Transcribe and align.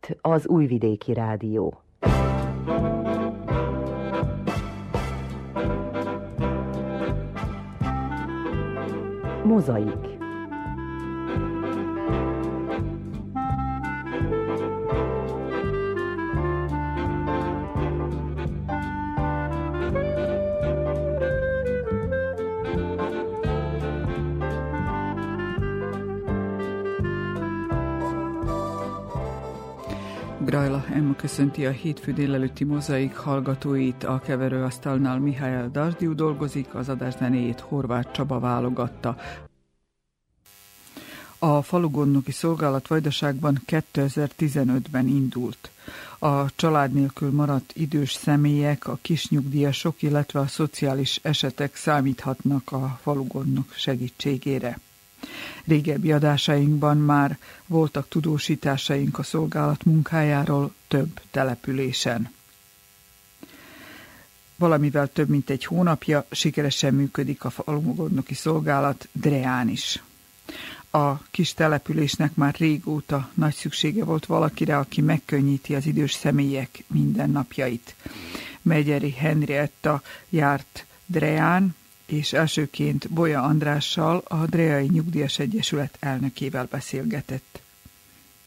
itt 0.00 0.16
az 0.20 0.48
Újvidéki 0.48 1.12
Rádió. 1.12 1.80
Mozaik 9.44 10.09
Grajla 30.50 30.84
Emma 30.92 31.14
köszönti 31.14 31.66
a 31.66 31.70
hétfő 31.70 32.12
délelőtti 32.12 32.64
mozaik 32.64 33.16
hallgatóit, 33.16 34.04
a 34.04 34.18
keverőasztalnál 34.18 35.18
Mihály 35.18 35.68
Darsdiu 35.72 36.14
dolgozik, 36.14 36.74
az 36.74 36.88
adás 36.88 37.14
zenéjét 37.18 37.60
Horváth 37.60 38.10
Csaba 38.10 38.38
válogatta. 38.38 39.16
A 41.38 41.62
falugondnoki 41.62 42.32
szolgálat 42.32 42.86
Vajdaságban 42.86 43.62
2015-ben 43.66 45.06
indult. 45.06 45.70
A 46.18 46.54
család 46.54 46.92
nélkül 46.92 47.30
maradt 47.30 47.72
idős 47.74 48.12
személyek, 48.12 48.86
a 48.86 48.98
kisnyugdíjasok, 49.02 50.02
illetve 50.02 50.40
a 50.40 50.46
szociális 50.46 51.20
esetek 51.22 51.76
számíthatnak 51.76 52.72
a 52.72 52.98
falugondnok 53.02 53.72
segítségére. 53.72 54.78
Régebbi 55.64 56.12
adásainkban 56.12 56.96
már 56.96 57.38
voltak 57.66 58.08
tudósításaink 58.08 59.18
a 59.18 59.22
szolgálat 59.22 59.84
munkájáról 59.84 60.74
több 60.88 61.20
településen. 61.30 62.32
Valamivel 64.56 65.08
több 65.08 65.28
mint 65.28 65.50
egy 65.50 65.64
hónapja 65.64 66.26
sikeresen 66.30 66.94
működik 66.94 67.44
a 67.44 67.50
falugondnoki 67.50 68.34
szolgálat 68.34 69.08
Dreán 69.12 69.68
is. 69.68 70.02
A 70.90 71.22
kis 71.22 71.54
településnek 71.54 72.34
már 72.34 72.54
régóta 72.58 73.30
nagy 73.34 73.54
szüksége 73.54 74.04
volt 74.04 74.26
valakire, 74.26 74.78
aki 74.78 75.00
megkönnyíti 75.00 75.74
az 75.74 75.86
idős 75.86 76.12
személyek 76.12 76.84
mindennapjait. 76.86 77.94
Megyeri 78.62 79.10
Henrietta 79.10 80.02
járt 80.28 80.86
Dreán, 81.06 81.74
és 82.10 82.32
elsőként 82.32 83.10
Bolya 83.10 83.42
Andrással, 83.42 84.22
a 84.28 84.46
Dreai 84.46 84.86
Nyugdíjas 84.86 85.38
Egyesület 85.38 85.96
elnökével 86.00 86.66
beszélgetett 86.70 87.60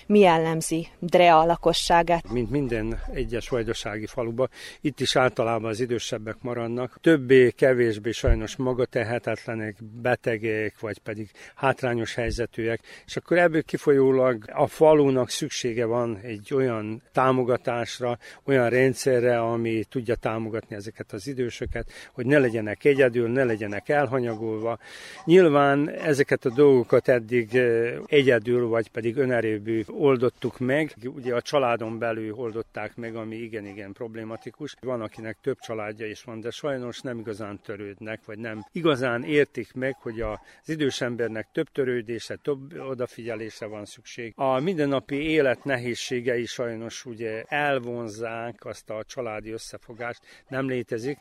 mi 0.08 0.20
jellemzi 0.20 0.88
Drea 1.00 1.46
lakosságát? 1.46 2.32
Mint 2.32 2.50
minden 2.50 3.00
egyes 3.14 3.50
vajdasági 3.50 4.06
faluba, 4.06 4.48
itt 4.82 5.00
is 5.00 5.16
általában 5.16 5.70
az 5.70 5.80
idősebbek 5.80 6.36
maradnak. 6.42 6.98
Többé-kevésbé 7.02 8.12
sajnos 8.12 8.56
maga 8.56 8.86
tehetetlenek, 8.86 9.76
betegek, 10.02 10.80
vagy 10.80 10.98
pedig 10.98 11.30
hátrányos 11.56 12.16
helyzetűek, 12.16 12.82
és 13.06 13.16
akkor 13.16 13.38
ebből 13.38 13.64
kifolyólag 13.64 14.44
a 14.54 14.68
falunak 14.68 15.30
szüksége 15.30 15.86
van 15.86 16.20
egy 16.22 16.54
olyan 16.54 17.02
támogatásra, 17.12 18.18
olyan 18.44 18.70
rendszerre, 18.70 19.40
ami 19.40 19.84
tudja 19.90 20.16
támogatni 20.16 20.76
ezeket 20.76 21.12
az 21.12 21.28
idősöket, 21.28 21.92
hogy 22.14 22.26
ne 22.26 22.38
legyenek 22.38 22.84
egyedül, 22.84 23.30
ne 23.30 23.44
legyenek 23.44 23.90
elhanyagolva. 23.90 24.78
Nyilván 25.26 25.90
ezeket 25.90 26.46
a 26.46 26.50
dolgokat 26.50 27.08
eddig 27.08 27.56
eh, 27.56 27.94
egyedül, 28.06 28.68
vagy 28.68 28.90
pedig 28.90 29.18
önerőbű 29.18 29.84
oldottuk 29.98 30.60
meg. 30.60 30.94
Ugye 31.04 31.36
a 31.36 31.42
családon 31.42 32.00
belül 32.00 32.34
oldották 32.34 32.96
meg, 32.96 33.16
ami 33.16 33.36
igen-igen 33.36 33.94
problématikus. 33.94 34.76
Van, 34.82 35.02
akinek 35.02 35.38
több 35.42 35.60
családja 35.60 36.08
is 36.08 36.24
van, 36.24 36.40
de 36.40 36.50
sajnos 36.50 37.02
nem 37.02 37.20
igazán 37.20 37.60
törődnek, 37.64 38.26
vagy 38.26 38.38
nem 38.38 38.66
igazán 38.72 39.24
értik 39.24 39.74
meg, 39.74 39.96
hogy 39.96 40.22
az 40.22 40.40
idős 40.70 41.02
embernek 41.02 41.48
több 41.52 41.68
törődése, 41.72 42.36
több 42.36 42.80
odafigyelésre 42.80 43.66
van 43.66 43.86
szükség. 43.86 44.34
A 44.36 44.60
mindennapi 44.60 45.16
élet 45.16 45.64
nehézségei 45.64 46.46
sajnos 46.46 47.06
ugye 47.06 47.44
elvonzák 47.48 48.66
azt 48.66 48.90
a 48.90 49.04
családi 49.04 49.52
összefogást, 49.52 50.22
nem 50.48 50.68
létezik. 50.68 51.18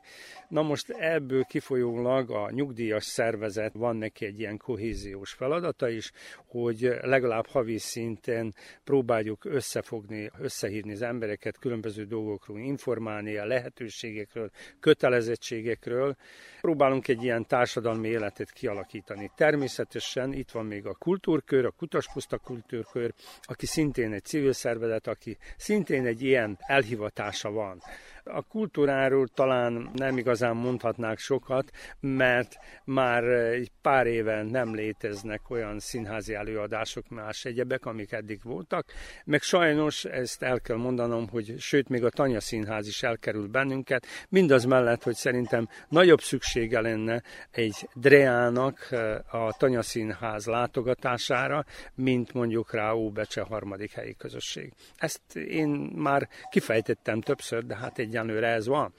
Na 0.48 0.62
most 0.62 0.90
ebből 0.90 1.44
kifolyólag 1.44 2.30
a 2.30 2.50
nyugdíjas 2.50 3.04
szervezet 3.04 3.72
van 3.74 3.96
neki 3.96 4.24
egy 4.24 4.38
ilyen 4.38 4.56
kohéziós 4.56 5.32
feladata 5.32 5.88
is, 5.88 6.12
hogy 6.46 6.98
legalább 7.02 7.46
havi 7.46 7.78
szinten 7.78 8.54
próbáljuk 8.84 9.44
összefogni, 9.44 10.30
összehívni 10.38 10.92
az 10.92 11.02
embereket, 11.02 11.58
különböző 11.58 12.04
dolgokról 12.04 12.58
informálni, 12.58 13.36
a 13.36 13.46
lehetőségekről, 13.46 14.50
kötelezettségekről. 14.80 16.16
Próbálunk 16.60 17.08
egy 17.08 17.22
ilyen 17.22 17.46
társadalmi 17.46 18.08
életet 18.08 18.52
kialakítani. 18.52 19.30
Természetesen 19.36 20.32
itt 20.32 20.50
van 20.50 20.66
még 20.66 20.86
a 20.86 20.94
kultúrkör, 20.94 21.64
a 21.64 21.70
Kutaspuszta 21.70 22.38
kultúrkör, 22.38 23.14
aki 23.42 23.66
szintén 23.66 24.12
egy 24.12 24.24
civil 24.24 24.52
szervezet, 24.52 25.06
aki 25.06 25.36
szintén 25.56 26.06
egy 26.06 26.22
ilyen 26.22 26.58
elhivatása 26.60 27.50
van. 27.50 27.82
A 28.24 28.42
kultúráról 28.42 29.28
talán 29.28 29.90
nem 29.94 30.18
igazán 30.18 30.56
mondhatnák 30.56 31.18
sokat, 31.18 31.70
mert 32.00 32.58
már 32.84 33.24
egy 33.24 33.70
pár 33.82 34.06
éve 34.06 34.42
nem 34.42 34.74
léteznek 34.74 35.50
olyan 35.50 35.78
színházi 35.78 36.34
előadások, 36.34 37.08
más 37.08 37.44
egyebek, 37.44 37.86
amik 37.86 38.12
eddig 38.12 38.40
voltak, 38.42 38.86
meg 39.24 39.42
sajnos 39.42 40.04
ezt 40.04 40.42
el 40.42 40.60
kell 40.60 40.76
mondanom, 40.76 41.28
hogy 41.28 41.54
sőt, 41.58 41.88
még 41.88 42.04
a 42.04 42.10
Tanya 42.10 42.40
Színház 42.40 42.86
is 42.86 43.02
elkerül 43.02 43.48
bennünket, 43.48 44.06
mindaz 44.28 44.64
mellett, 44.64 45.02
hogy 45.02 45.14
szerintem 45.14 45.68
nagyobb 45.88 46.20
szüksége 46.20 46.80
lenne 46.80 47.22
egy 47.50 47.88
Dreának 47.94 48.88
eh, 48.90 49.34
a 49.34 49.54
Tanya 49.58 49.82
Színház 49.82 50.46
látogatására, 50.46 51.64
mint 51.94 52.32
mondjuk 52.32 52.72
rá 52.72 52.92
Óbecse 52.92 53.40
harmadik 53.40 53.92
helyi 53.92 54.14
közösség. 54.14 54.72
Ezt 54.96 55.36
én 55.36 55.68
már 55.94 56.28
kifejtettem 56.50 57.20
többször, 57.20 57.66
de 57.66 57.76
hát 57.76 57.98
egyenlőre 58.12 58.46
ez 58.46 58.66
van. 58.66 58.92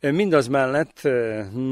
Mindaz 0.00 0.46
mellett 0.46 1.08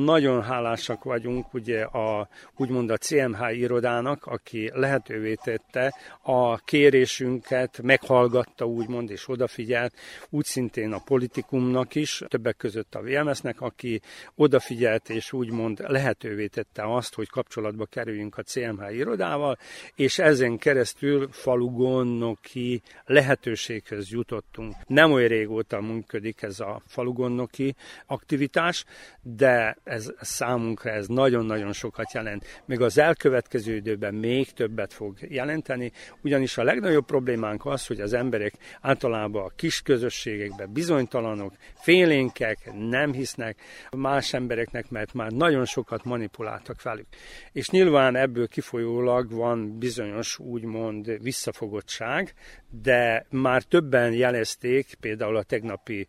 nagyon 0.05 0.43
hálásak 0.43 1.05
vagyunk 1.05 1.55
ugye 1.55 1.83
a, 1.83 2.29
úgymond 2.57 2.91
a 2.91 2.97
CMH 2.97 3.59
irodának, 3.59 4.27
aki 4.27 4.71
lehetővé 4.75 5.35
tette 5.35 5.95
a 6.23 6.59
kérésünket, 6.59 7.83
meghallgatta 7.83 8.67
úgymond 8.67 9.11
és 9.11 9.29
odafigyelt, 9.29 9.95
úgy 10.31 10.45
szintén 10.45 10.93
a 10.93 11.03
politikumnak 11.05 11.95
is, 11.95 12.23
többek 12.29 12.57
között 12.57 12.95
a 12.95 13.03
VMS-nek, 13.03 13.61
aki 13.61 14.01
odafigyelt 14.35 15.11
és 15.11 15.33
úgymond 15.33 15.85
lehetővé 15.87 16.47
tette 16.47 16.95
azt, 16.95 17.15
hogy 17.15 17.29
kapcsolatba 17.29 17.85
kerüljünk 17.85 18.39
a 18.39 18.43
CMH 18.43 18.95
irodával, 18.95 19.59
és 19.95 20.19
ezen 20.19 20.59
keresztül 20.59 21.29
falugonnoki 21.31 22.83
lehetőséghez 23.05 24.11
jutottunk. 24.11 24.75
Nem 24.87 25.13
olyan 25.13 25.29
régóta 25.29 25.81
működik 25.81 26.43
ez 26.43 26.61
a 26.61 26.78
falugonnoki 26.87 27.75
aktivitás, 28.07 28.85
de 29.23 29.77
ez 29.85 30.13
számunkra 30.21 30.91
ez 30.91 31.07
nagyon-nagyon 31.07 31.73
sokat 31.73 32.13
jelent. 32.13 32.63
Még 32.65 32.81
az 32.81 32.99
elkövetkező 32.99 33.75
időben 33.75 34.15
még 34.15 34.51
többet 34.53 34.93
fog 34.93 35.17
jelenteni, 35.29 35.93
ugyanis 36.23 36.59
a 36.59 36.63
legnagyobb 36.63 37.05
problémánk 37.05 37.67
az, 37.67 37.87
hogy 37.87 38.01
az 38.01 38.13
emberek 38.13 38.53
általában 38.81 39.45
a 39.45 39.53
kis 39.57 39.83
közösségekben 39.83 40.73
bizonytalanok, 40.73 41.53
félénkek, 41.75 42.73
nem 42.89 43.13
hisznek 43.13 43.61
más 43.91 44.33
embereknek, 44.33 44.91
mert 44.91 45.15
már 45.15 45.31
nagyon 45.31 45.65
sokat 45.65 46.05
manipuláltak 46.05 46.83
velük. 46.83 47.07
És 47.53 47.71
nyilván 47.71 48.17
ebből 48.17 48.49
kifolyólag 48.49 49.31
van 49.33 49.79
bizonyos 49.79 50.39
úgymond 50.39 51.23
visszafogottság, 51.23 52.35
de 52.71 53.27
már 53.31 53.63
többen 53.63 54.13
jelezték, 54.13 54.95
például 55.01 55.37
a 55.37 55.43
tegnapi 55.43 56.07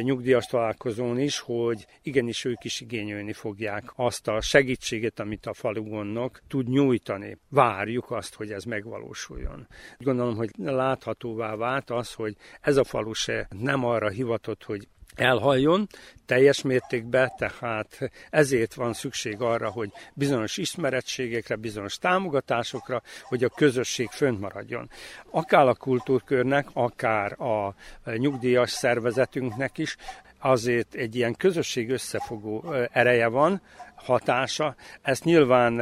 nyugdíjas 0.00 0.46
találkozón 0.46 1.18
is, 1.18 1.38
hogy 1.38 1.86
igenis 2.02 2.44
ők 2.44 2.64
is 2.64 2.80
igényelni 2.80 3.32
fogják 3.32 3.92
azt 3.94 4.28
a 4.28 4.40
segítséget, 4.40 5.20
amit 5.20 5.46
a 5.46 5.54
falugonnok 5.54 6.40
tud 6.48 6.68
nyújtani. 6.68 7.38
Várjuk 7.48 8.10
azt, 8.10 8.34
hogy 8.34 8.50
ez 8.50 8.64
megvalósuljon. 8.64 9.66
Gondolom, 9.98 10.36
hogy 10.36 10.50
láthatóvá 10.56 11.54
vált 11.54 11.90
az, 11.90 12.12
hogy 12.12 12.36
ez 12.60 12.76
a 12.76 12.84
falu 12.84 13.12
se 13.12 13.48
nem 13.58 13.84
arra 13.84 14.08
hivatott, 14.08 14.64
hogy 14.64 14.88
elhaljon 15.14 15.88
teljes 16.26 16.62
mértékben, 16.62 17.30
tehát 17.36 18.10
ezért 18.30 18.74
van 18.74 18.92
szükség 18.92 19.40
arra, 19.40 19.70
hogy 19.70 19.90
bizonyos 20.14 20.56
ismerettségekre, 20.56 21.56
bizonyos 21.56 21.98
támogatásokra, 21.98 23.02
hogy 23.22 23.44
a 23.44 23.48
közösség 23.48 24.08
fönt 24.08 24.40
maradjon. 24.40 24.90
Akár 25.30 25.68
a 25.68 25.74
kultúrkörnek, 25.74 26.66
akár 26.72 27.40
a 27.40 27.74
nyugdíjas 28.16 28.70
szervezetünknek 28.70 29.78
is 29.78 29.96
azért 30.38 30.94
egy 30.94 31.16
ilyen 31.16 31.34
közösség 31.34 31.90
összefogó 31.90 32.74
ereje 32.92 33.26
van, 33.26 33.62
hatása. 33.94 34.74
Ezt 35.02 35.24
nyilván 35.24 35.80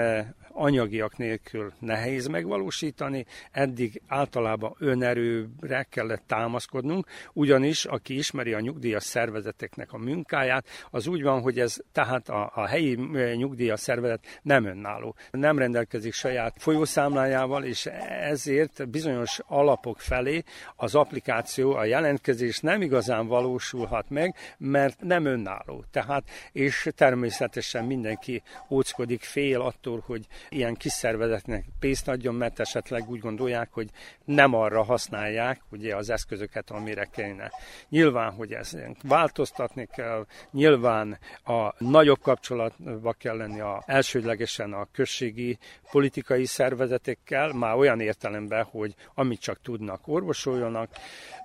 anyagiak 0.61 1.17
nélkül 1.17 1.73
nehéz 1.79 2.27
megvalósítani, 2.27 3.27
eddig 3.51 4.03
általában 4.07 4.77
önerőre 4.79 5.87
kellett 5.91 6.23
támaszkodnunk, 6.27 7.07
ugyanis 7.33 7.85
aki 7.85 8.17
ismeri 8.17 8.53
a 8.53 8.61
nyugdíjas 8.61 9.05
szervezeteknek 9.05 9.93
a 9.93 9.99
munkáját, 9.99 10.67
az 10.91 11.07
úgy 11.07 11.23
van, 11.23 11.41
hogy 11.41 11.59
ez 11.59 11.77
tehát 11.93 12.29
a, 12.29 12.53
a 12.55 12.67
helyi 12.67 12.95
nyugdíjas 13.35 13.81
szervezet 13.81 14.41
nem 14.43 14.65
önálló. 14.65 15.15
Nem 15.31 15.59
rendelkezik 15.59 16.13
saját 16.13 16.55
folyószámlájával, 16.59 17.65
és 17.65 17.87
ezért 18.21 18.89
bizonyos 18.89 19.41
alapok 19.47 20.01
felé 20.01 20.43
az 20.77 20.95
applikáció, 20.95 21.75
a 21.75 21.85
jelentkezés 21.85 22.59
nem 22.59 22.83
igazán 22.83 23.27
valósulhat 23.27 24.11
meg, 24.11 24.35
mert 24.59 25.01
nem 25.01 25.25
önálló. 25.25 25.85
Tehát, 25.91 26.25
és 26.53 26.89
természetesen 26.97 27.85
mindenki 27.85 28.43
óckodik, 28.71 29.23
fél 29.23 29.61
attól, 29.61 30.03
hogy 30.07 30.27
ilyen 30.51 30.75
kis 30.75 30.93
szervezetnek 30.93 31.65
pénzt 31.79 32.09
adjon, 32.09 32.35
mert 32.35 32.61
esetleg 32.61 33.11
úgy 33.11 33.21
gondolják, 33.21 33.69
hogy 33.73 33.89
nem 34.25 34.55
arra 34.55 34.83
használják 34.83 35.61
ugye 35.71 35.97
az 35.97 36.11
eszközöket, 36.11 36.71
amire 36.71 37.05
kellene. 37.05 37.51
Nyilván, 37.89 38.33
hogy 38.33 38.53
ez 38.53 38.77
változtatni 39.03 39.89
kell, 39.93 40.27
nyilván 40.51 41.19
a 41.45 41.75
nagyobb 41.79 42.21
kapcsolatba 42.23 43.13
kell 43.13 43.37
lenni 43.37 43.61
a, 43.61 43.83
elsődlegesen 43.87 44.73
a 44.73 44.89
községi 44.93 45.59
politikai 45.91 46.45
szervezetekkel, 46.45 47.53
már 47.53 47.77
olyan 47.77 48.01
értelemben, 48.01 48.65
hogy 48.65 48.95
amit 49.15 49.41
csak 49.41 49.61
tudnak, 49.63 50.09
orvosoljanak. 50.09 50.91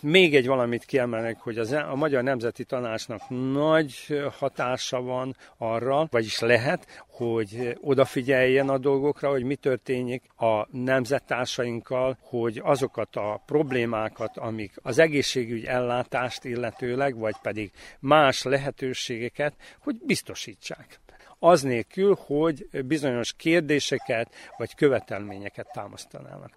Még 0.01 0.35
egy 0.35 0.47
valamit 0.47 0.85
kiemelnek, 0.85 1.39
hogy 1.39 1.57
az, 1.57 1.71
a 1.71 1.95
Magyar 1.95 2.23
Nemzeti 2.23 2.63
Tanácsnak 2.63 3.21
nagy 3.53 4.23
hatása 4.39 5.01
van 5.01 5.35
arra, 5.57 6.07
vagyis 6.11 6.39
lehet, 6.39 7.03
hogy 7.07 7.77
odafigyeljen 7.81 8.69
a 8.69 8.77
dolgokra, 8.85 9.29
hogy 9.29 9.43
mi 9.43 9.55
történik 9.55 10.23
a 10.37 10.67
nemzettársainkkal, 10.77 12.17
hogy 12.21 12.61
azokat 12.63 13.15
a 13.15 13.41
problémákat, 13.45 14.37
amik 14.37 14.73
az 14.81 14.97
egészségügy 14.97 15.65
ellátást 15.65 16.43
illetőleg, 16.43 17.17
vagy 17.17 17.35
pedig 17.41 17.71
más 17.99 18.43
lehetőségeket, 18.43 19.53
hogy 19.79 19.95
biztosítsák 20.05 20.99
az 21.39 21.61
nélkül, 21.61 22.17
hogy 22.25 22.67
bizonyos 22.85 23.33
kérdéseket 23.33 24.33
vagy 24.57 24.75
követelményeket 24.75 25.67
támasztanának. 25.73 26.51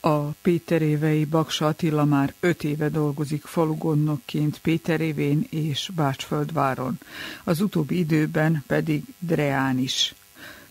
A 0.00 0.18
Péterévei 0.42 1.24
Baksa 1.24 1.66
Attila 1.66 2.04
már 2.04 2.34
öt 2.40 2.64
éve 2.64 2.88
dolgozik 2.88 3.44
falugondnokként 3.44 4.58
Péterévén 4.58 5.46
és 5.50 5.90
Bácsföldváron, 5.94 6.98
az 7.44 7.60
utóbbi 7.60 7.98
időben 7.98 8.64
pedig 8.66 9.02
Dreán 9.18 9.78
is. 9.78 10.14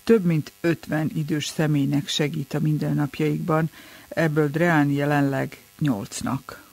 Több 0.10 0.26
mint 0.26 0.52
ötven 0.62 1.12
idős 1.16 1.48
személynek 1.48 2.08
segít 2.08 2.54
a 2.54 2.60
mindennapjaikban, 2.60 3.70
ebből 4.10 4.48
Dreán 4.48 4.90
jelenleg 4.90 5.62
nyolcnak. 5.80 6.68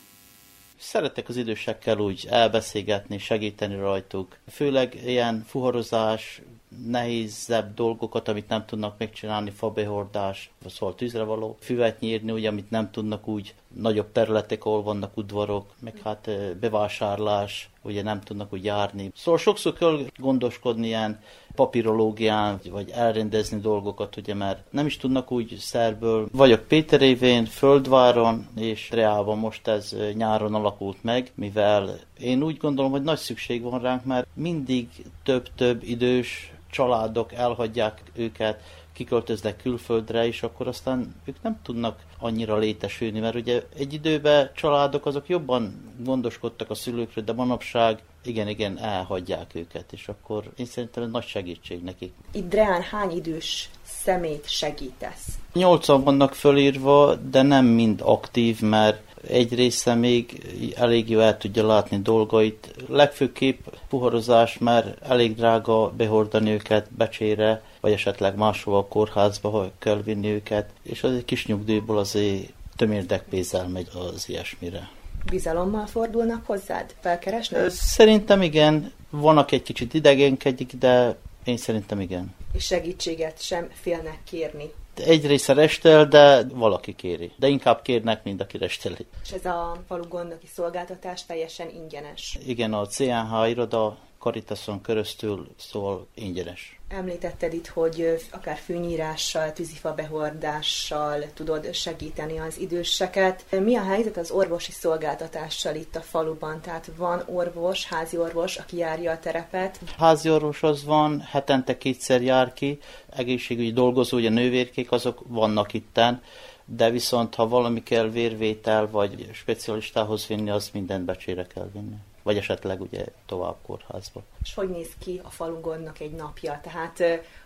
Szeretek 0.76 1.28
az 1.28 1.36
idősekkel 1.36 1.98
úgy 1.98 2.26
elbeszélgetni, 2.30 3.18
segíteni 3.18 3.74
rajtuk. 3.74 4.36
Főleg 4.50 5.00
ilyen 5.04 5.44
fuharozás, 5.46 6.40
nehézebb 6.86 7.74
dolgokat, 7.74 8.28
amit 8.28 8.48
nem 8.48 8.64
tudnak 8.66 8.98
megcsinálni, 8.98 9.50
fabehordás, 9.50 10.50
szóval 10.66 10.94
tűzre 10.94 11.22
való, 11.22 11.56
füvet 11.60 12.00
nyírni, 12.00 12.32
ugye, 12.32 12.48
amit 12.48 12.70
nem 12.70 12.90
tudnak 12.90 13.28
úgy 13.28 13.54
nagyobb 13.74 14.12
területek, 14.12 14.64
ahol 14.64 14.82
vannak 14.82 15.16
udvarok, 15.16 15.74
meg 15.78 16.00
hát 16.04 16.30
bevásárlás, 16.60 17.68
ugye 17.82 18.02
nem 18.02 18.20
tudnak 18.20 18.52
úgy 18.52 18.64
járni. 18.64 19.10
Szóval 19.16 19.40
sokszor 19.40 19.72
kell 19.72 20.06
gondoskodni 20.16 20.86
ilyen 20.86 21.20
papírológián, 21.56 22.60
vagy 22.70 22.90
elrendezni 22.90 23.60
dolgokat, 23.60 24.16
ugye, 24.16 24.34
mert 24.34 24.64
nem 24.70 24.86
is 24.86 24.96
tudnak 24.96 25.32
úgy 25.32 25.56
szerből. 25.58 26.28
Vagyok 26.32 26.60
Péterévén, 26.60 27.44
Földváron, 27.44 28.46
és 28.56 28.90
Reában 28.90 29.38
most 29.38 29.68
ez 29.68 29.96
nyáron 30.14 30.54
alakult 30.54 31.02
meg, 31.02 31.32
mivel 31.34 31.98
én 32.18 32.42
úgy 32.42 32.56
gondolom, 32.56 32.90
hogy 32.90 33.02
nagy 33.02 33.18
szükség 33.18 33.62
van 33.62 33.80
ránk, 33.80 34.04
mert 34.04 34.26
mindig 34.34 34.88
több-több 35.22 35.82
idős 35.82 36.52
családok 36.70 37.32
elhagyják 37.32 38.02
őket, 38.14 38.60
kiköltöznek 38.96 39.56
külföldre, 39.56 40.26
és 40.26 40.42
akkor 40.42 40.68
aztán 40.68 41.14
ők 41.24 41.42
nem 41.42 41.60
tudnak 41.62 42.00
annyira 42.18 42.56
létesülni, 42.56 43.20
mert 43.20 43.34
ugye 43.34 43.62
egy 43.78 43.92
időben 43.92 44.50
családok 44.54 45.06
azok 45.06 45.28
jobban 45.28 45.92
gondoskodtak 45.98 46.70
a 46.70 46.74
szülőkről, 46.74 47.24
de 47.24 47.32
manapság 47.32 48.02
igen, 48.24 48.48
igen, 48.48 48.78
elhagyják 48.78 49.54
őket, 49.54 49.92
és 49.92 50.08
akkor 50.08 50.44
én 50.56 50.66
szerintem 50.66 51.02
ez 51.02 51.10
nagy 51.10 51.26
segítség 51.26 51.82
nekik. 51.82 52.12
Itt 52.32 52.48
Dreán 52.48 52.82
hány 52.82 53.16
idős 53.16 53.70
szemét 53.82 54.48
segítesz? 54.48 55.26
Nyolcan 55.52 56.02
vannak 56.04 56.34
fölírva, 56.34 57.14
de 57.14 57.42
nem 57.42 57.64
mind 57.64 58.00
aktív, 58.04 58.60
mert 58.60 59.06
egy 59.28 59.54
része 59.54 59.94
még 59.94 60.42
elég 60.76 61.10
jó 61.10 61.18
el 61.18 61.36
tudja 61.36 61.66
látni 61.66 61.98
dolgait. 61.98 62.74
Legfőképp 62.88 63.66
puharozás, 63.88 64.58
mert 64.58 65.02
elég 65.02 65.34
drága 65.34 65.90
behordani 65.90 66.50
őket 66.50 66.92
becsére, 66.96 67.62
vagy 67.86 67.94
esetleg 67.94 68.36
máshova 68.36 68.78
a 68.78 68.86
kórházba, 68.86 69.50
ha 69.50 69.70
kell 69.78 70.02
vinni 70.02 70.28
őket, 70.28 70.70
és 70.82 71.02
az 71.02 71.12
egy 71.12 71.24
kis 71.24 71.46
nyugdíjból 71.46 71.98
azért 71.98 72.52
tömérdekpénzzel 72.76 73.68
megy 73.68 73.88
az 73.94 74.28
ilyesmire. 74.28 74.90
Bizalommal 75.30 75.86
fordulnak 75.86 76.46
hozzád? 76.46 76.94
Felkeresnek? 77.00 77.70
Szerintem 77.70 78.42
igen. 78.42 78.92
Vannak 79.10 79.52
egy 79.52 79.62
kicsit 79.62 79.94
idegenkedik, 79.94 80.72
de 80.72 81.16
én 81.44 81.56
szerintem 81.56 82.00
igen. 82.00 82.34
És 82.52 82.64
segítséget 82.64 83.42
sem 83.42 83.68
félnek 83.72 84.18
kérni 84.24 84.70
egy 85.04 85.26
része 85.26 85.52
restel, 85.52 86.06
de 86.06 86.44
valaki 86.54 86.94
kéri. 86.94 87.32
De 87.36 87.48
inkább 87.48 87.82
kérnek, 87.82 88.24
mint 88.24 88.40
aki 88.40 88.58
resteli. 88.58 89.06
És 89.22 89.30
ez 89.30 89.44
a 89.44 89.82
falu 89.86 90.08
gondoki 90.08 90.46
szolgáltatás 90.46 91.26
teljesen 91.26 91.70
ingyenes. 91.70 92.38
Igen, 92.46 92.72
a 92.72 92.86
CNH 92.86 93.48
iroda 93.48 93.98
Caritason 94.26 94.82
keresztül 94.82 95.46
szól 95.56 96.06
ingyenes. 96.14 96.78
Említetted 96.88 97.52
itt, 97.52 97.66
hogy 97.66 98.26
akár 98.30 98.56
fűnyírással, 98.56 99.52
tűzifa 99.52 99.94
behordással 99.94 101.24
tudod 101.34 101.74
segíteni 101.74 102.38
az 102.38 102.58
időseket. 102.58 103.44
Mi 103.50 103.76
a 103.76 103.82
helyzet 103.82 104.16
az 104.16 104.30
orvosi 104.30 104.72
szolgáltatással 104.72 105.74
itt 105.74 105.96
a 105.96 106.00
faluban? 106.00 106.60
Tehát 106.60 106.90
van 106.96 107.22
orvos, 107.26 107.86
házi 107.86 108.18
orvos, 108.18 108.56
aki 108.56 108.76
járja 108.76 109.10
a 109.10 109.18
terepet? 109.18 109.80
Házi 109.98 110.30
orvos 110.30 110.62
az 110.62 110.84
van, 110.84 111.20
hetente 111.20 111.78
kétszer 111.78 112.22
jár 112.22 112.52
ki, 112.52 112.78
egészségügyi 113.16 113.72
dolgozó, 113.72 114.16
ugye 114.16 114.30
nővérkék, 114.30 114.92
azok 114.92 115.22
vannak 115.26 115.72
itten, 115.72 116.22
de 116.64 116.90
viszont 116.90 117.34
ha 117.34 117.48
valami 117.48 117.82
kell 117.82 118.08
vérvétel, 118.08 118.90
vagy 118.90 119.28
specialistához 119.32 120.26
vinni, 120.26 120.50
az 120.50 120.70
mindent 120.72 121.04
becsére 121.04 121.46
kell 121.46 121.70
vinni 121.72 121.96
vagy 122.26 122.36
esetleg 122.36 122.80
ugye 122.80 123.04
tovább 123.26 123.54
kórházba. 123.66 124.22
És 124.42 124.54
hogy 124.54 124.68
néz 124.68 124.90
ki 124.98 125.20
a 125.24 125.30
falugondnak 125.30 126.00
egy 126.00 126.12
napja? 126.12 126.60
Tehát 126.62 127.02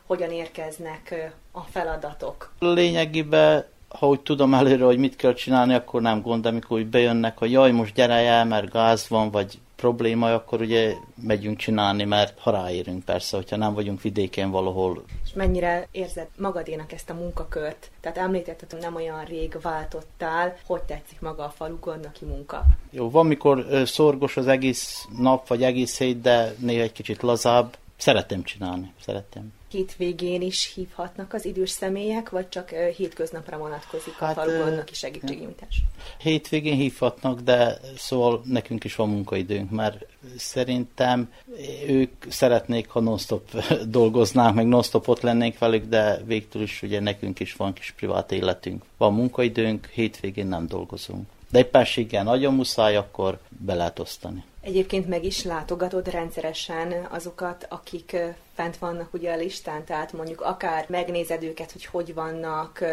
hogyan 0.06 0.30
érkeznek 0.30 1.32
a 1.52 1.60
feladatok? 1.60 2.52
Lényegében 2.58 3.64
ha 3.88 4.06
úgy 4.06 4.20
tudom 4.20 4.54
előre, 4.54 4.84
hogy 4.84 4.98
mit 4.98 5.16
kell 5.16 5.32
csinálni, 5.32 5.74
akkor 5.74 6.00
nem 6.00 6.22
gond, 6.22 6.46
amikor 6.46 6.78
úgy 6.78 6.86
bejönnek, 6.86 7.38
hogy 7.38 7.50
jaj, 7.50 7.70
most 7.70 7.94
gyere 7.94 8.14
el, 8.14 8.44
mert 8.44 8.72
gáz 8.72 9.08
van, 9.08 9.30
vagy 9.30 9.58
probléma, 9.80 10.34
akkor 10.34 10.60
ugye 10.60 10.94
megyünk 11.22 11.56
csinálni, 11.56 12.04
mert 12.04 12.38
ha 12.38 12.50
ráérünk 12.50 13.04
persze, 13.04 13.36
hogyha 13.36 13.56
nem 13.56 13.74
vagyunk 13.74 14.02
vidéken 14.02 14.50
valahol. 14.50 15.04
És 15.24 15.32
mennyire 15.32 15.88
érzed 15.90 16.26
magadénak 16.38 16.92
ezt 16.92 17.10
a 17.10 17.14
munkakört? 17.14 17.90
Tehát 18.00 18.18
említetted, 18.18 18.70
hogy 18.70 18.80
nem 18.80 18.94
olyan 18.94 19.24
rég 19.24 19.56
váltottál, 19.62 20.56
hogy 20.66 20.82
tetszik 20.82 21.20
maga 21.20 21.44
a 21.44 21.48
falu 21.48 21.78
gondnoki 21.78 22.24
munka? 22.24 22.64
Jó, 22.90 23.10
van 23.10 23.26
mikor 23.26 23.66
szorgos 23.84 24.36
az 24.36 24.46
egész 24.46 25.06
nap, 25.18 25.48
vagy 25.48 25.62
egész 25.62 25.98
hét, 25.98 26.20
de 26.20 26.54
néha 26.58 26.82
egy 26.82 26.92
kicsit 26.92 27.22
lazább. 27.22 27.76
Szeretem 27.96 28.42
csinálni, 28.42 28.92
szeretem 29.04 29.52
hétvégén 29.70 30.42
is 30.42 30.72
hívhatnak 30.74 31.32
az 31.32 31.44
idős 31.44 31.70
személyek, 31.70 32.30
vagy 32.30 32.48
csak 32.48 32.70
hétköznapra 32.70 33.58
vonatkozik 33.58 34.14
hát, 34.14 34.36
a 34.36 34.40
falugonnak 34.40 34.90
is 34.90 34.98
segítségnyújtás? 34.98 35.82
Hétvégén 36.18 36.74
hívhatnak, 36.74 37.40
de 37.40 37.78
szóval 37.96 38.42
nekünk 38.44 38.84
is 38.84 38.96
van 38.96 39.08
munkaidőnk, 39.08 39.70
mert 39.70 40.06
szerintem 40.36 41.32
ők 41.88 42.12
szeretnék, 42.28 42.88
ha 42.88 43.00
non-stop 43.00 43.62
dolgoznánk, 43.86 44.54
meg 44.54 44.66
non-stop 44.66 45.08
ott 45.08 45.20
lennénk 45.20 45.58
velük, 45.58 45.84
de 45.84 46.22
végtől 46.24 46.62
is 46.62 46.82
ugye 46.82 47.00
nekünk 47.00 47.40
is 47.40 47.54
van 47.54 47.72
kis 47.72 47.94
privát 47.96 48.32
életünk. 48.32 48.84
Van 48.96 49.14
munkaidőnk, 49.14 49.86
hétvégén 49.86 50.46
nem 50.46 50.66
dolgozunk. 50.66 51.28
De 51.50 51.58
éppenséggel 51.58 52.22
nagyon 52.22 52.54
muszáj, 52.54 52.96
akkor 52.96 53.38
be 53.48 53.74
lehet 53.74 53.98
osztani. 53.98 54.44
Egyébként 54.60 55.08
meg 55.08 55.24
is 55.24 55.44
látogatod 55.44 56.08
rendszeresen 56.08 57.06
azokat, 57.10 57.66
akik 57.68 58.16
fent 58.54 58.78
vannak 58.78 59.14
ugye 59.14 59.32
a 59.32 59.36
listán, 59.36 59.84
tehát 59.84 60.12
mondjuk 60.12 60.40
akár 60.40 60.84
megnézed 60.88 61.42
őket, 61.42 61.72
hogy 61.72 61.84
hogy 61.84 62.14
vannak, 62.14 62.84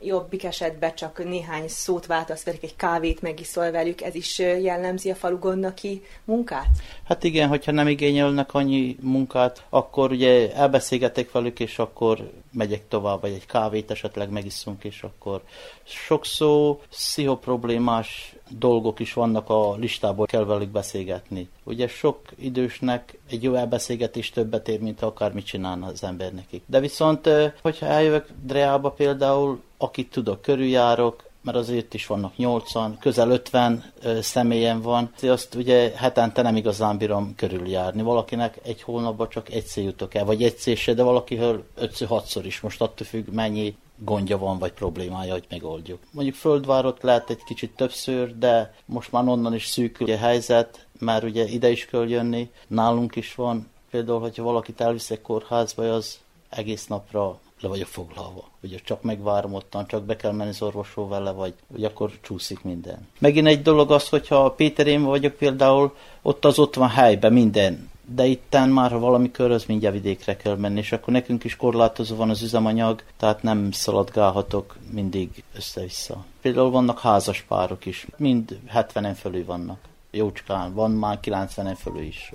jobbik 0.00 0.44
esetben 0.44 0.94
csak 0.94 1.24
néhány 1.24 1.68
szót 1.68 2.06
váltasz 2.06 2.44
velük, 2.44 2.62
egy 2.62 2.76
kávét 2.76 3.22
megiszol 3.22 3.70
velük, 3.70 4.02
ez 4.02 4.14
is 4.14 4.38
jellemzi 4.38 5.10
a 5.10 5.14
falu 5.14 5.38
gondnoki 5.38 6.02
munkát? 6.24 6.68
Hát 7.04 7.24
igen, 7.24 7.48
hogyha 7.48 7.72
nem 7.72 7.88
igényelnek 7.88 8.54
annyi 8.54 8.96
munkát, 9.00 9.64
akkor 9.68 10.10
ugye 10.10 10.52
elbeszélgetek 10.54 11.32
velük, 11.32 11.60
és 11.60 11.78
akkor 11.78 12.30
megyek 12.52 12.88
tovább, 12.88 13.20
vagy 13.20 13.32
egy 13.32 13.46
kávét 13.46 13.90
esetleg 13.90 14.30
megiszunk, 14.30 14.84
és 14.84 15.02
akkor 15.02 15.42
sokszor 15.84 16.76
pszichoproblémás 16.90 18.34
dolgok 18.50 19.00
is 19.00 19.12
vannak 19.12 19.50
a 19.50 19.74
listából, 19.76 20.26
kell 20.26 20.44
velük 20.44 20.70
beszélgetni. 20.70 21.48
Ugye 21.64 21.88
sok 21.88 22.20
idősnek 22.38 23.18
egy 23.30 23.42
jó 23.42 23.54
elbeszélgetés 23.54 24.30
többet 24.30 24.68
ér, 24.68 24.80
mint 24.80 25.02
akármit 25.02 25.46
csinálna 25.46 25.86
az 25.86 26.04
ember 26.04 26.32
nekik. 26.32 26.62
De 26.66 26.80
viszont, 26.80 27.28
hogyha 27.62 27.86
eljövök 27.86 28.26
Dreába 28.42 28.90
például, 28.90 29.62
akit 29.78 30.10
tudok, 30.10 30.42
körüljárok, 30.42 31.26
mert 31.42 31.56
azért 31.56 31.94
is 31.94 32.06
vannak 32.06 32.36
80, 32.36 32.98
közel 33.00 33.30
50 33.30 33.92
személyen 34.20 34.80
van. 34.80 35.10
Azt 35.22 35.54
ugye 35.54 35.92
hetente 35.96 36.42
nem 36.42 36.56
igazán 36.56 36.98
bírom 36.98 37.34
körüljárni. 37.36 38.02
Valakinek 38.02 38.58
egy 38.62 38.82
hónapban 38.82 39.28
csak 39.28 39.52
egyszer 39.52 39.84
jutok 39.84 40.14
el, 40.14 40.24
vagy 40.24 40.42
egyszer 40.42 40.76
se, 40.76 40.94
de 40.94 41.02
valakihől 41.02 41.64
5-6-szor 41.80 42.42
is. 42.42 42.60
Most 42.60 42.80
attól 42.80 43.06
függ, 43.06 43.28
mennyi 43.32 43.76
gondja 43.98 44.38
van, 44.38 44.58
vagy 44.58 44.72
problémája, 44.72 45.32
hogy 45.32 45.46
megoldjuk. 45.48 45.98
Mondjuk 46.10 46.36
földvárot 46.36 47.02
lehet 47.02 47.30
egy 47.30 47.44
kicsit 47.44 47.76
többször, 47.76 48.38
de 48.38 48.74
most 48.84 49.12
már 49.12 49.26
onnan 49.26 49.54
is 49.54 49.66
szűkül 49.66 50.10
a 50.10 50.16
helyzet, 50.16 50.86
mert 50.98 51.24
ugye 51.24 51.44
ide 51.44 51.70
is 51.70 51.86
kell 51.86 52.08
jönni, 52.08 52.50
nálunk 52.66 53.16
is 53.16 53.34
van. 53.34 53.68
Például, 53.90 54.20
hogyha 54.20 54.42
valakit 54.42 54.80
elviszek 54.80 55.22
kórházba, 55.22 55.94
az 55.94 56.18
egész 56.48 56.86
napra 56.86 57.38
le 57.60 57.68
vagyok 57.68 57.86
foglalva. 57.86 58.48
Ugye 58.62 58.78
csak 58.84 59.02
megvárom 59.02 59.54
ottan, 59.54 59.86
csak 59.86 60.02
be 60.02 60.16
kell 60.16 60.32
menni 60.32 60.50
az 60.50 60.62
orvosról 60.62 61.08
vele, 61.08 61.30
vagy 61.30 61.54
ugye 61.66 61.86
akkor 61.86 62.10
csúszik 62.20 62.62
minden. 62.62 63.08
Megint 63.18 63.46
egy 63.46 63.62
dolog 63.62 63.90
az, 63.90 64.08
hogyha 64.08 64.50
Péter 64.50 64.86
én 64.86 65.02
vagyok 65.02 65.34
például, 65.34 65.94
ott 66.22 66.44
az 66.44 66.58
ott 66.58 66.74
van 66.74 66.88
helyben 66.88 67.32
minden, 67.32 67.90
de 68.14 68.26
itten 68.26 68.68
már, 68.68 68.90
ha 68.90 68.98
valami 68.98 69.30
köröz, 69.30 69.64
mindjárt 69.64 69.94
vidékre 69.94 70.36
kell 70.36 70.56
menni, 70.56 70.78
és 70.78 70.92
akkor 70.92 71.12
nekünk 71.12 71.44
is 71.44 71.56
korlátozó 71.56 72.16
van 72.16 72.30
az 72.30 72.42
üzemanyag, 72.42 73.02
tehát 73.16 73.42
nem 73.42 73.70
szaladgálhatok 73.70 74.76
mindig 74.90 75.44
össze-vissza. 75.54 76.24
Például 76.40 76.70
vannak 76.70 77.00
házas 77.00 77.44
párok 77.48 77.86
is, 77.86 78.06
mind 78.16 78.58
70-en 78.74 79.16
fölül 79.20 79.44
vannak. 79.44 79.78
Jócskán, 80.10 80.74
van 80.74 80.90
már 80.90 81.18
90-en 81.22 81.76
fölül 81.78 82.02
is. 82.02 82.32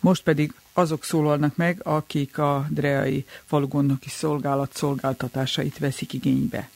Most 0.00 0.22
pedig 0.22 0.54
azok 0.72 1.04
szólalnak 1.04 1.56
meg, 1.56 1.80
akik 1.84 2.38
a 2.38 2.66
Dreai 2.70 3.24
falugondoki 3.44 4.08
szolgálat 4.08 4.74
szolgáltatásait 4.74 5.78
veszik 5.78 6.12
igénybe. 6.12 6.68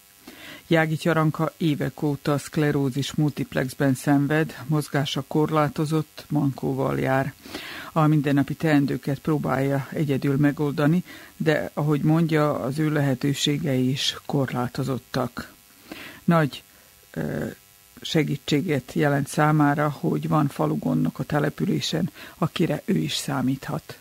Jági 0.70 0.96
Tyaranka 0.96 1.52
évek 1.56 2.02
óta 2.02 2.38
szklerózis 2.38 3.14
multiplexben 3.14 3.94
szenved, 3.94 4.56
mozgása 4.66 5.24
korlátozott, 5.26 6.24
mankóval 6.28 6.98
jár. 6.98 7.32
A 7.92 8.06
mindennapi 8.06 8.54
teendőket 8.54 9.18
próbálja 9.18 9.88
egyedül 9.92 10.36
megoldani, 10.36 11.04
de 11.36 11.70
ahogy 11.74 12.00
mondja, 12.00 12.54
az 12.58 12.78
ő 12.78 12.90
lehetőségei 12.90 13.90
is 13.90 14.16
korlátozottak. 14.26 15.52
Nagy 16.24 16.62
segítséget 18.00 18.92
jelent 18.92 19.28
számára, 19.28 19.88
hogy 19.88 20.28
van 20.28 20.48
falugondok 20.48 21.18
a 21.18 21.24
településen, 21.24 22.10
akire 22.38 22.82
ő 22.84 22.96
is 22.96 23.14
számíthat. 23.14 23.98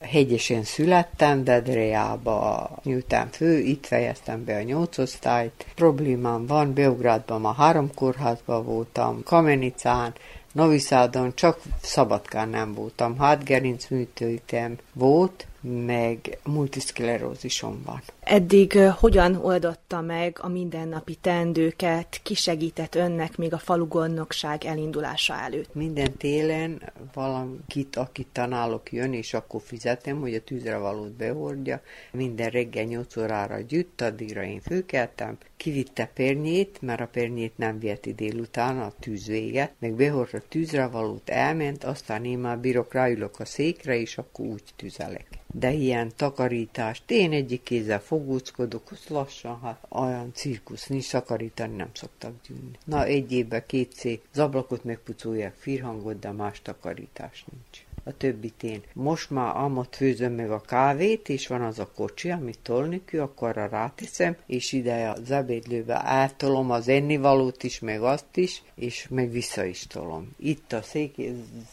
Hegyesen 0.00 0.62
születtem, 0.62 1.44
de 1.44 1.60
Dreába 1.60 2.70
nyújtám 2.82 3.28
fő, 3.28 3.58
itt 3.58 3.86
fejeztem 3.86 4.44
be 4.44 4.56
a 4.56 4.62
nyolcosztályt. 4.62 5.66
Problémám 5.74 6.46
van, 6.46 6.74
Beográdban 6.74 7.40
ma 7.40 7.52
három 7.52 7.94
kórházban 7.94 8.64
voltam, 8.64 9.22
Kamenicán, 9.22 10.14
Noviszádon 10.52 11.34
csak 11.34 11.60
Szabadkán 11.82 12.48
nem 12.48 12.74
voltam, 12.74 13.18
hátgerinc 13.18 13.88
műtőitem 13.88 14.78
volt, 14.92 15.46
meg 15.60 16.38
multiszklerózisom 16.44 17.82
van. 17.84 18.02
Eddig 18.20 18.78
hogyan 18.78 19.34
oldotta 19.34 20.00
meg 20.00 20.38
a 20.40 20.48
mindennapi 20.48 21.14
tendőket, 21.14 22.20
kisegített 22.22 22.94
önnek 22.94 23.36
még 23.36 23.52
a 23.52 23.58
falu 23.58 23.86
gondnokság 23.86 24.64
elindulása 24.64 25.34
előtt? 25.34 25.74
Minden 25.74 26.12
télen 26.12 26.92
valamit, 27.12 27.96
akit 27.96 28.26
tanálok 28.32 28.92
jön, 28.92 29.12
és 29.12 29.34
akkor 29.34 29.60
fizetem, 29.64 30.20
hogy 30.20 30.34
a 30.34 30.40
tűzre 30.40 30.76
valót 30.76 31.12
behordja. 31.12 31.80
Minden 32.12 32.50
reggel 32.50 32.84
8 32.84 33.16
órára 33.16 33.60
gyűjt, 33.60 34.00
addigra 34.00 34.42
én 34.42 34.60
főkeltem, 34.60 35.38
kivitte 35.56 36.10
pernyét, 36.14 36.78
mert 36.80 37.00
a 37.00 37.06
pernyét 37.06 37.58
nem 37.58 37.78
viheti 37.78 38.14
délután, 38.14 38.80
a 38.80 38.92
tűz 39.00 39.26
vége, 39.26 39.74
meg 39.78 39.94
behordta 39.94 40.42
tűzre 40.48 40.86
valót, 40.86 41.28
elment, 41.28 41.84
aztán 41.84 42.24
én 42.24 42.38
már 42.38 42.58
bírok, 42.58 42.92
ráülök 42.92 43.40
a 43.40 43.44
székre, 43.44 44.00
és 44.00 44.18
akkor 44.18 44.46
úgy 44.46 44.62
tüzelek 44.76 45.40
de 45.52 45.72
ilyen 45.72 46.12
takarítást, 46.16 47.02
én 47.06 47.32
egyik 47.32 47.62
kézzel 47.62 48.00
fogóckodok, 48.00 48.19
az 48.28 49.08
lassan, 49.08 49.60
hát 49.60 49.86
olyan 49.88 50.32
cirkusz 50.34 50.86
nincs, 50.86 51.10
takarítani 51.10 51.76
nem 51.76 51.90
szoktak 51.92 52.32
gyűnni. 52.48 52.78
Na, 52.84 53.04
egy 53.04 53.32
évben 53.32 53.62
két 53.66 53.92
cég, 53.92 54.20
az 54.32 54.38
ablakot 54.38 54.84
megpucolják, 54.84 55.54
firhangot, 55.54 56.18
de 56.18 56.30
más 56.30 56.62
takarítás 56.62 57.44
nincs 57.52 57.84
a 58.04 58.16
többit 58.16 58.62
én. 58.62 58.82
Most 58.92 59.30
már 59.30 59.56
amott 59.56 59.94
főzöm 59.94 60.32
meg 60.32 60.50
a 60.50 60.60
kávét, 60.60 61.28
és 61.28 61.46
van 61.46 61.62
az 61.62 61.78
a 61.78 61.90
kocsi, 61.94 62.30
amit 62.30 62.58
tolni 62.62 63.04
kell, 63.04 63.20
akkor 63.20 63.48
arra 63.48 63.68
ráteszem, 63.68 64.36
és 64.46 64.72
ide 64.72 65.08
az 65.08 65.30
ebédlőbe 65.30 66.00
átolom 66.04 66.70
az 66.70 66.88
ennivalót 66.88 67.62
is, 67.62 67.78
meg 67.78 68.02
azt 68.02 68.36
is, 68.36 68.62
és 68.80 69.06
meg 69.10 69.30
vissza 69.30 69.64
is 69.64 69.86
tolom. 69.86 70.30
Itt 70.36 70.72
a 70.72 70.82
szék 70.82 71.14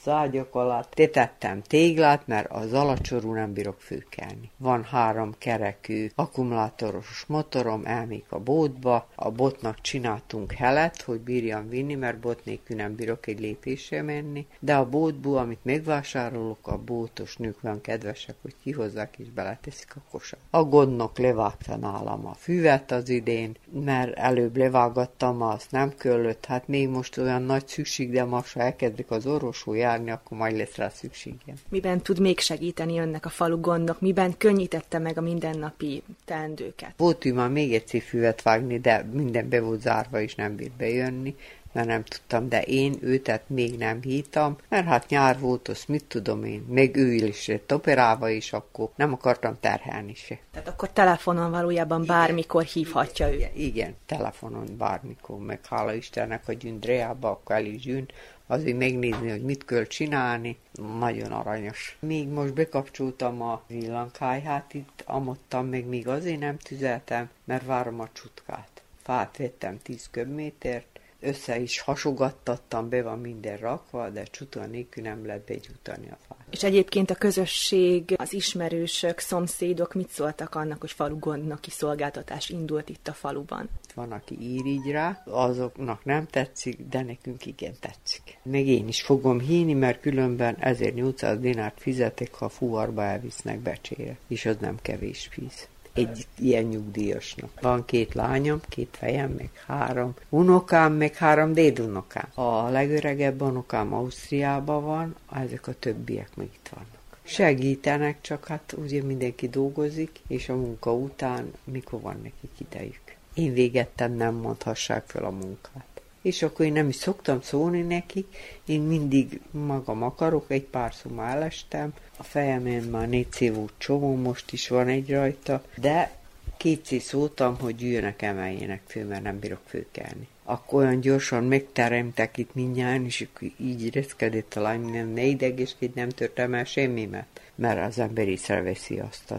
zágyak 0.04 0.56
alatt 0.56 0.92
tetettem 0.92 1.62
téglát, 1.62 2.28
mert 2.28 2.52
az 2.52 2.74
alacsorú 2.74 3.34
nem 3.34 3.54
bírok 3.54 3.82
főkelni. 3.82 4.50
Van 4.58 4.84
három 4.84 5.34
kerekű 5.38 6.10
akkumulátoros 6.16 7.24
motorom, 7.28 7.82
elmék 7.86 8.26
a 8.30 8.40
bótba, 8.40 9.08
a 9.16 9.32
botnak 9.32 9.82
csináltunk 9.82 10.52
helet, 10.52 11.02
hogy 11.02 11.20
bírjam 11.20 11.70
vinni, 11.70 11.96
mert 11.96 12.20
bot 12.20 12.46
nélkül 12.46 12.76
nem 12.76 12.96
bírok 12.96 13.28
egy 13.28 13.40
lépésre 13.40 14.02
menni, 14.02 14.46
de 14.60 14.76
a 14.76 14.90
bótból, 14.90 15.38
amit 15.38 15.60
megvásárolom, 15.64 16.36
vásárolok, 16.38 16.68
a 16.68 16.78
bótos 16.78 17.38
nők 17.38 17.62
van 17.62 17.82
kedvesek, 17.82 18.36
hogy 18.42 18.56
kihozzák 18.64 19.18
és 19.18 19.30
beleteszik 19.30 19.96
a 19.96 20.00
kosar. 20.12 20.40
A 20.50 20.64
gondnok 20.64 21.18
levágta 21.18 21.76
nálam 21.76 22.26
a 22.26 22.34
füvet 22.34 22.92
az 22.92 23.10
idén, 23.10 23.58
mert 23.84 24.18
előbb 24.18 24.58
levágattam, 24.58 25.42
azt 25.42 25.72
nem 25.72 25.94
köllött, 25.98 26.46
hát 26.46 26.68
még 26.68 26.90
most 26.98 27.18
olyan 27.18 27.42
nagy 27.42 27.68
szükség, 27.68 28.12
de 28.12 28.24
most 28.24 28.54
ha 28.54 28.60
elkezdik 28.60 29.12
az 29.12 29.25
orvosról 29.25 29.77
járni, 29.77 30.12
akkor 30.12 30.38
majd 30.38 30.58
lesz 30.58 30.75
rá 30.75 30.89
szükségem. 30.89 31.56
Miben 31.70 32.01
tud 32.01 32.20
még 32.20 32.39
segíteni 32.39 33.00
önnek 33.00 33.25
a 33.25 33.30
falu 33.30 33.60
gondok? 33.60 34.01
Miben 34.01 34.38
könnyítette 34.38 35.00
meg 35.00 35.18
a 35.18 35.22
mindennapi 35.22 36.04
teendőket? 36.25 36.94
Volt 36.98 37.25
ő 37.25 37.34
már 37.34 37.50
még 37.50 37.74
egy 37.74 38.04
füvet 38.08 38.42
vágni, 38.42 38.80
de 38.80 39.10
minden 39.12 39.50
be 39.50 39.62
volt 39.62 39.82
zárva, 39.82 40.22
és 40.22 40.36
nem 40.36 40.56
bírt 40.56 40.72
bejönni 40.72 41.36
mert 41.77 41.89
nem 41.89 42.03
tudtam, 42.03 42.50
de 42.50 42.62
én 42.62 42.98
őtet 43.01 43.50
még 43.50 43.77
nem 43.77 44.01
hítam, 44.01 44.55
mert 44.69 44.86
hát 44.86 45.10
nyár 45.10 45.39
volt, 45.39 45.67
azt 45.67 45.88
mit 45.88 46.05
tudom 46.05 46.43
én, 46.43 46.65
még 46.67 46.96
ő 46.96 47.13
is 47.13 47.48
lett 47.48 47.74
operálva, 47.74 48.29
és 48.29 48.53
akkor 48.53 48.89
nem 48.96 49.13
akartam 49.13 49.57
terhelni 49.60 50.13
se. 50.15 50.39
Tehát 50.51 50.67
akkor 50.67 50.89
telefonon 50.89 51.51
valójában 51.51 52.03
igen, 52.03 52.15
bármikor 52.15 52.63
hívhatja 52.63 53.29
igen, 53.29 53.50
ő. 53.55 53.60
Igen, 53.60 53.96
telefonon 54.05 54.77
bármikor, 54.77 55.39
meg 55.39 55.65
hála 55.65 55.93
Istennek, 55.93 56.46
hogy 56.46 56.63
jön 56.63 56.79
Dreába, 56.79 57.29
akkor 57.29 57.55
el 57.55 57.65
is 57.65 57.86
jön, 57.86 58.05
azért 58.48 58.77
megnézni, 58.77 59.29
hogy 59.29 59.43
mit 59.43 59.65
kell 59.65 59.86
csinálni. 59.86 60.57
Nagyon 61.00 61.31
aranyos. 61.31 61.98
Még 62.00 62.27
most 62.27 62.53
bekapcsoltam 62.53 63.41
a 63.41 63.62
villankájhát 63.67 64.74
itt, 64.74 65.03
amottam 65.05 65.67
meg 65.67 65.86
még 65.86 66.07
azért 66.07 66.39
nem 66.39 66.57
tüzeltem, 66.57 67.29
mert 67.43 67.65
várom 67.65 68.00
a 68.00 68.10
csutkát. 68.13 68.81
Fát 69.03 69.38
vettem 69.38 69.79
10 69.81 70.07
köbmétert, 70.12 70.97
össze 71.27 71.60
is 71.60 71.79
hasogattattam, 71.79 72.89
be 72.89 73.01
van 73.01 73.19
minden 73.19 73.57
rakva, 73.57 74.10
de 74.10 74.24
csuta 74.24 74.65
nélkül 74.65 75.03
nem 75.03 75.25
lehet 75.25 75.46
begyújtani 75.46 76.10
a 76.10 76.17
fát. 76.27 76.38
És 76.50 76.63
egyébként 76.63 77.10
a 77.10 77.15
közösség, 77.15 78.13
az 78.17 78.34
ismerősök, 78.34 79.19
szomszédok 79.19 79.93
mit 79.93 80.10
szóltak 80.10 80.55
annak, 80.55 80.79
hogy 80.79 80.91
falu 80.91 81.19
gondnak 81.19 81.62
kiszolgáltatás 81.62 82.50
indult 82.50 82.89
itt 82.89 83.07
a 83.07 83.13
faluban? 83.13 83.69
Van, 83.96 84.12
aki 84.12 84.38
ír 84.41 84.65
így 84.65 84.91
rá, 84.91 85.24
azoknak 85.25 86.05
nem 86.05 86.25
tetszik, 86.25 86.79
de 86.89 87.01
nekünk 87.01 87.46
igen 87.46 87.74
tetszik. 87.79 88.38
Meg 88.43 88.67
én 88.67 88.88
is 88.88 89.01
fogom 89.01 89.39
híni, 89.39 89.74
mert 89.74 90.01
különben 90.01 90.55
1800 90.60 91.39
dinárt 91.39 91.79
fizetek, 91.79 92.34
ha 92.34 92.50
fuvarba 92.50 93.03
elvisznek 93.03 93.60
becsére, 93.60 94.17
és 94.27 94.46
az 94.46 94.57
nem 94.60 94.77
kevés 94.81 95.29
víz 95.36 95.67
egy 95.98 96.27
ilyen 96.39 96.63
nyugdíjasnak. 96.63 97.62
Van 97.62 97.86
két 97.86 98.13
lányom, 98.13 98.60
két 98.70 98.98
fejem, 99.00 99.32
meg 99.32 99.50
három 99.66 100.13
unokám, 100.30 100.94
meg 100.94 101.16
három 101.16 101.54
dédunokám. 101.54 102.27
A 102.34 102.70
legöregebb 102.70 103.42
unokám 103.42 103.94
Ausztriában 103.94 104.84
van, 104.84 105.16
ezek 105.44 105.68
a 105.68 105.74
többiek 105.80 106.36
még 106.36 106.50
itt 106.54 106.70
vannak. 106.74 107.18
Segítenek, 107.24 108.22
csak 108.22 108.48
hát 108.48 108.75
ugye 108.77 109.04
mindenki 109.04 109.50
dolgozik, 109.50 110.20
és 110.27 110.50
a 110.50 110.56
munka 110.56 110.94
után 110.94 111.51
mikor 111.63 112.01
van 112.01 112.20
nekik 112.24 112.51
idejük. 112.58 113.16
Én 113.34 113.54
végettem, 113.54 114.13
nem 114.13 114.36
mondhassák 114.36 115.04
fel 115.08 115.24
a 115.24 115.30
munkát. 115.30 115.97
És 116.21 116.41
akkor 116.41 116.65
én 116.65 116.71
nem 116.71 116.88
is 116.88 116.95
szoktam 116.95 117.41
szólni 117.41 117.81
nekik, 117.81 118.38
én 118.65 118.81
mindig 118.81 119.41
magam 119.51 120.03
akarok, 120.03 120.45
egy 120.47 120.63
pár 120.63 120.93
elestem, 121.17 121.93
a 122.17 122.24
fejemén 122.24 122.83
már 122.83 123.09
négy 123.09 123.31
szívú 123.31 123.69
csomó, 123.77 124.15
most 124.15 124.51
is 124.51 124.67
van 124.67 124.88
egy 124.88 125.09
rajta, 125.09 125.63
de 125.75 126.17
kétszer 126.57 127.01
szóltam, 127.01 127.57
hogy 127.59 127.81
jöjjönek, 127.81 128.21
emeljének 128.21 128.81
föl, 128.88 129.05
mert 129.05 129.24
nem 129.24 129.39
bírok 129.39 129.62
főkelni. 129.65 130.27
Akkor 130.43 130.83
olyan 130.83 131.00
gyorsan 131.00 131.43
megteremtek 131.43 132.38
itt 132.38 132.53
mindjárt, 132.53 133.05
és 133.05 133.27
így 133.57 133.86
érezkedett 133.86 134.55
a 134.55 134.62
lány, 134.62 134.81
nem, 134.81 135.07
ne 135.07 135.24
idegeskedj, 135.24 135.91
nem 135.95 136.09
törtem 136.09 136.53
el 136.53 136.63
semmimet, 136.63 137.27
mert 137.55 137.88
az 137.88 138.00
ember 138.00 138.27
észreveszi 138.27 139.00
azt. 139.00 139.33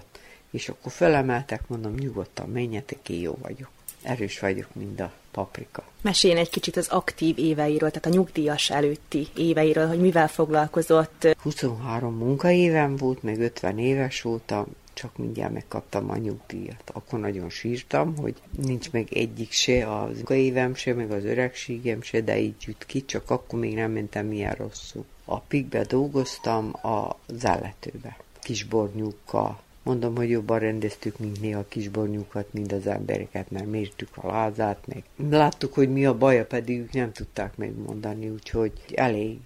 És 0.50 0.68
akkor 0.68 0.92
felemeltek, 0.92 1.68
mondom, 1.68 1.94
nyugodtan 1.94 2.50
menjetek, 2.50 3.08
én 3.08 3.20
jó 3.20 3.38
vagyok. 3.42 3.70
Erős 4.02 4.38
vagyok, 4.38 4.74
mint 4.74 5.00
a 5.00 5.12
paprika. 5.38 5.82
Meséljen 6.00 6.38
egy 6.38 6.50
kicsit 6.50 6.76
az 6.76 6.88
aktív 6.88 7.38
éveiről, 7.38 7.90
tehát 7.90 8.06
a 8.06 8.08
nyugdíjas 8.08 8.70
előtti 8.70 9.26
éveiről, 9.36 9.88
hogy 9.88 10.00
mivel 10.00 10.28
foglalkozott. 10.28 11.36
23 11.42 12.14
munkaévem 12.14 12.96
volt, 12.96 13.22
meg 13.22 13.40
50 13.40 13.78
éves 13.78 14.22
voltam, 14.22 14.66
csak 14.94 15.16
mindjárt 15.16 15.52
megkaptam 15.52 16.10
a 16.10 16.16
nyugdíjat. 16.16 16.90
Akkor 16.92 17.18
nagyon 17.18 17.50
sírtam, 17.50 18.16
hogy 18.16 18.34
nincs 18.62 18.90
meg 18.90 19.08
egyik 19.12 19.52
se, 19.52 19.92
az 19.92 20.30
évem 20.30 20.74
se, 20.74 20.94
meg 20.94 21.10
az 21.10 21.24
öregségem 21.24 22.02
se, 22.02 22.20
de 22.20 22.38
így 22.38 22.54
jut 22.60 22.84
ki, 22.86 23.04
csak 23.04 23.30
akkor 23.30 23.58
még 23.58 23.74
nem 23.74 23.90
mentem 23.90 24.26
milyen 24.26 24.54
rosszul. 24.54 25.04
A 25.24 25.40
pikbe 25.40 25.84
dolgoztam 25.84 26.74
a 26.82 27.16
zelletőbe, 27.26 28.16
kisbornyúkkal, 28.42 29.60
Mondom, 29.88 30.16
hogy 30.16 30.30
jobban 30.30 30.58
rendeztük, 30.58 31.18
mint 31.18 31.40
néha 31.40 31.60
a 31.60 31.68
kisbornyúkat, 31.68 32.52
mint 32.52 32.72
az 32.72 32.86
embereket, 32.86 33.50
mert 33.50 33.66
mértük 33.66 34.08
a 34.16 34.26
lázát, 34.26 34.78
meg 34.86 35.02
láttuk, 35.30 35.74
hogy 35.74 35.92
mi 35.92 36.06
a 36.06 36.18
baja, 36.18 36.46
pedig 36.46 36.80
ők 36.80 36.92
nem 36.92 37.12
tudták 37.12 37.56
megmondani, 37.56 38.28
úgyhogy 38.28 38.72
elég 38.94 39.38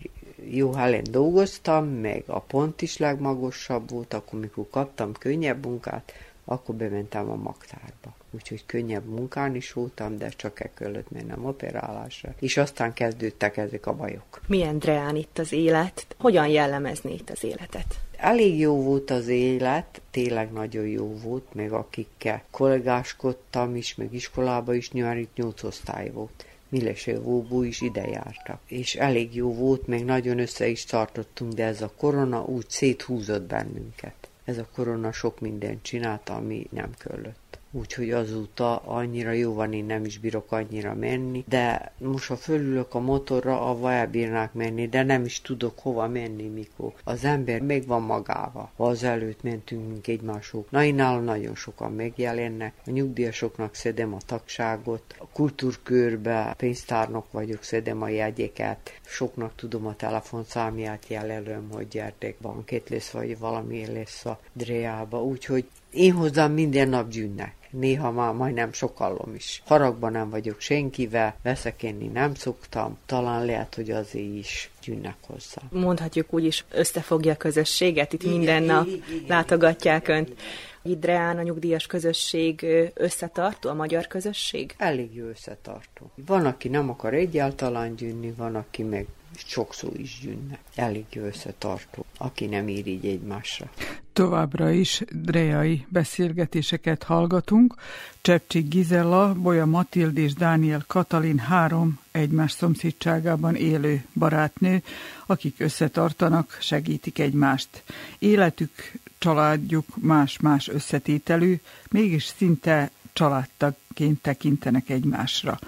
jó 0.50 0.72
helyen 0.72 1.04
dolgoztam, 1.10 1.88
meg 1.88 2.22
a 2.26 2.40
pont 2.40 2.82
is 2.82 2.96
legmagasabb 2.96 3.90
volt, 3.90 4.14
akkor 4.14 4.40
mikor 4.40 4.66
kaptam 4.70 5.12
könnyebb 5.12 5.66
munkát, 5.66 6.12
akkor 6.44 6.74
bementem 6.74 7.30
a 7.30 7.36
magtárba. 7.36 8.14
Úgyhogy 8.30 8.66
könnyebb 8.66 9.04
munkán 9.04 9.54
is 9.54 9.72
voltam, 9.72 10.18
de 10.18 10.28
csak 10.28 10.60
e 10.60 10.70
kellett 10.74 11.10
mennem 11.10 11.44
operálásra. 11.44 12.34
És 12.38 12.56
aztán 12.56 12.92
kezdődtek 12.92 13.56
ezek 13.56 13.86
a 13.86 13.92
bajok. 13.92 14.40
Milyen 14.46 14.78
dreán 14.78 15.16
itt 15.16 15.38
az 15.38 15.52
élet? 15.52 16.06
Hogyan 16.18 16.46
jellemezni 16.46 17.12
itt 17.12 17.30
az 17.30 17.44
életet? 17.44 18.00
Elég 18.22 18.58
jó 18.58 18.82
volt 18.82 19.10
az 19.10 19.28
élet, 19.28 20.00
tényleg 20.10 20.52
nagyon 20.52 20.86
jó 20.86 21.14
volt, 21.22 21.54
meg 21.54 21.72
akikkel 21.72 22.42
kollégáskodtam 22.50 23.76
is, 23.76 23.94
meg 23.94 24.14
iskolába 24.14 24.74
is, 24.74 24.90
nyári 24.90 25.28
nyolc 25.34 25.62
osztály 25.62 26.10
volt. 26.10 26.46
Milese 26.68 27.18
Vóbú 27.18 27.62
is 27.62 27.80
ide 27.80 28.08
jártak. 28.08 28.60
És 28.66 28.94
elég 28.94 29.34
jó 29.34 29.54
volt, 29.54 29.86
meg 29.86 30.04
nagyon 30.04 30.38
össze 30.38 30.66
is 30.66 30.84
tartottunk, 30.84 31.52
de 31.52 31.64
ez 31.64 31.82
a 31.82 31.92
korona 31.96 32.44
úgy 32.44 32.68
széthúzott 32.68 33.42
bennünket. 33.42 34.28
Ez 34.44 34.58
a 34.58 34.68
korona 34.74 35.12
sok 35.12 35.40
mindent 35.40 35.82
csinálta, 35.82 36.34
ami 36.34 36.66
nem 36.70 36.90
kellett 36.98 37.41
úgyhogy 37.72 38.10
azóta 38.10 38.76
annyira 38.76 39.30
jó 39.30 39.54
van, 39.54 39.72
én 39.72 39.84
nem 39.84 40.04
is 40.04 40.18
bírok 40.18 40.52
annyira 40.52 40.94
menni, 40.94 41.44
de 41.48 41.92
most 41.98 42.28
ha 42.28 42.36
fölülök 42.36 42.94
a 42.94 43.00
motorra, 43.00 43.60
avva 43.60 43.92
elbírnák 43.92 44.52
menni, 44.52 44.88
de 44.88 45.02
nem 45.02 45.24
is 45.24 45.40
tudok 45.40 45.78
hova 45.78 46.08
menni, 46.08 46.48
mikor 46.48 46.92
az 47.04 47.24
ember 47.24 47.60
meg 47.60 47.86
van 47.86 48.02
magával. 48.02 48.70
Ha 48.76 48.84
az 48.84 49.02
előtt 49.02 49.42
mentünk 49.42 50.06
egymások, 50.06 50.70
na 50.70 50.84
én 50.84 50.94
nagyon 50.94 51.54
sokan 51.54 51.92
megjelennek, 51.92 52.74
a 52.86 52.90
nyugdíjasoknak 52.90 53.74
szedem 53.74 54.14
a 54.14 54.18
tagságot, 54.26 55.14
a 55.18 55.26
kultúrkörbe 55.26 56.54
pénztárnok 56.56 57.32
vagyok, 57.32 57.62
szedem 57.62 58.02
a 58.02 58.08
jegyeket, 58.08 59.00
soknak 59.06 59.54
tudom 59.54 59.86
a 59.86 59.96
telefonszámját 59.96 61.08
jelölöm, 61.08 61.68
hogy 61.72 61.88
gyertek, 61.88 62.36
bankét 62.40 62.88
lesz, 62.88 63.10
vagy 63.10 63.38
valami 63.38 63.92
lesz 63.92 64.24
a 64.24 64.38
Dreába, 64.52 65.24
úgyhogy 65.24 65.64
én 65.92 66.12
hozzám 66.12 66.52
minden 66.52 66.88
nap 66.88 67.08
gyűnnek 67.08 67.54
néha 67.72 68.10
már 68.10 68.32
majdnem 68.32 68.72
sokallom 68.72 69.34
is. 69.34 69.62
Haragban 69.66 70.12
nem 70.12 70.30
vagyok 70.30 70.60
senkivel, 70.60 71.36
veszekedni 71.42 72.06
nem 72.06 72.34
szoktam, 72.34 72.98
talán 73.06 73.44
lehet, 73.44 73.74
hogy 73.74 73.90
azért 73.90 74.34
is 74.34 74.70
gyűnnek 74.84 75.16
hozzá. 75.26 75.62
Mondhatjuk 75.70 76.32
úgy 76.32 76.44
is, 76.44 76.64
összefogja 76.70 77.32
a 77.32 77.36
közösséget, 77.36 78.12
itt 78.12 78.22
igen, 78.22 78.36
minden 78.36 78.62
nap 78.62 78.86
igen, 78.86 79.02
igen, 79.10 79.24
látogatják 79.28 80.02
igen. 80.02 80.16
önt. 80.16 80.40
Idreán 80.84 81.38
a 81.38 81.42
nyugdíjas 81.42 81.86
közösség 81.86 82.66
összetartó, 82.94 83.68
a 83.70 83.74
magyar 83.74 84.06
közösség? 84.06 84.74
Elég 84.78 85.14
jó 85.14 85.26
összetartó. 85.26 86.10
Van, 86.26 86.46
aki 86.46 86.68
nem 86.68 86.90
akar 86.90 87.14
egyáltalán 87.14 87.94
gyűnni, 87.94 88.32
van, 88.36 88.54
aki 88.54 88.82
meg 88.82 89.06
sokszor 89.36 89.92
is 89.96 90.18
gyűnnek. 90.22 90.60
Elég 90.74 91.04
összetartó, 91.14 92.04
aki 92.18 92.46
nem 92.46 92.68
ír 92.68 92.86
így 92.86 93.06
egymásra. 93.06 93.70
Továbbra 94.12 94.70
is 94.70 95.02
dreai 95.10 95.86
beszélgetéseket 95.88 97.02
hallgatunk. 97.02 97.74
Csepcsik 98.20 98.68
Gizella, 98.68 99.34
Bolya 99.34 99.66
Matild 99.66 100.16
és 100.16 100.34
Dániel 100.34 100.84
Katalin 100.86 101.38
három 101.38 102.00
egymás 102.10 102.52
szomszédságában 102.52 103.54
élő 103.54 104.04
barátnő, 104.14 104.82
akik 105.26 105.54
összetartanak, 105.60 106.56
segítik 106.60 107.18
egymást. 107.18 107.82
Életük, 108.18 108.92
családjuk 109.18 109.86
más-más 109.96 110.68
összetételű, 110.68 111.60
mégis 111.90 112.24
szinte 112.24 112.90
családtagként 113.12 114.22
tekintenek 114.22 114.88
egymásra. 114.88 115.58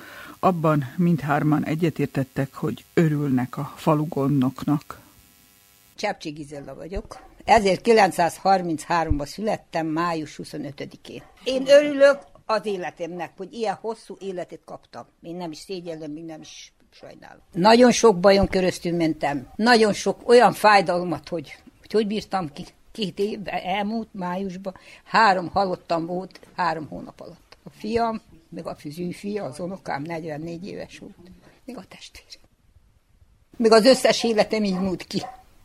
Abban 0.44 0.92
mindhárman 0.96 1.64
egyetértettek, 1.64 2.54
hogy 2.54 2.84
örülnek 2.94 3.56
a 3.56 3.72
falu 3.76 4.08
gondnoknak. 4.08 5.00
Csepcsi 5.94 6.30
Gizella 6.30 6.74
vagyok. 6.74 7.22
1933-ban 7.46 9.26
születtem, 9.26 9.86
május 9.86 10.40
25-én. 10.42 11.22
Én 11.44 11.68
örülök 11.68 12.18
az 12.46 12.66
életemnek, 12.66 13.32
hogy 13.36 13.52
ilyen 13.52 13.78
hosszú 13.80 14.16
életet 14.20 14.60
kaptam. 14.64 15.04
Én 15.22 15.36
nem 15.36 15.50
is 15.50 15.58
szégyellem, 15.58 16.10
még 16.10 16.24
nem 16.24 16.40
is 16.40 16.72
sajnálom. 16.90 17.42
Nagyon 17.52 17.92
sok 17.92 18.20
bajon 18.20 18.46
keresztül 18.46 18.96
mentem. 18.96 19.48
Nagyon 19.56 19.92
sok 19.92 20.28
olyan 20.28 20.52
fájdalmat, 20.52 21.28
hogy 21.28 21.58
hogy, 21.80 21.92
hogy 21.92 22.06
bírtam 22.06 22.52
ki. 22.52 22.64
Két 22.92 23.18
évben 23.18 23.54
elmúlt 23.54 24.08
májusban. 24.12 24.74
Három 25.04 25.48
halottam 25.48 26.06
volt 26.06 26.40
három 26.56 26.88
hónap 26.88 27.20
alatt. 27.20 27.56
A 27.64 27.70
fiam 27.70 28.22
meg 28.54 28.66
a 28.66 28.76
fia, 29.10 29.44
az 29.44 29.60
unokám 29.60 30.02
44 30.02 30.66
éves 30.66 30.98
volt, 30.98 31.14
még 31.64 31.76
a 31.76 31.84
testvér. 31.88 32.42
Még 33.56 33.72
az 33.72 33.84
összes 33.84 34.24
életem 34.24 34.64
így 34.64 34.80
múlt 34.80 35.04
ki. 35.04 35.22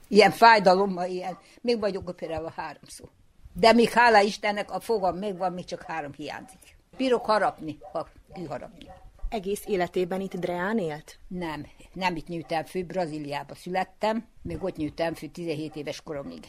Ilyen 0.07 0.31
fájdalommal, 0.31 1.09
ilyen. 1.09 1.37
Még 1.61 1.79
vagyok 1.79 2.09
operálva 2.09 2.53
háromszor. 2.55 3.09
De 3.53 3.73
még 3.73 3.89
hála 3.89 4.21
Istennek 4.21 4.71
a 4.71 4.79
fogam 4.79 5.17
megvan, 5.17 5.53
még 5.53 5.65
csak 5.65 5.81
három 5.81 6.13
hiányzik. 6.13 6.59
Bírok 6.97 7.25
harapni, 7.25 7.77
ha 7.91 8.07
kiharapni. 8.33 8.85
Egész 9.29 9.63
életében 9.65 10.21
itt 10.21 10.35
Dreán 10.35 10.77
élt? 10.77 11.19
Nem, 11.27 11.67
nem 11.93 12.15
itt 12.15 12.27
nőttem 12.27 12.65
fő, 12.65 12.83
Brazíliába 12.83 13.55
születtem, 13.55 14.27
még 14.41 14.63
ott 14.63 14.75
nőttem 14.75 15.13
fő 15.13 15.27
17 15.27 15.75
éves 15.75 16.01
koromig. 16.01 16.45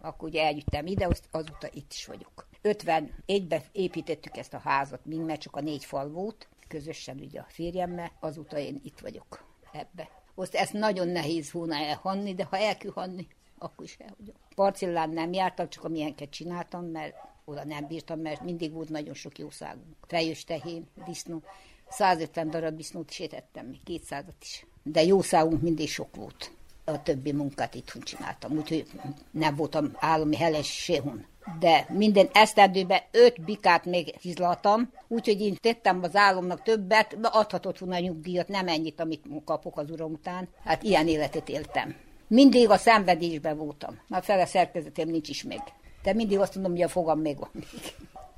Akkor 0.00 0.28
ugye 0.28 0.42
eljöttem 0.42 0.86
ide, 0.86 1.08
azóta 1.30 1.68
itt 1.72 1.92
is 1.92 2.06
vagyok. 2.06 2.46
51-ben 2.62 3.62
építettük 3.72 4.36
ezt 4.36 4.54
a 4.54 4.58
házat, 4.58 5.06
mind 5.06 5.24
mert 5.24 5.40
csak 5.40 5.56
a 5.56 5.60
négy 5.60 5.84
fal 5.84 6.08
volt, 6.08 6.48
közösen 6.68 7.18
ugye 7.18 7.40
a 7.40 7.46
férjemmel, 7.48 8.12
azóta 8.20 8.58
én 8.58 8.80
itt 8.84 8.98
vagyok 8.98 9.44
ebbe. 9.72 10.08
Azt 10.34 10.54
ezt 10.54 10.72
nagyon 10.72 11.08
nehéz 11.08 11.52
volna 11.52 11.74
elhanni, 11.74 12.34
de 12.34 12.44
ha 12.44 12.56
el 12.56 12.76
kell 12.76 12.92
hanni, 12.92 13.26
akkor 13.58 13.84
is 13.84 13.96
elhagyom. 13.98 14.34
Parcellán 14.54 15.10
nem 15.10 15.32
jártam, 15.32 15.68
csak 15.68 15.84
amilyenket 15.84 16.30
csináltam, 16.30 16.84
mert 16.84 17.14
oda 17.44 17.64
nem 17.64 17.86
bírtam, 17.86 18.20
mert 18.20 18.42
mindig 18.42 18.72
volt 18.72 18.88
nagyon 18.88 19.14
sok 19.14 19.38
jószágunk. 19.38 19.96
Fejős 20.06 20.44
tehén, 20.44 20.86
disznó. 21.06 21.42
150 21.88 22.50
darab 22.50 22.76
disznót 22.76 23.10
is 23.10 23.18
étettem, 23.18 23.66
még 23.66 23.82
200 23.82 24.24
is. 24.40 24.66
De 24.82 25.02
jószágunk 25.02 25.62
mindig 25.62 25.88
sok 25.88 26.16
volt. 26.16 26.52
A 26.84 27.02
többi 27.02 27.32
munkát 27.32 27.74
itthon 27.74 28.02
csináltam, 28.02 28.56
úgyhogy 28.56 28.86
nem 29.30 29.54
voltam 29.54 29.90
állami 29.94 30.36
heles 30.36 30.82
sehon 30.82 31.26
de 31.58 31.86
minden 31.88 32.28
esztendőben 32.32 33.00
öt 33.10 33.44
bikát 33.44 33.84
még 33.84 34.14
hizlaltam, 34.20 34.90
úgyhogy 35.08 35.40
én 35.40 35.56
tettem 35.60 36.00
az 36.02 36.16
álomnak 36.16 36.62
többet, 36.62 37.16
adhatott 37.22 37.78
volna 37.78 37.98
nyugdíjat, 37.98 38.48
nem 38.48 38.68
ennyit, 38.68 39.00
amit 39.00 39.24
kapok 39.44 39.78
az 39.78 39.90
uram 39.90 40.12
után. 40.12 40.48
Hát 40.64 40.82
ilyen 40.82 41.08
életet 41.08 41.48
éltem. 41.48 41.94
Mindig 42.26 42.70
a 42.70 42.76
szenvedésben 42.76 43.56
voltam. 43.56 43.98
Már 44.08 44.22
fele 44.22 44.46
szerkezetem 44.46 45.08
nincs 45.08 45.28
is 45.28 45.42
meg. 45.42 45.62
De 46.02 46.12
mindig 46.12 46.38
azt 46.38 46.54
mondom, 46.54 46.72
hogy 46.72 46.82
a 46.82 46.88
fogam 46.88 47.20
még 47.20 47.38
van 47.38 47.50
még. 47.52 47.64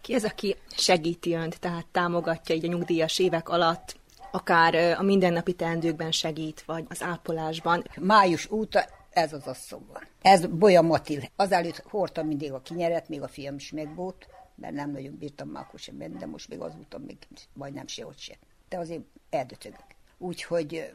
Ki 0.00 0.14
az, 0.14 0.24
aki 0.24 0.56
segíti 0.76 1.34
önt, 1.34 1.60
tehát 1.60 1.86
támogatja 1.92 2.54
így 2.54 2.64
a 2.64 2.68
nyugdíjas 2.68 3.18
évek 3.18 3.48
alatt, 3.48 3.96
akár 4.32 4.74
a 4.98 5.02
mindennapi 5.02 5.52
teendőkben 5.52 6.12
segít, 6.12 6.62
vagy 6.66 6.84
az 6.88 7.02
ápolásban? 7.02 7.84
Május 8.00 8.50
óta 8.50 8.84
ez 9.14 9.32
az 9.32 9.46
asszony 9.46 9.86
van. 9.92 10.02
Ez 10.22 10.46
Bolya 10.46 10.82
Matil. 10.82 11.22
Azelőtt 11.36 11.82
hordtam 11.88 12.26
mindig 12.26 12.52
a 12.52 12.60
kinyeret, 12.60 13.08
még 13.08 13.22
a 13.22 13.28
fiam 13.28 13.54
is 13.54 13.72
megbót, 13.72 14.26
mert 14.54 14.74
nem 14.74 14.90
nagyon 14.90 15.16
bírtam 15.18 15.48
már 15.48 15.62
akkor 15.62 15.78
sem 15.78 15.94
menni, 15.94 16.18
de 16.18 16.26
most 16.26 16.48
még 16.48 16.60
azóta 16.60 16.98
még 16.98 17.16
majdnem 17.52 17.86
sehogy 17.86 18.18
se. 18.18 18.34
De 18.68 18.78
azért 18.78 19.02
eldöcögök. 19.30 19.84
Úgyhogy 20.18 20.92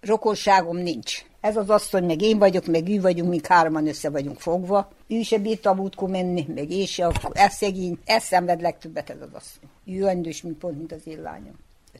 rokonságom 0.00 0.76
nincs. 0.76 1.24
Ez 1.40 1.56
az 1.56 1.70
asszony, 1.70 2.04
meg 2.04 2.22
én 2.22 2.38
vagyok, 2.38 2.66
meg 2.66 2.88
ő 2.88 3.00
vagyunk, 3.00 3.30
mink 3.30 3.46
hárman 3.46 3.86
össze 3.86 4.10
vagyunk 4.10 4.40
fogva. 4.40 4.92
Ő 5.08 5.22
se 5.22 5.38
bírt 5.38 5.66
a 5.66 5.74
múltkor 5.74 6.08
menni, 6.08 6.46
meg 6.54 6.70
én 6.70 6.86
se, 6.86 7.06
akkor 7.06 7.30
ez 7.34 7.54
szegény, 7.54 7.98
ez 8.04 8.24
szenved 8.24 8.60
legtöbbet 8.60 9.10
ez 9.10 9.20
az 9.20 9.32
asszony. 9.32 9.68
Ő 9.84 10.08
endős, 10.08 10.42
mint 10.42 10.58
pont, 10.58 10.76
mint 10.76 10.92
az 10.92 11.06
én 11.06 11.20
lányom, 11.20 11.58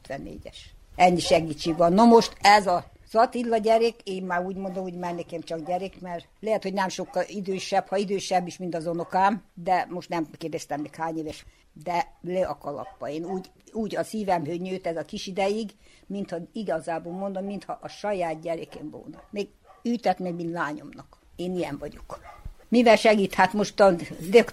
54-es. 0.09 0.57
Ennyi 0.97 1.21
segítség 1.21 1.77
van. 1.77 1.93
Na 1.93 2.05
most 2.05 2.37
ez 2.41 2.67
a 2.67 2.85
az 3.13 3.21
Attila 3.21 3.57
gyerek, 3.57 3.95
én 4.05 4.23
már 4.23 4.45
úgy 4.45 4.57
mondom, 4.57 4.83
hogy 4.83 4.99
már 4.99 5.15
nekem 5.15 5.41
csak 5.41 5.67
gyerek, 5.67 6.01
mert 6.01 6.29
lehet, 6.41 6.63
hogy 6.63 6.73
nem 6.73 6.89
sokkal 6.89 7.25
idősebb, 7.27 7.87
ha 7.87 7.97
idősebb 7.97 8.47
is, 8.47 8.57
mint 8.57 8.75
az 8.75 8.87
unokám, 8.87 9.43
de 9.55 9.87
most 9.91 10.09
nem 10.09 10.27
kérdeztem 10.39 10.81
még 10.81 10.95
hány 10.95 11.19
éves, 11.19 11.47
de 11.85 12.07
le 12.21 12.47
a 12.47 12.59
kalappa. 12.59 13.09
Én 13.09 13.25
úgy, 13.25 13.51
úgy 13.73 13.97
a 13.97 14.05
szívem 14.05 14.43
nőtt 14.43 14.87
ez 14.87 14.97
a 14.97 15.03
kis 15.03 15.27
ideig, 15.27 15.71
mintha 16.07 16.37
igazából 16.53 17.13
mondom, 17.13 17.45
mintha 17.45 17.79
a 17.83 17.89
saját 17.89 18.41
gyerekem 18.41 18.91
volna. 18.91 19.23
Még 19.31 19.49
ütett 19.83 20.19
meg, 20.19 20.35
mint 20.35 20.53
lányomnak. 20.53 21.19
Én 21.37 21.55
ilyen 21.55 21.79
vagyok. 21.79 22.21
Mivel 22.69 22.97
segít? 22.97 23.35
Hát 23.35 23.53
most 23.53 23.81
a 23.81 23.95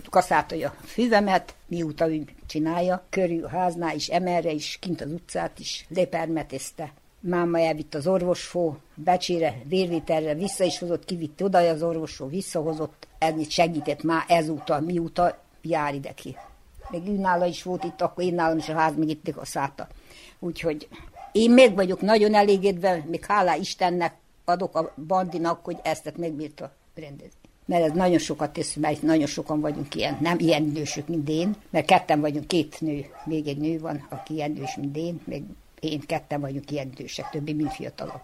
kaszátolja 0.10 0.76
a 0.82 0.86
füvemet, 0.86 1.56
mióta 1.68 2.12
ő 2.12 2.24
csinálja, 2.46 3.06
körül 3.10 3.46
a 3.46 3.50
háznál 3.50 3.96
is, 3.96 4.08
emelre 4.08 4.52
is, 4.52 4.78
kint 4.82 5.02
az 5.02 5.12
utcát 5.12 5.60
is, 5.60 5.86
lepermetezte. 5.90 6.94
Máma 7.20 7.60
elvitt 7.60 7.96
az 7.96 8.08
orvosfó, 8.08 8.78
becsére, 8.96 9.62
vérvitelre, 9.64 10.34
vissza 10.34 10.64
is 10.64 10.80
hozott, 10.80 11.06
kivitt 11.06 11.44
oda 11.44 11.58
az 11.58 11.84
orvosfó, 11.84 12.28
visszahozott, 12.28 13.08
ennyit 13.18 13.50
segített 13.50 14.04
már 14.04 14.24
ezúta, 14.28 14.80
mióta 14.80 15.38
jár 15.62 15.94
ide 15.94 16.14
ki. 16.14 16.38
Még 16.90 17.08
ő 17.08 17.18
nála 17.18 17.46
is 17.46 17.64
volt 17.64 17.84
itt, 17.84 18.02
akkor 18.02 18.24
én 18.24 18.34
nálam 18.34 18.58
is 18.58 18.70
a 18.70 18.74
ház, 18.74 18.96
még 18.96 19.10
itt 19.10 19.28
a 19.38 19.46
száta. 19.46 19.88
Úgyhogy 20.40 20.88
én 21.32 21.52
meg 21.52 21.76
vagyok 21.76 22.02
nagyon 22.02 22.34
elégedve, 22.34 23.04
még 23.08 23.26
hálá 23.26 23.56
Istennek 23.56 24.16
adok 24.46 24.76
a 24.76 24.94
bandinak, 25.08 25.66
hogy 25.66 25.78
ezt 25.84 26.18
megbírta 26.18 26.72
rendezni. 26.96 27.40
Mert 27.66 27.84
ez 27.84 27.92
nagyon 27.92 28.18
sokat 28.18 28.54
tesz, 28.54 28.74
mert 28.74 29.02
nagyon 29.02 29.28
sokan 29.28 29.60
vagyunk 29.60 29.96
ilyen, 29.96 30.18
nem 30.22 30.40
ilyen 30.40 30.64
idősök, 30.64 31.08
mint 31.08 31.30
én, 31.30 31.56
mert 31.70 31.86
ketten 31.86 32.20
vagyunk, 32.22 32.48
két 32.48 32.82
nő, 32.82 33.06
még 33.26 33.48
egy 33.48 33.58
nő 33.58 33.80
van, 33.80 34.08
aki 34.10 34.34
ilyen 34.34 34.52
idős, 34.52 34.76
mint 34.76 34.98
én, 34.98 35.22
meg 35.26 35.44
én 35.80 36.00
ketten 36.00 36.42
vagyunk 36.42 36.72
ilyen 36.72 36.88
idősek, 36.88 37.30
többi, 37.30 37.54
mint 37.54 37.74
fiatalabb. 37.74 38.22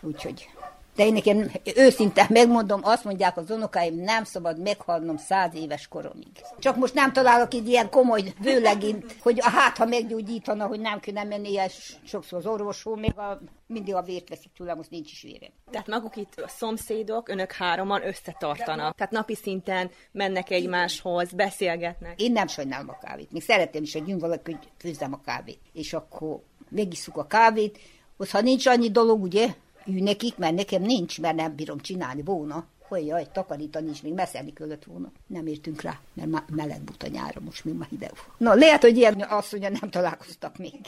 Úgyhogy 0.00 0.48
de 0.94 1.06
én 1.06 1.12
nekem 1.12 1.50
őszintén 1.76 2.26
megmondom, 2.28 2.80
azt 2.82 3.04
mondják 3.04 3.36
az 3.36 3.50
unokáim, 3.50 3.94
nem 3.94 4.24
szabad 4.24 4.60
meghalnom 4.60 5.16
száz 5.16 5.54
éves 5.54 5.88
koromig. 5.88 6.28
Csak 6.58 6.76
most 6.76 6.94
nem 6.94 7.12
találok 7.12 7.54
egy 7.54 7.68
ilyen 7.68 7.90
komoly 7.90 8.22
vőlegint, 8.40 9.16
hogy 9.22 9.40
a 9.40 9.48
hát, 9.48 9.76
ha 9.76 9.84
meggyógyítana, 9.84 10.66
hogy 10.66 10.80
nem 10.80 11.00
kéne 11.00 11.24
menni 11.24 11.50
ilyen 11.50 11.68
sokszor 12.04 12.38
az 12.38 12.46
orvoshoz, 12.46 12.98
még 12.98 13.18
a, 13.18 13.40
mindig 13.66 13.94
a 13.94 14.02
vért 14.02 14.28
veszik 14.28 14.52
tőlem, 14.56 14.76
most 14.76 14.90
nincs 14.90 15.12
is 15.12 15.22
vérem. 15.22 15.50
Tehát 15.70 15.86
maguk 15.86 16.16
itt 16.16 16.40
a 16.40 16.48
szomszédok, 16.48 17.28
önök 17.28 17.52
hároman 17.52 18.06
összetartanak. 18.06 18.96
Tehát 18.96 19.12
napi 19.12 19.34
szinten 19.34 19.90
mennek 20.12 20.50
egymáshoz, 20.50 21.32
beszélgetnek. 21.32 22.20
Én 22.20 22.32
nem 22.32 22.46
sajnálom 22.46 22.88
a 22.88 22.98
kávét. 22.98 23.32
Még 23.32 23.42
szeretem 23.42 23.82
is, 23.82 23.92
hogy 23.92 24.08
jön 24.08 24.18
valaki, 24.18 24.52
hogy 24.52 24.68
főzzem 24.78 25.12
a 25.12 25.20
kávét. 25.24 25.60
És 25.72 25.92
akkor 25.92 26.40
megisszuk 26.68 27.16
a 27.16 27.26
kávét, 27.26 27.78
ott 28.16 28.30
ha 28.30 28.40
nincs 28.40 28.66
annyi 28.66 28.90
dolog, 28.90 29.22
ugye, 29.22 29.54
ő 29.86 30.00
nekik, 30.00 30.36
mert 30.36 30.54
nekem 30.54 30.82
nincs, 30.82 31.20
mert 31.20 31.36
nem 31.36 31.54
bírom 31.54 31.78
csinálni 31.78 32.22
volna. 32.22 32.66
Hogy 32.88 33.06
jaj, 33.06 33.26
takarítani 33.32 33.90
is 33.90 34.02
még 34.02 34.12
meszelni 34.12 34.52
kellett 34.52 34.84
volna. 34.84 35.12
Nem 35.26 35.46
értünk 35.46 35.80
rá, 35.80 36.00
mert 36.14 36.28
már 36.28 36.44
meleg 36.50 36.80
buta 36.80 37.06
nyára, 37.06 37.40
most 37.40 37.64
még 37.64 37.74
már 37.74 37.88
hideg. 37.88 38.12
Na, 38.38 38.54
lehet, 38.54 38.80
hogy 38.80 38.96
ilyen 38.96 39.20
asszonyja 39.20 39.68
nem 39.68 39.90
találkoztak 39.90 40.56
még. 40.56 40.80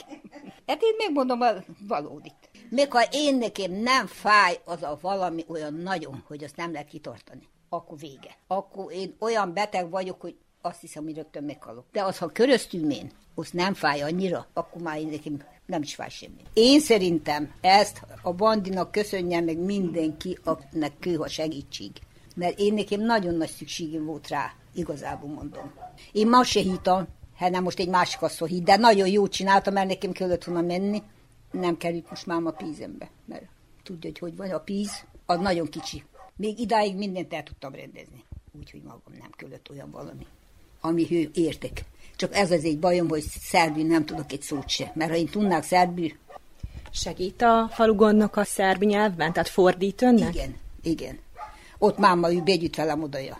Hát 0.67 0.81
én 0.81 0.95
megmondom 0.97 1.41
a 1.41 1.49
valódit. 1.87 2.49
Még 2.69 2.91
ha 2.91 3.01
én 3.11 3.37
nekem 3.37 3.71
nem 3.71 4.07
fáj 4.07 4.59
az 4.65 4.83
a 4.83 4.97
valami 5.01 5.43
olyan 5.47 5.73
nagyon, 5.73 6.23
hogy 6.27 6.43
azt 6.43 6.55
nem 6.55 6.71
lehet 6.71 6.87
kitartani, 6.87 7.47
akkor 7.69 7.97
vége. 7.97 8.37
Akkor 8.47 8.91
én 8.91 9.15
olyan 9.19 9.53
beteg 9.53 9.89
vagyok, 9.89 10.21
hogy 10.21 10.35
azt 10.61 10.81
hiszem, 10.81 11.03
hogy 11.03 11.15
rögtön 11.15 11.43
meghalok. 11.43 11.85
De 11.91 12.03
az, 12.03 12.17
ha 12.17 12.27
köröztül 12.27 12.91
én, 12.91 13.11
az 13.35 13.49
nem 13.51 13.73
fáj 13.73 14.01
annyira, 14.01 14.47
akkor 14.53 14.81
már 14.81 14.99
én 14.99 15.07
nekem 15.07 15.37
nem 15.67 15.81
is 15.81 15.95
fáj 15.95 16.09
semmi. 16.09 16.41
Én 16.53 16.79
szerintem 16.79 17.51
ezt 17.61 18.01
a 18.21 18.33
bandinak 18.33 18.91
köszönjem 18.91 19.45
meg 19.45 19.57
mindenki, 19.57 20.37
akinek 20.43 20.99
kő 20.99 21.19
a 21.19 21.27
segítség. 21.27 21.91
Mert 22.35 22.59
én 22.59 22.73
nekem 22.73 23.01
nagyon 23.01 23.35
nagy 23.35 23.49
szükségem 23.49 24.05
volt 24.05 24.27
rá, 24.27 24.53
igazából 24.73 25.29
mondom. 25.29 25.73
Én 26.11 26.27
ma 26.27 26.43
se 26.43 26.59
hittam, 26.59 27.07
hát 27.35 27.51
nem 27.51 27.63
most 27.63 27.79
egy 27.79 27.89
másik 27.89 28.21
asszony 28.21 28.49
hit, 28.49 28.63
de 28.63 28.75
nagyon 28.75 29.07
jó 29.07 29.27
csináltam, 29.27 29.73
mert 29.73 29.87
nekem 29.87 30.11
kellett 30.11 30.43
volna 30.43 30.61
menni. 30.61 31.03
Nem 31.51 31.77
került 31.77 32.09
most 32.09 32.25
már 32.25 32.41
a 32.43 32.51
pízembe, 32.51 33.09
mert 33.25 33.45
tudja, 33.83 34.09
hogy 34.09 34.19
hogy 34.19 34.35
van 34.35 34.49
a 34.49 34.59
píz, 34.59 34.91
az 35.25 35.39
nagyon 35.39 35.67
kicsi. 35.67 36.03
Még 36.35 36.59
idáig 36.59 36.95
mindent 36.95 37.33
el 37.33 37.43
tudtam 37.43 37.73
rendezni. 37.73 38.23
Úgyhogy 38.59 38.81
magam 38.81 39.13
nem 39.19 39.31
kellett 39.31 39.69
olyan 39.69 39.91
valami, 39.91 40.25
ami 40.81 41.07
ő 41.09 41.29
értek. 41.33 41.85
Csak 42.17 42.35
ez 42.35 42.51
az 42.51 42.63
egy 42.63 42.79
bajom, 42.79 43.09
hogy 43.09 43.23
szerbű 43.41 43.83
nem 43.83 44.05
tudok 44.05 44.31
egy 44.31 44.41
szót 44.41 44.69
se. 44.69 44.91
Mert 44.95 45.11
ha 45.11 45.17
én 45.17 45.27
tudnák 45.27 45.63
szerbű... 45.63 46.11
Segít 46.91 47.41
a 47.41 47.69
falugondnak 47.71 48.35
a 48.35 48.43
szerb 48.43 48.83
nyelvben? 48.83 49.33
Tehát 49.33 49.49
fordít 49.49 50.01
önnek? 50.01 50.33
Igen, 50.33 50.55
igen. 50.81 51.19
Ott 51.77 51.97
máma 51.97 52.33
ő 52.33 52.41
begyűjt 52.41 52.75
velem 52.75 53.03
odaja. 53.03 53.39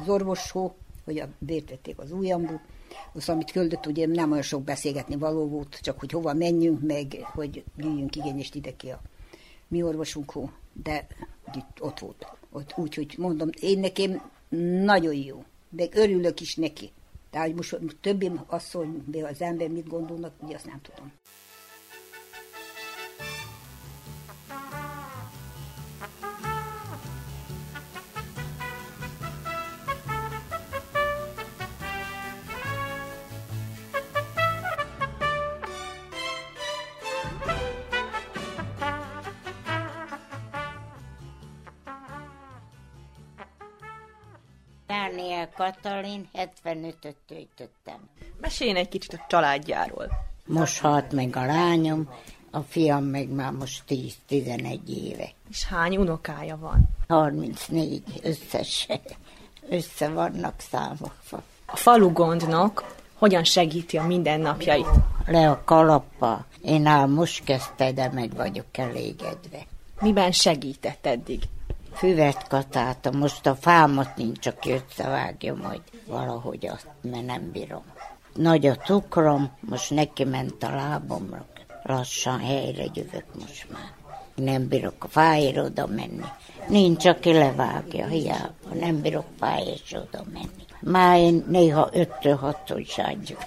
Az 0.00 0.08
orvoshoz, 0.08 0.70
hogy 1.04 1.18
a 1.18 1.28
bértették 1.38 1.98
az 1.98 2.12
ujjambu, 2.12 2.54
az, 3.12 3.28
amit 3.28 3.50
küldött, 3.50 3.86
ugye 3.86 4.06
nem 4.06 4.30
olyan 4.30 4.42
sok 4.42 4.62
beszélgetni 4.62 5.16
való 5.16 5.48
volt, 5.48 5.78
csak 5.82 6.00
hogy 6.00 6.12
hova 6.12 6.32
menjünk, 6.32 6.80
meg 6.82 7.26
hogy 7.34 7.64
gyűjjünk 7.76 8.16
igényest 8.16 8.54
ide 8.54 8.76
ki 8.76 8.88
a 8.88 9.00
mi 9.68 9.82
orvosunkhoz, 9.82 10.48
de 10.82 11.06
itt, 11.54 11.76
ott 11.80 11.98
volt. 11.98 12.26
Ott, 12.52 12.74
úgy, 12.76 12.94
hogy 12.94 13.14
mondom, 13.18 13.48
én 13.60 13.78
nekem 13.78 14.30
nagyon 14.84 15.14
jó, 15.14 15.44
meg 15.70 15.94
örülök 15.94 16.40
is 16.40 16.54
neki. 16.54 16.92
Hogy 17.32 17.54
most 17.54 17.78
többi 18.00 18.30
asszony, 18.46 19.04
az 19.22 19.42
ember 19.42 19.68
mit 19.68 19.88
gondolnak, 19.88 20.32
ugye 20.42 20.54
azt 20.54 20.66
nem 20.66 20.80
tudom. 20.80 21.12
Dániel 44.88 45.48
Katalin, 45.56 46.28
75-öt 46.34 47.16
töltöttem. 47.26 48.08
Meséljen 48.40 48.76
egy 48.76 48.88
kicsit 48.88 49.12
a 49.12 49.24
családjáról. 49.28 50.08
Most 50.46 50.80
halt 50.80 51.12
meg 51.12 51.36
a 51.36 51.44
lányom, 51.44 52.08
a 52.50 52.60
fiam 52.60 53.04
meg 53.04 53.28
már 53.28 53.52
most 53.52 53.82
10-11 53.88 54.78
éve. 54.86 55.30
És 55.50 55.64
hány 55.64 55.96
unokája 55.96 56.56
van? 56.56 56.88
34 57.06 58.02
összesen. 58.22 59.00
Össze 59.68 60.08
vannak 60.08 60.60
számokva. 60.60 61.42
A 61.66 61.76
falu 61.76 62.12
gondnok 62.12 62.96
hogyan 63.14 63.44
segíti 63.44 63.96
a 63.96 64.06
mindennapjait? 64.06 64.88
Le 65.26 65.50
a 65.50 65.62
kalappa. 65.64 66.46
Én 66.62 66.86
ám 66.86 67.10
most 67.10 67.44
kezdte, 67.44 67.92
de 67.92 68.10
meg 68.12 68.34
vagyok 68.34 68.78
elégedve. 68.78 69.66
Miben 70.00 70.32
segített 70.32 71.06
eddig? 71.06 71.42
Füvet 71.98 72.48
katáltam, 72.48 73.16
most 73.16 73.46
a 73.46 73.54
fámat 73.54 74.16
nincs, 74.16 74.38
csak 74.38 74.56
összevágjam, 74.66 75.62
hogy 75.62 75.82
valahogy 76.06 76.66
azt, 76.66 76.86
mert 77.00 77.26
nem 77.26 77.50
bírom. 77.52 77.82
Nagy 78.34 78.66
a 78.66 78.74
cukrom, 78.74 79.50
most 79.60 79.90
neki 79.90 80.24
ment 80.24 80.62
a 80.62 80.74
lábomra, 80.74 81.46
lassan 81.82 82.38
helyre 82.40 82.84
jövök 82.94 83.24
most 83.38 83.66
már. 83.72 83.92
Nem 84.34 84.68
bírok 84.68 85.04
a 85.04 85.08
fájra 85.08 85.62
oda 85.62 85.86
menni. 85.86 86.24
Nincs, 86.68 87.06
aki 87.06 87.32
levágja, 87.32 88.06
hiába. 88.06 88.74
Nem 88.74 89.00
bírok 89.00 89.26
fájés 89.38 89.92
oda 89.92 90.24
menni. 90.32 90.66
Már 90.80 91.18
én 91.18 91.44
néha 91.48 91.88
öttől 91.92 92.36
hattól 92.36 92.78
is 92.78 92.98
adjuk. 92.98 93.46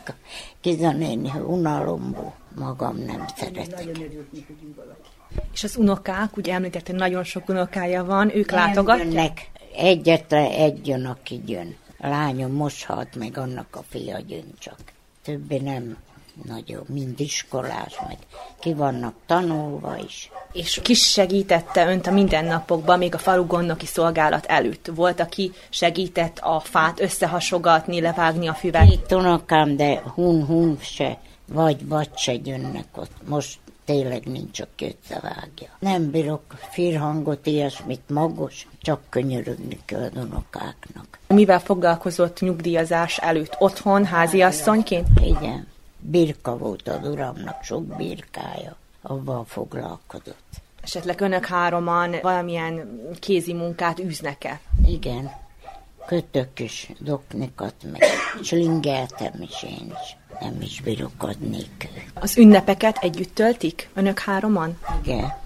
Kizanéni 0.62 1.32
unalomból 1.46 2.34
magam 2.56 2.98
nem 2.98 3.26
szeretek. 3.36 3.90
És 5.54 5.64
az 5.64 5.76
unokák, 5.76 6.38
ugye 6.38 6.54
említett, 6.54 6.88
hogy 6.88 6.96
nagyon 6.96 7.24
sok 7.24 7.50
unokája 7.50 8.04
van, 8.04 8.36
ők 8.36 8.52
nem 8.52 8.60
látogatják? 8.60 9.08
Jönnek. 9.08 9.50
Egyetlen 9.78 10.52
egy 10.52 10.88
jön, 10.88 11.06
aki 11.06 11.42
jön. 11.46 11.76
A 12.00 12.08
lányom 12.08 12.52
most 12.52 12.86
halt 12.86 13.16
meg, 13.16 13.38
annak 13.38 13.68
a 13.76 13.84
fia 13.90 14.20
jön 14.28 14.54
csak. 14.60 14.78
Többi 15.24 15.58
nem. 15.58 15.98
nagyon, 16.44 16.84
mind 16.88 17.20
iskolás, 17.20 18.00
meg 18.08 18.18
ki 18.60 18.74
vannak 18.74 19.14
tanulva 19.26 19.98
is. 20.06 20.32
És 20.52 20.80
ki 20.84 20.94
segítette 20.94 21.88
önt 21.88 22.08
a 22.08 22.12
mindennapokban, 22.12 22.98
még 22.98 23.14
a 23.14 23.18
falu 23.18 23.46
gondnoki 23.46 23.86
szolgálat 23.86 24.46
előtt? 24.46 24.90
Volt, 24.96 25.20
aki 25.20 25.52
segített 25.70 26.40
a 26.40 26.60
fát 26.60 27.00
összehasogatni, 27.00 28.02
levágni 28.02 28.48
a 28.48 28.54
füvet? 28.54 28.90
Két 28.90 29.12
unokám, 29.12 29.76
de 29.76 30.02
hun-hun 30.14 30.78
se, 30.82 31.18
vagy 31.48 31.88
vagy 31.88 32.10
se 32.16 32.34
jönnek 32.44 32.86
ott. 32.96 33.12
Most 33.28 33.60
tényleg 33.86 34.26
nincs, 34.26 34.60
aki 34.60 34.96
összevágja. 35.04 35.70
Nem 35.80 36.12
bírok 36.12 36.42
fírhangot, 36.72 37.46
ilyesmit 37.46 38.10
magos, 38.10 38.68
csak 38.82 39.02
könyörögni 39.10 39.80
kell 39.86 40.10
a 40.16 40.20
unokáknak. 40.20 41.20
Mivel 41.28 41.60
foglalkozott 41.60 42.40
nyugdíjazás 42.40 43.18
előtt? 43.18 43.56
Otthon, 43.60 44.06
háziasszonyként? 44.06 45.08
Igen. 45.24 45.68
Birka 46.00 46.58
volt 46.58 46.88
az 46.88 47.08
uramnak, 47.08 47.64
sok 47.64 47.84
birkája. 47.84 48.76
Avval 49.02 49.46
foglalkozott. 49.46 50.62
Esetleg 50.84 51.22
önök 51.22 51.46
hároman 51.46 52.16
valamilyen 52.22 53.00
kézi 53.20 53.54
munkát 53.54 54.00
űznek-e? 54.00 54.60
Igen. 54.86 55.32
Kötök 56.06 56.60
is, 56.60 56.90
doknikat, 57.00 57.74
meg 57.92 58.04
slingeltem 58.44 59.42
is 59.42 59.64
én 59.64 59.94
is. 60.04 60.18
Nem 60.42 60.62
is 60.62 60.82
bírok 60.82 61.12
adni. 61.18 61.60
Az 62.14 62.38
ünnepeket 62.38 62.98
együtt 62.98 63.36
töltik? 63.36 63.90
Önök 63.94 64.20
hároman? 64.20 64.78
Igen. 65.04 65.41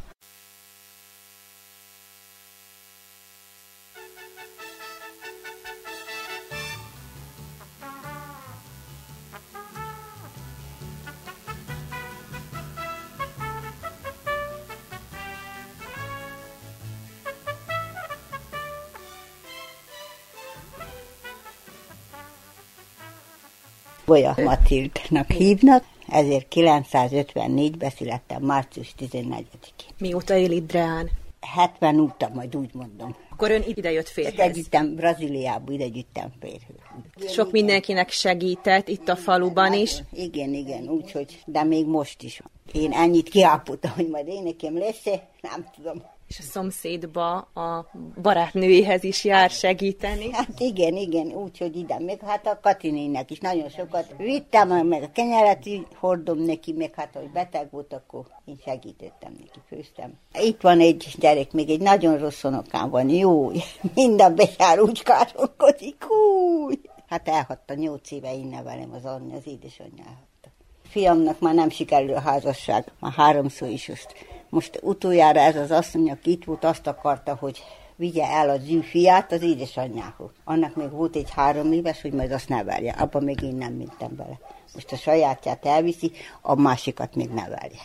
Bolya 24.05 24.35
Matildnak 24.43 25.31
hívnak, 25.31 25.83
ezért 26.07 26.47
954-ben 26.55 27.89
születtem, 27.89 28.41
március 28.41 28.93
14-én. 28.99 29.87
Mióta 29.97 30.35
él 30.35 30.51
itt 30.51 30.67
Dreán? 30.67 31.09
70 31.53 31.99
óta, 31.99 32.29
majd 32.33 32.55
úgy 32.55 32.69
mondom. 32.73 33.15
Akkor 33.29 33.51
ön 33.51 33.63
ide 33.67 33.91
jött 33.91 34.07
férhez? 34.07 34.33
Ide 34.33 34.49
gyűjtem, 34.49 34.95
Brazíliába 34.95 35.71
ide 35.71 35.87
gyűjtem 35.87 36.31
férhez. 36.39 37.31
Sok 37.33 37.51
mindenkinek 37.51 38.09
segített 38.09 38.87
itt 38.87 39.09
a 39.09 39.15
faluban 39.15 39.73
is. 39.73 39.97
Igen, 40.13 40.53
igen, 40.53 40.87
úgyhogy, 40.87 41.41
de 41.45 41.63
még 41.63 41.85
most 41.85 42.23
is. 42.23 42.41
Én 42.71 42.91
ennyit 42.91 43.29
kiápoltam, 43.29 43.91
hogy 43.91 44.09
majd 44.09 44.27
én 44.27 44.43
nekem 44.43 44.77
lesz 44.77 45.05
nem 45.41 45.65
tudom 45.75 46.03
és 46.27 46.39
a 46.39 46.43
szomszédba 46.43 47.35
a 47.37 47.91
barátnőjéhez 48.21 49.03
is 49.03 49.23
jár 49.23 49.49
segíteni. 49.49 50.31
Hát 50.31 50.59
igen, 50.59 50.95
igen, 50.95 51.27
úgyhogy 51.27 51.75
ide, 51.77 51.99
meg 51.99 52.19
hát 52.19 52.47
a 52.47 52.59
Katinének 52.61 53.31
is 53.31 53.39
nagyon 53.39 53.69
sokat 53.69 54.13
vittem, 54.17 54.87
meg 54.87 55.03
a 55.03 55.11
kenyeret 55.11 55.65
hordom 55.95 56.39
neki, 56.39 56.73
meg 56.73 56.93
hát, 56.95 57.13
hogy 57.13 57.29
beteg 57.29 57.67
volt, 57.71 57.93
akkor 57.93 58.25
én 58.45 58.57
segítettem 58.63 59.31
neki, 59.39 59.59
főztem. 59.67 60.13
Itt 60.33 60.61
van 60.61 60.79
egy 60.79 61.15
gyerek, 61.19 61.51
még 61.51 61.69
egy 61.69 61.81
nagyon 61.81 62.17
rossz 62.17 62.43
unokám 62.43 62.89
van, 62.89 63.09
jó, 63.09 63.51
minden 63.93 64.35
besár 64.35 64.79
úgy 64.79 65.03
károlkodik, 65.03 66.05
új. 66.09 66.79
Hát 67.07 67.27
elhatta 67.27 67.73
nyolc 67.73 68.11
éve, 68.11 68.35
én 68.35 68.47
nevelem 68.47 68.93
az 68.93 69.05
anyja, 69.05 69.35
az 69.35 69.47
édesanyja 69.47 70.03
elhatta. 70.03 70.49
Fiamnak 70.83 71.39
már 71.39 71.53
nem 71.53 71.69
sikerül 71.69 72.13
a 72.13 72.19
házasság, 72.19 72.91
már 72.99 73.11
háromszor 73.11 73.69
is 73.69 73.89
azt 73.89 74.13
most 74.49 74.79
utoljára 74.81 75.39
ez 75.39 75.55
az 75.55 75.71
asszony, 75.71 76.11
aki 76.11 76.31
itt 76.31 76.43
volt, 76.43 76.63
azt 76.63 76.87
akarta, 76.87 77.35
hogy 77.35 77.63
vigye 77.95 78.23
el 78.23 78.49
az 78.49 78.69
ő 78.69 78.81
fiát 78.81 79.31
az 79.31 79.41
édesanyjához. 79.41 80.29
Annak 80.43 80.75
még 80.75 80.91
volt 80.91 81.15
egy 81.15 81.29
három 81.29 81.71
éves, 81.71 82.01
hogy 82.01 82.13
majd 82.13 82.31
azt 82.31 82.49
nevelje. 82.49 82.91
Abba 82.91 83.19
még 83.19 83.41
én 83.41 83.55
nem 83.55 83.73
mentem 83.73 84.15
bele. 84.15 84.39
Most 84.73 84.91
a 84.91 84.95
sajátját 84.95 85.65
elviszi, 85.65 86.11
a 86.41 86.55
másikat 86.55 87.15
még 87.15 87.29
nevelje. 87.29 87.79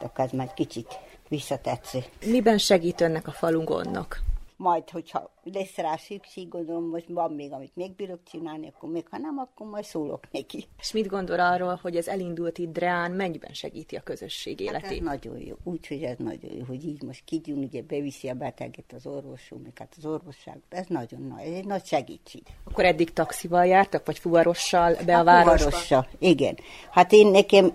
Akkor 0.00 0.24
ez 0.24 0.30
már 0.30 0.54
kicsit 0.54 0.98
visszatetsző. 1.28 2.04
Miben 2.24 2.58
segít 2.58 3.00
önnek 3.00 3.26
a 3.26 3.32
falungonnak? 3.32 4.22
Majd, 4.64 4.90
hogyha 4.90 5.30
lesz 5.52 5.76
rá 5.76 5.96
szükség, 5.96 6.48
gondolom, 6.48 6.88
most 6.88 7.04
van 7.08 7.32
még, 7.32 7.52
amit 7.52 7.76
még 7.76 7.92
bírok 7.92 8.20
csinálni, 8.30 8.72
akkor 8.74 8.90
még 8.90 9.04
ha 9.10 9.18
nem, 9.18 9.38
akkor 9.38 9.66
majd 9.66 9.84
szólok 9.84 10.30
neki. 10.30 10.66
És 10.78 10.92
mit 10.92 11.06
gondol 11.06 11.40
arról, 11.40 11.78
hogy 11.82 11.96
ez 11.96 12.08
elindult 12.08 12.58
itt 12.58 12.72
Dreán, 12.72 13.10
mennyiben 13.10 13.52
segíti 13.52 13.96
a 13.96 14.00
közösség 14.00 14.60
életét? 14.60 14.82
Hát 14.82 14.92
ez 14.92 14.98
nagyon 14.98 15.38
jó, 15.38 15.54
úgyhogy 15.64 16.02
ez 16.02 16.16
nagyon 16.18 16.52
jó, 16.52 16.64
hogy 16.64 16.84
így 16.84 17.02
most 17.02 17.24
kigyún, 17.24 17.58
ugye 17.58 17.82
beviszi 17.82 18.28
a 18.28 18.34
beteget 18.34 18.92
az 18.96 19.06
orvosú, 19.06 19.60
meg 19.62 19.72
hát 19.78 19.94
az 19.96 20.06
orvosság, 20.06 20.60
ez 20.68 20.86
nagyon 20.86 21.22
nagy, 21.22 21.46
ez 21.46 21.52
egy 21.52 21.66
nagy 21.66 21.84
segítség. 21.84 22.42
Akkor 22.64 22.84
eddig 22.84 23.12
taxival 23.12 23.66
jártak, 23.66 24.06
vagy 24.06 24.18
fuvarossal 24.18 24.96
be 25.06 25.16
a, 25.16 25.20
a 25.20 25.24
városba? 25.24 25.56
Fuvarossal, 25.56 26.08
igen. 26.18 26.56
Hát 26.90 27.12
én 27.12 27.26
nekem 27.26 27.72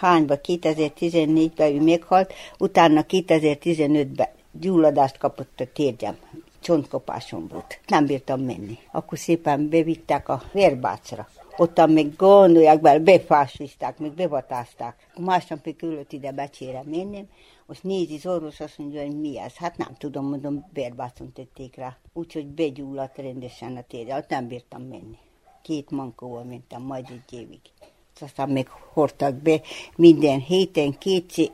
hányba, 0.00 0.34
2014-ben 0.42 1.74
ő 1.74 1.80
meghalt, 1.80 2.32
utána 2.58 3.04
2015-ben 3.08 4.40
gyulladást 4.52 5.18
kapott 5.18 5.60
a 5.60 5.72
térgyem, 5.72 6.16
csontkopásom 6.60 7.48
volt. 7.48 7.80
Nem 7.86 8.06
bírtam 8.06 8.40
menni. 8.40 8.78
Akkor 8.92 9.18
szépen 9.18 9.68
bevitták 9.68 10.28
a 10.28 10.42
vérbácra. 10.52 11.28
Ottan 11.56 11.90
még 11.90 12.16
gondolják 12.16 12.80
bele, 12.80 12.98
befásizták, 12.98 13.98
még 13.98 14.12
bevatázták. 14.12 15.06
Másnap 15.18 15.64
még 15.64 15.76
küldött 15.76 16.12
ide 16.12 16.32
becsére 16.32 16.82
mennem, 16.84 17.26
most 17.66 17.84
nézi 17.84 18.14
az 18.14 18.26
orvos, 18.26 18.60
azt 18.60 18.78
mondja, 18.78 19.02
hogy 19.02 19.20
mi 19.20 19.38
ez. 19.38 19.54
Hát 19.54 19.76
nem 19.76 19.94
tudom, 19.98 20.28
mondom, 20.28 20.66
vérbácon 20.72 21.32
tették 21.32 21.76
rá. 21.76 21.96
Úgyhogy 22.12 22.46
begyulladt 22.46 23.18
rendesen 23.18 23.76
a 23.76 23.82
térje, 23.82 24.16
ott 24.16 24.28
nem 24.28 24.48
bírtam 24.48 24.82
menni. 24.82 25.18
Két 25.62 25.90
mankóval 25.90 26.44
mentem, 26.44 26.82
majd 26.82 27.06
egy 27.10 27.38
évig. 27.38 27.60
Aztán 28.20 28.48
még 28.48 28.68
hordtak 28.68 29.34
be 29.34 29.60
minden 29.96 30.38
héten 30.38 30.98
kétszer, 30.98 31.50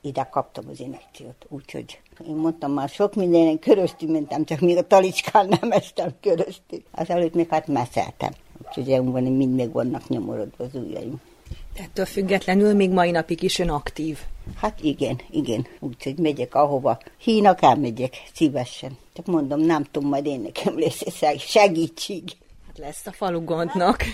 ide 0.00 0.28
kaptam 0.30 0.64
az 0.70 0.80
inekciót, 0.80 1.46
úgyhogy 1.48 2.00
én 2.28 2.34
mondtam 2.34 2.72
már 2.72 2.88
sok 2.88 3.14
mindenen 3.14 3.58
köröztül 3.58 4.10
mentem, 4.10 4.44
csak 4.44 4.60
még 4.60 4.76
a 4.76 4.86
talicskán 4.86 5.48
nem 5.60 5.72
estem 5.72 6.10
köröztül. 6.20 6.82
Az 6.90 7.10
előtt 7.10 7.34
még 7.34 7.48
hát 7.48 7.66
meszeltem, 7.66 8.32
úgyhogy 8.66 8.96
van, 9.04 9.22
mind 9.22 9.54
még 9.54 9.72
vannak 9.72 10.08
nyomorodva 10.08 10.64
az 10.64 10.74
ujjaim. 10.74 11.20
Ettől 11.76 12.04
függetlenül 12.04 12.74
még 12.74 12.90
mai 12.90 13.10
napig 13.10 13.42
is 13.42 13.58
ön 13.58 13.68
aktív. 13.68 14.18
Hát 14.56 14.82
igen, 14.82 15.20
igen. 15.30 15.66
Úgyhogy 15.80 16.18
megyek 16.18 16.54
ahova. 16.54 16.98
Hínak 17.18 17.62
elmegyek 17.62 18.22
szívesen. 18.34 18.96
Csak 19.12 19.26
mondom, 19.26 19.60
nem 19.60 19.84
tudom, 19.90 20.08
majd 20.08 20.26
én 20.26 20.40
nekem 20.40 20.78
lesz 20.78 21.38
segítség. 21.38 22.22
Hát 22.66 22.78
lesz 22.78 23.06
a 23.06 23.12
falu 23.12 23.44
gondnak. 23.44 24.04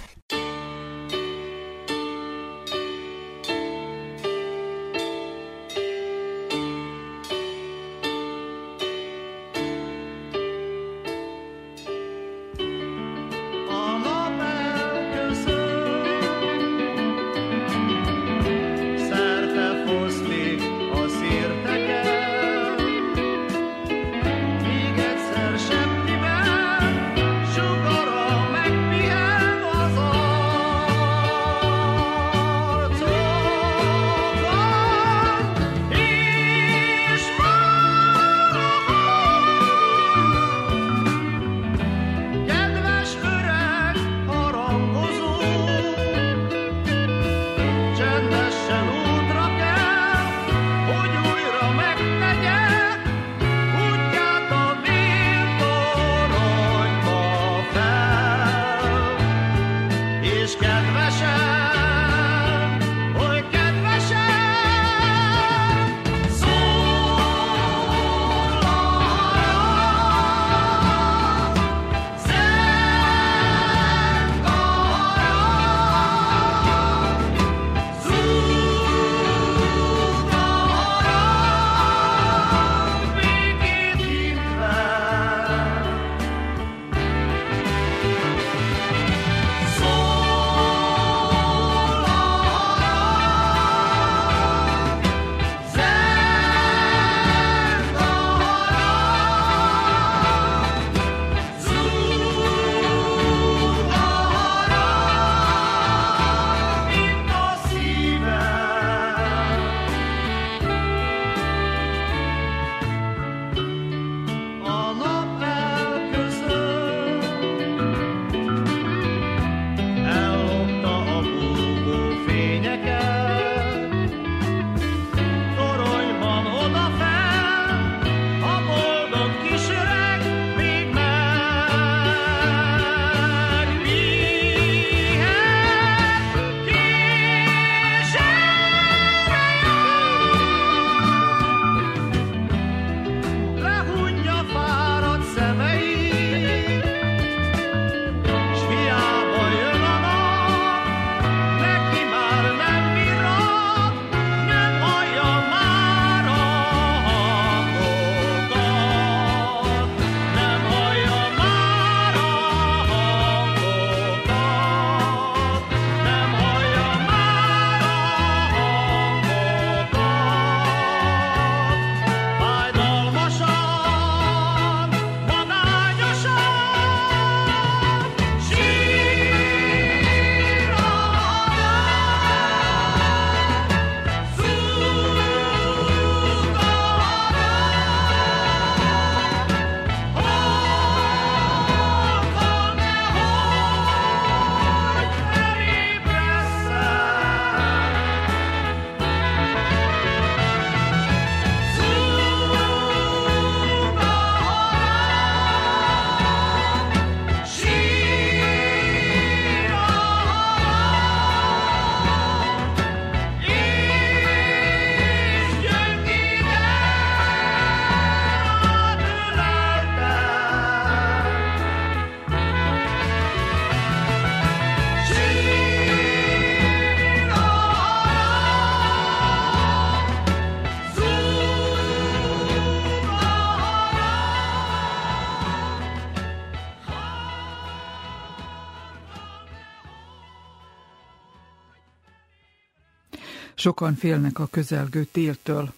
Sokan 243.65 243.95
félnek 243.95 244.39
a 244.39 244.47
közelgő 244.47 245.05
téltől. 245.05 245.73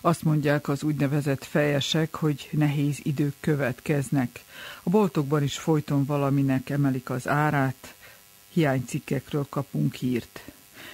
Azt 0.00 0.22
mondják 0.22 0.68
az 0.68 0.82
úgynevezett 0.82 1.44
fejesek, 1.44 2.14
hogy 2.14 2.48
nehéz 2.52 2.98
idők 3.02 3.34
következnek. 3.40 4.44
A 4.82 4.90
boltokban 4.90 5.42
is 5.42 5.58
folyton 5.58 6.04
valaminek 6.04 6.70
emelik 6.70 7.10
az 7.10 7.28
árát, 7.28 7.94
hiánycikkekről 8.48 9.46
kapunk 9.48 9.94
hírt. 9.94 10.40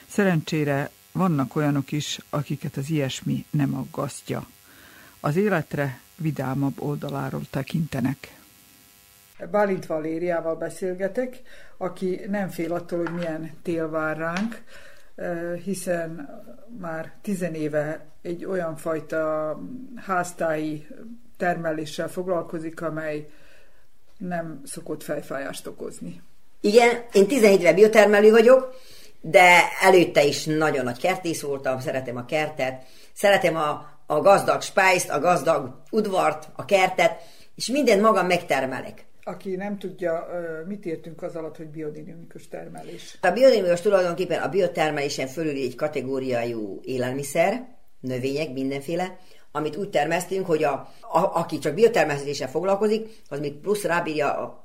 Szerencsére 0.07 0.91
vannak 1.13 1.57
olyanok 1.57 1.93
is, 1.93 2.19
akiket 2.31 2.77
az 2.77 2.91
ilyesmi 2.91 3.45
nem 3.51 3.75
aggasztja. 3.75 4.47
Az 5.21 5.37
életre 5.37 6.01
vidámabb 6.17 6.83
oldaláról 6.83 7.45
tekintenek. 7.51 8.39
Bálint 9.51 9.87
Valériával 9.87 10.55
beszélgetek, 10.57 11.41
aki 11.77 12.21
nem 12.29 12.49
fél 12.49 12.73
attól, 12.73 12.99
hogy 12.99 13.15
milyen 13.15 13.51
tél 13.63 13.91
vár 13.91 14.17
ránk, 14.17 14.63
hiszen 15.65 16.29
már 16.79 17.13
tizenéve 17.23 18.07
egy 18.23 18.45
olyan 18.45 18.77
fajta 18.77 19.59
háztáji 19.97 20.87
termeléssel 21.37 22.09
foglalkozik, 22.09 22.83
amely 22.83 23.27
nem 24.19 24.61
szokott 24.65 25.03
fejfájást 25.03 25.67
okozni. 25.67 26.23
Igen, 26.61 27.05
én 27.13 27.27
17 27.27 27.61
éve 27.61 27.73
biotermelő 27.73 28.31
vagyok, 28.31 28.75
de 29.21 29.63
előtte 29.81 30.25
is 30.25 30.45
nagyon 30.45 30.85
nagy 30.85 30.99
kertész 30.99 31.43
voltam, 31.43 31.81
szeretem 31.81 32.17
a 32.17 32.25
kertet, 32.25 32.83
szeretem 33.13 33.57
a, 33.57 33.99
a 34.07 34.21
gazdag 34.21 34.63
spájzt, 34.63 35.11
a 35.11 35.21
gazdag 35.21 35.83
udvart, 35.91 36.49
a 36.57 36.65
kertet, 36.65 37.23
és 37.55 37.67
mindent 37.67 38.01
magam 38.01 38.27
megtermelek 38.27 39.06
aki 39.29 39.57
nem 39.57 39.79
tudja, 39.79 40.27
mit 40.67 40.87
értünk 40.87 41.23
az 41.23 41.37
alatt, 41.37 41.57
hogy 41.57 41.67
biodinamikus 41.67 42.49
termelés. 42.49 43.19
A 43.21 43.31
biodinamikus 43.31 43.81
tulajdonképpen 43.81 44.43
a 44.43 44.49
biotermelésen 44.49 45.27
fölül 45.27 45.55
egy 45.55 45.75
kategóriájú 45.75 46.81
élelmiszer, 46.83 47.77
növények, 48.01 48.53
mindenféle, 48.53 49.19
amit 49.53 49.77
úgy 49.77 49.91
termesztünk, 49.91 50.47
hogy 50.47 50.65
a, 50.65 50.73
a, 51.01 51.39
aki 51.39 51.59
csak 51.59 51.75
biotermesztéssel 51.75 52.49
foglalkozik, 52.49 53.23
az 53.29 53.41
még 53.41 53.55
plusz 53.55 53.83
rábírja 53.85 54.61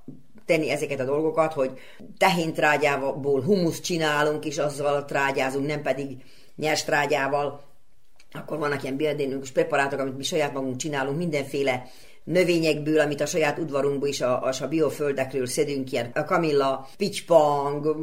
tenni 0.45 0.69
ezeket 0.69 0.99
a 0.99 1.05
dolgokat, 1.05 1.53
hogy 1.53 1.79
tehéntrágyából 2.17 3.41
humusz 3.41 3.79
csinálunk, 3.79 4.45
és 4.45 4.57
azzal 4.57 5.05
trágyázunk, 5.05 5.67
nem 5.67 5.81
pedig 5.81 6.23
nyers 6.55 6.83
trágyával. 6.83 7.63
Akkor 8.31 8.57
vannak 8.57 8.83
ilyen 8.83 8.95
biodinamikus 8.95 9.51
preparátok, 9.51 9.99
amit 9.99 10.17
mi 10.17 10.23
saját 10.23 10.53
magunk 10.53 10.75
csinálunk, 10.75 11.17
mindenféle 11.17 11.85
növényekből, 12.23 12.99
amit 12.99 13.21
a 13.21 13.25
saját 13.25 13.57
udvarunkból 13.57 14.07
is 14.07 14.21
a, 14.21 14.43
a, 14.43 14.53
a 14.61 14.67
bioföldekről 14.67 15.45
szedünk, 15.45 15.91
ilyen 15.91 16.11
a 16.13 16.23
kamilla, 16.23 16.87
picspang, 16.97 17.95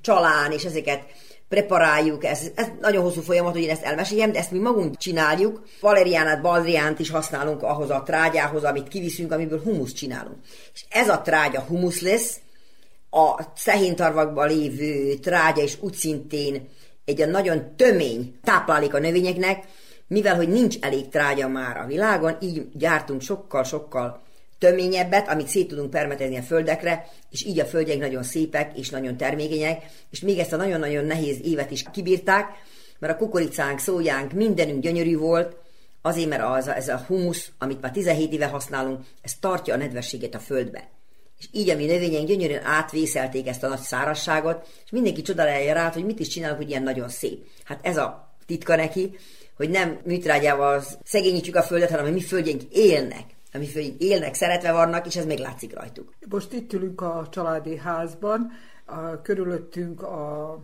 csalán, 0.00 0.52
és 0.52 0.64
ezeket 0.64 1.02
preparáljuk, 1.48 2.24
ez, 2.24 2.40
ez 2.54 2.66
nagyon 2.80 3.02
hosszú 3.02 3.20
folyamat, 3.20 3.52
hogy 3.52 3.62
én 3.62 3.70
ezt 3.70 3.84
elmeséljem, 3.84 4.32
de 4.32 4.38
ezt 4.38 4.50
mi 4.50 4.58
magunk 4.58 4.96
csináljuk. 4.96 5.62
Valeriánát, 5.80 6.42
baldriánt 6.42 6.98
is 6.98 7.10
használunk 7.10 7.62
ahhoz 7.62 7.90
a 7.90 8.02
trágyához, 8.02 8.64
amit 8.64 8.88
kiviszünk, 8.88 9.32
amiből 9.32 9.62
humusz 9.62 9.92
csinálunk. 9.92 10.36
És 10.74 10.84
ez 10.88 11.08
a 11.08 11.20
trágya 11.20 11.60
humusz 11.60 12.00
lesz, 12.00 12.38
a 13.10 13.52
szehéntarvakban 13.56 14.48
lévő 14.48 15.14
trágya 15.14 15.62
is 15.62 15.76
úgy 15.80 15.94
szintén 15.94 16.68
egy 17.04 17.28
nagyon 17.28 17.76
tömény 17.76 18.38
táplálék 18.42 18.94
a 18.94 18.98
növényeknek, 18.98 19.64
mivel 20.06 20.36
hogy 20.36 20.48
nincs 20.48 20.76
elég 20.80 21.08
trágya 21.08 21.48
már 21.48 21.76
a 21.76 21.86
világon, 21.86 22.36
így 22.40 22.68
gyártunk 22.72 23.20
sokkal-sokkal 23.20 24.22
töményebbet, 24.58 25.28
amit 25.28 25.48
szét 25.48 25.68
tudunk 25.68 25.90
permetezni 25.90 26.36
a 26.36 26.42
földekre, 26.42 27.08
és 27.30 27.44
így 27.44 27.60
a 27.60 27.64
földjeink 27.64 28.02
nagyon 28.02 28.22
szépek 28.22 28.78
és 28.78 28.90
nagyon 28.90 29.16
termékenyek, 29.16 29.82
és 30.10 30.20
még 30.20 30.38
ezt 30.38 30.52
a 30.52 30.56
nagyon-nagyon 30.56 31.04
nehéz 31.04 31.38
évet 31.42 31.70
is 31.70 31.84
kibírták, 31.92 32.46
mert 32.98 33.12
a 33.12 33.16
kukoricánk, 33.16 33.78
szójánk, 33.78 34.32
mindenünk 34.32 34.82
gyönyörű 34.82 35.16
volt, 35.16 35.56
azért, 36.02 36.28
mert 36.28 36.42
az, 36.42 36.68
ez 36.68 36.88
a 36.88 37.04
humusz, 37.06 37.50
amit 37.58 37.80
már 37.80 37.90
17 37.90 38.32
éve 38.32 38.46
használunk, 38.46 39.04
ez 39.22 39.34
tartja 39.40 39.74
a 39.74 39.76
nedvességet 39.76 40.34
a 40.34 40.38
földbe. 40.38 40.88
És 41.38 41.48
így 41.52 41.70
a 41.70 41.76
mi 41.76 41.86
növényeink 41.86 42.28
gyönyörűen 42.28 42.64
átvészelték 42.64 43.48
ezt 43.48 43.62
a 43.62 43.68
nagy 43.68 43.80
szárasságot, 43.80 44.66
és 44.84 44.90
mindenki 44.90 45.22
csodálja 45.22 45.72
rá, 45.72 45.90
hogy 45.90 46.04
mit 46.04 46.20
is 46.20 46.28
csinálunk, 46.28 46.58
hogy 46.58 46.70
ilyen 46.70 46.82
nagyon 46.82 47.08
szép. 47.08 47.46
Hát 47.64 47.86
ez 47.86 47.96
a 47.96 48.36
titka 48.46 48.76
neki, 48.76 49.16
hogy 49.56 49.70
nem 49.70 49.98
műtrágyával 50.04 50.82
szegényítjük 51.02 51.56
a 51.56 51.62
földet, 51.62 51.90
hanem 51.90 52.06
a 52.06 52.10
mi 52.10 52.20
földjeink 52.20 52.62
élnek. 52.72 53.24
A 53.52 53.58
mi 53.58 53.66
földjeink 53.66 54.00
élnek, 54.00 54.34
szeretve 54.34 54.72
vannak, 54.72 55.06
és 55.06 55.16
ez 55.16 55.26
még 55.26 55.38
látszik 55.38 55.74
rajtuk. 55.74 56.14
Most 56.28 56.52
itt 56.52 56.72
ülünk 56.72 57.00
a 57.00 57.26
családi 57.30 57.76
házban, 57.76 58.50
a, 58.84 59.20
körülöttünk 59.22 60.02
a 60.02 60.58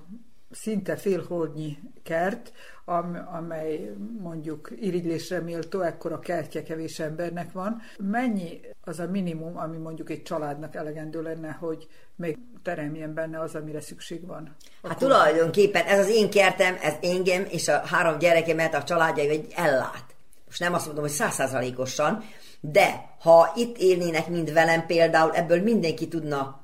szinte 0.51 0.97
félholdnyi 0.97 1.78
kert, 2.03 2.53
am, 2.84 3.28
amely 3.32 3.93
mondjuk 4.20 4.70
irigylésre 4.80 5.41
méltó, 5.41 5.80
ekkora 5.80 6.18
kertje 6.18 6.62
kevés 6.62 6.99
embernek 6.99 7.53
van. 7.53 7.80
Mennyi 7.99 8.61
az 8.84 8.99
a 8.99 9.07
minimum, 9.07 9.57
ami 9.57 9.76
mondjuk 9.76 10.11
egy 10.11 10.22
családnak 10.22 10.74
elegendő 10.74 11.22
lenne, 11.22 11.51
hogy 11.51 11.86
még 12.16 12.38
teremjen 12.62 13.14
benne 13.14 13.40
az, 13.40 13.54
amire 13.54 13.80
szükség 13.80 14.26
van? 14.26 14.56
Hát 14.82 14.92
Akkor... 14.92 14.96
tulajdonképpen 14.96 15.84
ez 15.84 15.98
az 15.98 16.08
én 16.08 16.30
kertem, 16.30 16.78
ez 16.82 16.94
engem 17.02 17.46
és 17.48 17.68
a 17.68 17.82
három 17.86 18.18
gyerekemet, 18.18 18.74
a 18.74 18.82
családjai 18.82 19.28
egy 19.28 19.52
ellát. 19.56 20.04
Most 20.46 20.61
nem 20.61 20.74
azt 20.74 20.86
mondom, 20.86 21.04
hogy 21.04 21.12
százszázalékosan, 21.12 22.24
de 22.61 23.14
ha 23.20 23.52
itt 23.56 23.76
élnének 23.78 24.28
mind 24.28 24.52
velem 24.52 24.86
például, 24.86 25.34
ebből 25.34 25.62
mindenki 25.62 26.08
tudna 26.08 26.61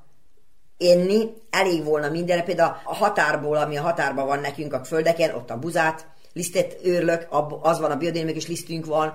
enni, 0.77 1.33
elég 1.49 1.83
volna 1.83 2.09
mindenre, 2.09 2.43
például 2.43 2.75
a 2.83 2.95
határból, 2.95 3.57
ami 3.57 3.77
a 3.77 3.81
határban 3.81 4.25
van 4.25 4.39
nekünk 4.39 4.73
a 4.73 4.83
földeken, 4.83 5.35
ott 5.35 5.49
a 5.49 5.59
buzát, 5.59 6.07
lisztet 6.33 6.77
őrlök, 6.83 7.27
az 7.61 7.79
van 7.79 7.91
a 7.91 7.97
biodinamikus 7.97 8.47
lisztünk 8.47 8.85
van, 8.85 9.13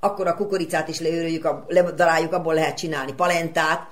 akkor 0.00 0.26
a 0.26 0.34
kukoricát 0.34 0.88
is 0.88 1.00
leőröljük, 1.00 1.48
ledaráljuk, 1.66 2.32
abból 2.32 2.54
lehet 2.54 2.76
csinálni 2.76 3.12
palentát, 3.12 3.88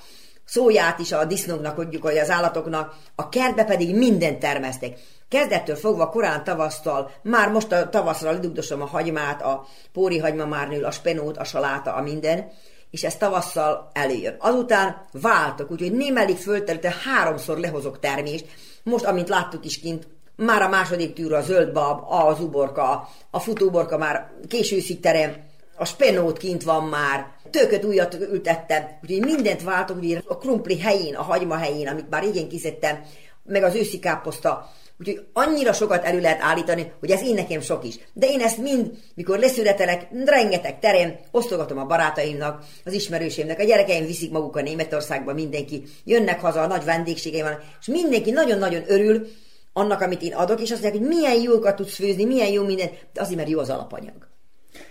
szóját 0.48 0.98
is 0.98 1.12
a 1.12 1.24
disznóknak 1.24 1.78
adjuk, 1.78 2.02
vagy 2.02 2.18
az 2.18 2.30
állatoknak, 2.30 2.94
a 3.14 3.28
kertbe 3.28 3.64
pedig 3.64 3.96
mindent 3.96 4.38
termesztek. 4.38 4.98
Kezdettől 5.28 5.76
fogva 5.76 6.08
korán 6.08 6.44
tavasztal, 6.44 7.10
már 7.22 7.50
most 7.50 7.72
a 7.72 7.88
tavaszra 7.88 8.30
lidugdosom 8.30 8.82
a 8.82 8.86
hagymát, 8.86 9.42
a 9.42 9.66
póri 9.92 10.18
hagyma 10.18 10.44
már 10.46 10.68
nő, 10.68 10.82
a 10.82 10.90
spenót, 10.90 11.36
a 11.36 11.44
saláta, 11.44 11.94
a 11.94 12.02
minden, 12.02 12.50
és 12.90 13.04
ez 13.04 13.16
tavasszal 13.16 13.90
előjön. 13.92 14.36
Azután 14.38 15.00
váltok, 15.12 15.70
úgyhogy 15.70 15.92
némelyik 15.92 16.36
földterületen 16.36 16.94
háromszor 17.04 17.58
lehozok 17.58 17.98
termést. 17.98 18.46
Most, 18.82 19.04
amint 19.04 19.28
láttuk 19.28 19.64
is 19.64 19.80
kint, 19.80 20.08
már 20.36 20.62
a 20.62 20.68
második 20.68 21.12
tűr 21.12 21.32
a 21.32 21.40
zöldbab, 21.40 22.04
az 22.08 22.40
uborka, 22.40 23.08
a 23.30 23.40
futóborka 23.40 23.98
már 23.98 24.30
későszik 24.48 25.00
terem, 25.00 25.46
a 25.76 25.84
spenót 25.84 26.38
kint 26.38 26.62
van 26.62 26.84
már, 26.84 27.26
tököt 27.50 27.84
újat 27.84 28.14
ültettem, 28.14 28.98
úgyhogy 29.02 29.24
mindent 29.24 29.62
váltok, 29.62 29.96
ugye 29.96 30.20
a 30.26 30.38
krumpli 30.38 30.78
helyén, 30.78 31.14
a 31.14 31.22
hagyma 31.22 31.56
helyén, 31.56 31.88
amit 31.88 32.10
már 32.10 32.24
igen 32.24 32.48
kiszedtem, 32.48 32.98
meg 33.44 33.62
az 33.62 33.74
őszi 33.74 33.98
káposzta, 33.98 34.70
Úgyhogy 35.00 35.26
annyira 35.32 35.72
sokat 35.72 36.04
elő 36.04 36.20
lehet 36.20 36.42
állítani, 36.42 36.92
hogy 37.00 37.10
ez 37.10 37.22
én 37.22 37.34
nekem 37.34 37.60
sok 37.60 37.84
is. 37.84 37.98
De 38.12 38.26
én 38.26 38.40
ezt 38.40 38.58
mind, 38.58 38.90
mikor 39.14 39.38
leszületelek, 39.38 40.06
rengeteg 40.24 40.78
terem, 40.78 41.16
osztogatom 41.30 41.78
a 41.78 41.86
barátaimnak, 41.86 42.64
az 42.84 42.92
ismerősémnek, 42.92 43.58
a 43.58 43.64
gyerekeim 43.64 44.06
viszik 44.06 44.30
maguk 44.30 44.56
a 44.56 44.62
Németországba, 44.62 45.32
mindenki, 45.32 45.82
jönnek 46.04 46.40
haza, 46.40 46.60
a 46.60 46.66
nagy 46.66 46.84
vendégségeim 46.84 47.44
van, 47.44 47.58
és 47.80 47.86
mindenki 47.86 48.30
nagyon-nagyon 48.30 48.82
örül 48.86 49.26
annak, 49.72 50.00
amit 50.00 50.22
én 50.22 50.34
adok, 50.34 50.60
és 50.60 50.70
azt 50.70 50.82
mondják, 50.82 51.02
hogy 51.02 51.16
milyen 51.16 51.42
jókat 51.42 51.76
tudsz 51.76 51.94
főzni, 51.94 52.24
milyen 52.24 52.52
jó 52.52 52.64
minden, 52.64 52.90
de 53.12 53.20
azért, 53.20 53.36
mert 53.36 53.48
jó 53.48 53.58
az 53.58 53.70
alapanyag. 53.70 54.28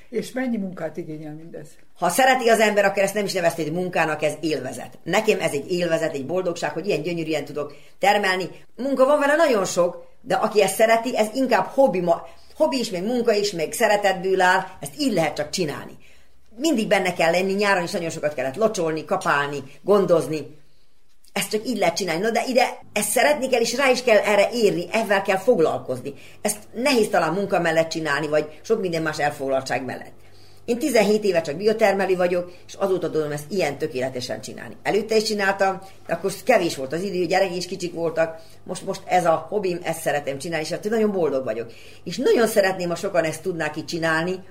És 0.09 0.31
mennyi 0.31 0.57
munkát 0.57 0.97
igényel 0.97 1.33
mindez? 1.33 1.67
Ha 1.97 2.09
szereti 2.09 2.49
az 2.49 2.59
ember, 2.59 2.85
akkor 2.85 3.03
ezt 3.03 3.13
nem 3.13 3.25
is 3.25 3.33
nevezték 3.33 3.71
munkának, 3.71 4.23
ez 4.23 4.33
élvezet. 4.39 4.97
Nekem 5.03 5.39
ez 5.39 5.51
egy 5.51 5.71
élvezet, 5.71 6.13
egy 6.13 6.25
boldogság, 6.25 6.71
hogy 6.71 6.88
ilyen 6.88 7.01
gyönyörűen 7.01 7.45
tudok 7.45 7.75
termelni. 7.99 8.49
Munka 8.75 9.05
van 9.05 9.19
vele 9.19 9.35
nagyon 9.35 9.65
sok, 9.65 10.05
de 10.21 10.35
aki 10.35 10.61
ezt 10.61 10.75
szereti, 10.75 11.17
ez 11.17 11.27
inkább 11.33 11.65
hobbi, 11.65 11.99
ma, 11.99 12.27
hobbi 12.55 12.79
is, 12.79 12.89
meg 12.89 13.03
munka 13.03 13.33
is, 13.33 13.51
meg 13.51 13.71
szeretetből 13.71 14.41
áll, 14.41 14.65
ezt 14.79 14.99
így 14.99 15.13
lehet 15.13 15.35
csak 15.35 15.49
csinálni. 15.49 15.97
Mindig 16.55 16.88
benne 16.88 17.13
kell 17.13 17.31
lenni, 17.31 17.53
nyáron 17.53 17.83
is 17.83 17.91
nagyon 17.91 18.09
sokat 18.09 18.33
kellett 18.33 18.55
locsolni, 18.55 19.05
kapálni, 19.05 19.63
gondozni. 19.81 20.55
Ezt 21.38 21.49
csak 21.49 21.67
így 21.67 21.77
lehet 21.77 21.95
csinálni. 21.95 22.21
No, 22.21 22.31
de 22.31 22.43
ide 22.47 22.79
ezt 22.93 23.09
szeretni 23.09 23.47
kell, 23.47 23.61
és 23.61 23.75
rá 23.75 23.89
is 23.89 24.03
kell 24.03 24.17
erre 24.17 24.49
érni, 24.53 24.85
ezzel 24.91 25.21
kell 25.21 25.38
foglalkozni. 25.38 26.13
Ezt 26.41 26.57
nehéz 26.73 27.07
talán 27.07 27.33
munka 27.33 27.59
mellett 27.59 27.89
csinálni, 27.89 28.27
vagy 28.27 28.59
sok 28.61 28.81
minden 28.81 29.01
más 29.01 29.19
elfoglaltság 29.19 29.85
mellett. 29.85 30.13
Én 30.65 30.77
17 30.77 31.23
éve 31.23 31.41
csak 31.41 31.55
biotermeli 31.55 32.15
vagyok, 32.15 32.51
és 32.67 32.73
azóta 32.73 33.09
tudom 33.09 33.31
ezt 33.31 33.51
ilyen 33.51 33.77
tökéletesen 33.77 34.41
csinálni. 34.41 34.75
Előtte 34.83 35.15
is 35.15 35.23
csináltam, 35.23 35.81
de 36.07 36.13
akkor 36.13 36.33
kevés 36.43 36.75
volt 36.75 36.93
az 36.93 37.03
idő, 37.03 37.25
gyerek 37.25 37.55
is 37.55 37.65
kicsik 37.65 37.93
voltak, 37.93 38.41
most, 38.63 38.85
most 38.85 39.01
ez 39.05 39.25
a 39.25 39.45
hobbim, 39.49 39.79
ezt 39.83 40.01
szeretem 40.01 40.38
csinálni, 40.38 40.65
és 40.65 40.71
hát 40.71 40.89
nagyon 40.89 41.11
boldog 41.11 41.43
vagyok. 41.43 41.71
És 42.03 42.17
nagyon 42.17 42.47
szeretném, 42.47 42.89
ha 42.89 42.95
sokan 42.95 43.23
ezt 43.23 43.41
tudnák 43.41 43.77
így 43.77 43.85
csinálni, 43.85 44.43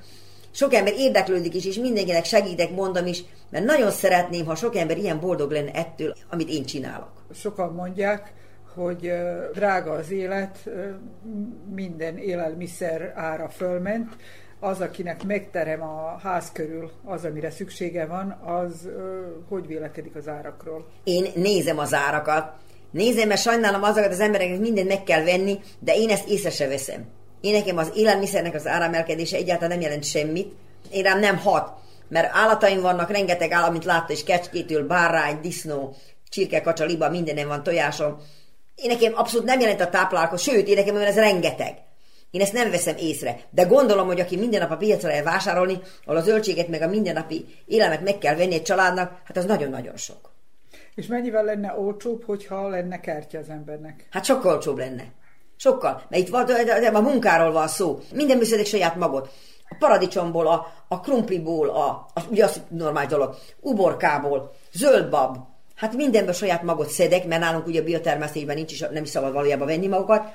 sok 0.57 0.75
ember 0.75 0.93
érdeklődik 0.97 1.55
is, 1.55 1.65
és 1.65 1.77
mindenkinek 1.77 2.25
segítek, 2.25 2.71
mondom 2.71 3.07
is, 3.07 3.25
mert 3.51 3.65
nagyon 3.65 3.91
szeretném, 3.91 4.47
ha 4.47 4.55
sok 4.55 4.77
ember 4.77 4.99
ilyen 4.99 5.21
boldog 5.21 5.51
lenne 5.51 5.71
ettől, 5.71 6.15
amit 6.31 6.49
én 6.49 6.65
csinálok. 6.65 7.11
Sokan 7.35 7.73
mondják, 7.73 8.33
hogy 8.75 9.13
drága 9.53 9.93
az 9.93 10.11
élet, 10.11 10.71
minden 11.75 12.19
élelmiszer 12.19 13.13
ára 13.15 13.49
fölment, 13.49 14.17
az, 14.61 14.81
akinek 14.81 15.25
megterem 15.25 15.83
a 15.83 16.19
ház 16.23 16.53
körül 16.53 16.91
az, 17.05 17.25
amire 17.25 17.51
szüksége 17.51 18.07
van, 18.07 18.31
az 18.31 18.89
hogy 19.49 19.67
vélekedik 19.67 20.15
az 20.15 20.29
árakról? 20.29 20.87
Én 21.05 21.27
nézem 21.35 21.79
az 21.79 21.95
árakat, 21.95 22.53
nézem, 22.91 23.29
mert 23.29 23.41
sajnálom 23.41 23.83
azokat 23.83 24.11
az 24.11 24.21
embereket, 24.21 24.59
mindent 24.59 24.89
meg 24.89 25.03
kell 25.03 25.25
venni, 25.25 25.59
de 25.79 25.95
én 25.95 26.11
ezt 26.11 26.29
észre 26.29 26.51
se 26.51 26.69
veszem. 26.69 27.05
Én 27.47 27.53
nekem 27.53 27.77
az 27.77 27.91
élelmiszernek 27.95 28.55
az 28.55 28.67
áramelkedése 28.67 29.37
egyáltalán 29.37 29.71
nem 29.71 29.81
jelent 29.81 30.05
semmit. 30.05 30.53
Én 30.91 31.03
rám 31.03 31.19
nem 31.19 31.39
hat, 31.39 31.79
mert 32.09 32.31
állataim 32.33 32.81
vannak, 32.81 33.11
rengeteg 33.11 33.53
állat, 33.53 33.71
mint 33.71 33.85
látta, 33.85 34.13
és 34.13 34.25
kecskétől, 34.25 34.87
bárány, 34.87 35.41
disznó, 35.41 35.95
csirke, 36.29 36.61
kacsa, 36.61 36.85
liba, 36.85 37.11
mindenem 37.11 37.49
van 37.49 37.63
tojásom. 37.63 38.17
Én 38.75 38.91
nekem 38.91 39.13
abszolút 39.17 39.47
nem 39.47 39.61
jelent 39.61 39.81
a 39.81 39.89
táplálkozás, 39.89 40.43
sőt, 40.43 40.69
én 40.69 40.75
nekem 40.75 40.97
ez 40.97 41.15
rengeteg. 41.15 41.75
Én 42.31 42.41
ezt 42.41 42.53
nem 42.53 42.71
veszem 42.71 42.97
észre, 42.99 43.41
de 43.51 43.63
gondolom, 43.63 44.07
hogy 44.07 44.21
aki 44.21 44.37
minden 44.37 44.61
nap 44.61 44.71
a 44.71 44.77
piacra 44.77 45.13
el 45.13 45.23
vásárolni, 45.23 45.81
ahol 46.05 46.21
a 46.21 46.25
zöldséget 46.25 46.69
meg 46.69 46.83
a 46.83 46.89
mindennapi 46.89 47.45
élelmet 47.67 48.03
meg 48.03 48.19
kell 48.19 48.35
venni 48.35 48.55
egy 48.55 48.63
családnak, 48.63 49.21
hát 49.25 49.37
az 49.37 49.45
nagyon-nagyon 49.45 49.97
sok. 49.97 50.31
És 50.95 51.07
mennyivel 51.07 51.45
lenne 51.45 51.75
olcsóbb, 51.79 52.25
hogyha 52.25 52.69
lenne 52.69 53.01
kertje 53.01 53.39
az 53.39 53.49
embernek? 53.49 54.07
Hát 54.11 54.25
sokkal 54.25 54.53
olcsóbb 54.53 54.79
lenne. 54.79 55.05
Sokkal. 55.57 56.03
Mert 56.09 56.23
itt 56.23 56.29
van, 56.29 56.95
a 56.95 57.01
munkáról 57.01 57.53
van 57.53 57.69
szó. 57.69 57.99
Minden 58.13 58.37
műszerek 58.37 58.67
saját 58.67 58.97
magot. 58.97 59.29
A 59.69 59.77
paradicsomból, 59.79 60.47
a, 60.47 60.67
a 60.89 61.01
krumpliból, 61.01 61.69
a, 61.69 61.87
a, 62.15 62.21
ugye 62.31 62.45
az 62.45 62.61
normális 62.69 63.11
dolog, 63.11 63.35
uborkából, 63.61 64.55
zöldbab, 64.73 65.39
Hát 65.77 65.95
mindenből 65.95 66.33
saját 66.33 66.63
magot 66.63 66.89
szedek, 66.89 67.27
mert 67.27 67.41
nálunk 67.41 67.67
ugye 67.67 67.81
a 67.81 67.85
biotermesztésben 67.85 68.57
nincs 68.57 68.73
is, 68.73 68.79
nem 68.79 69.03
is 69.03 69.09
szabad 69.09 69.33
valójában 69.33 69.67
venni 69.67 69.87
magukat. 69.87 70.33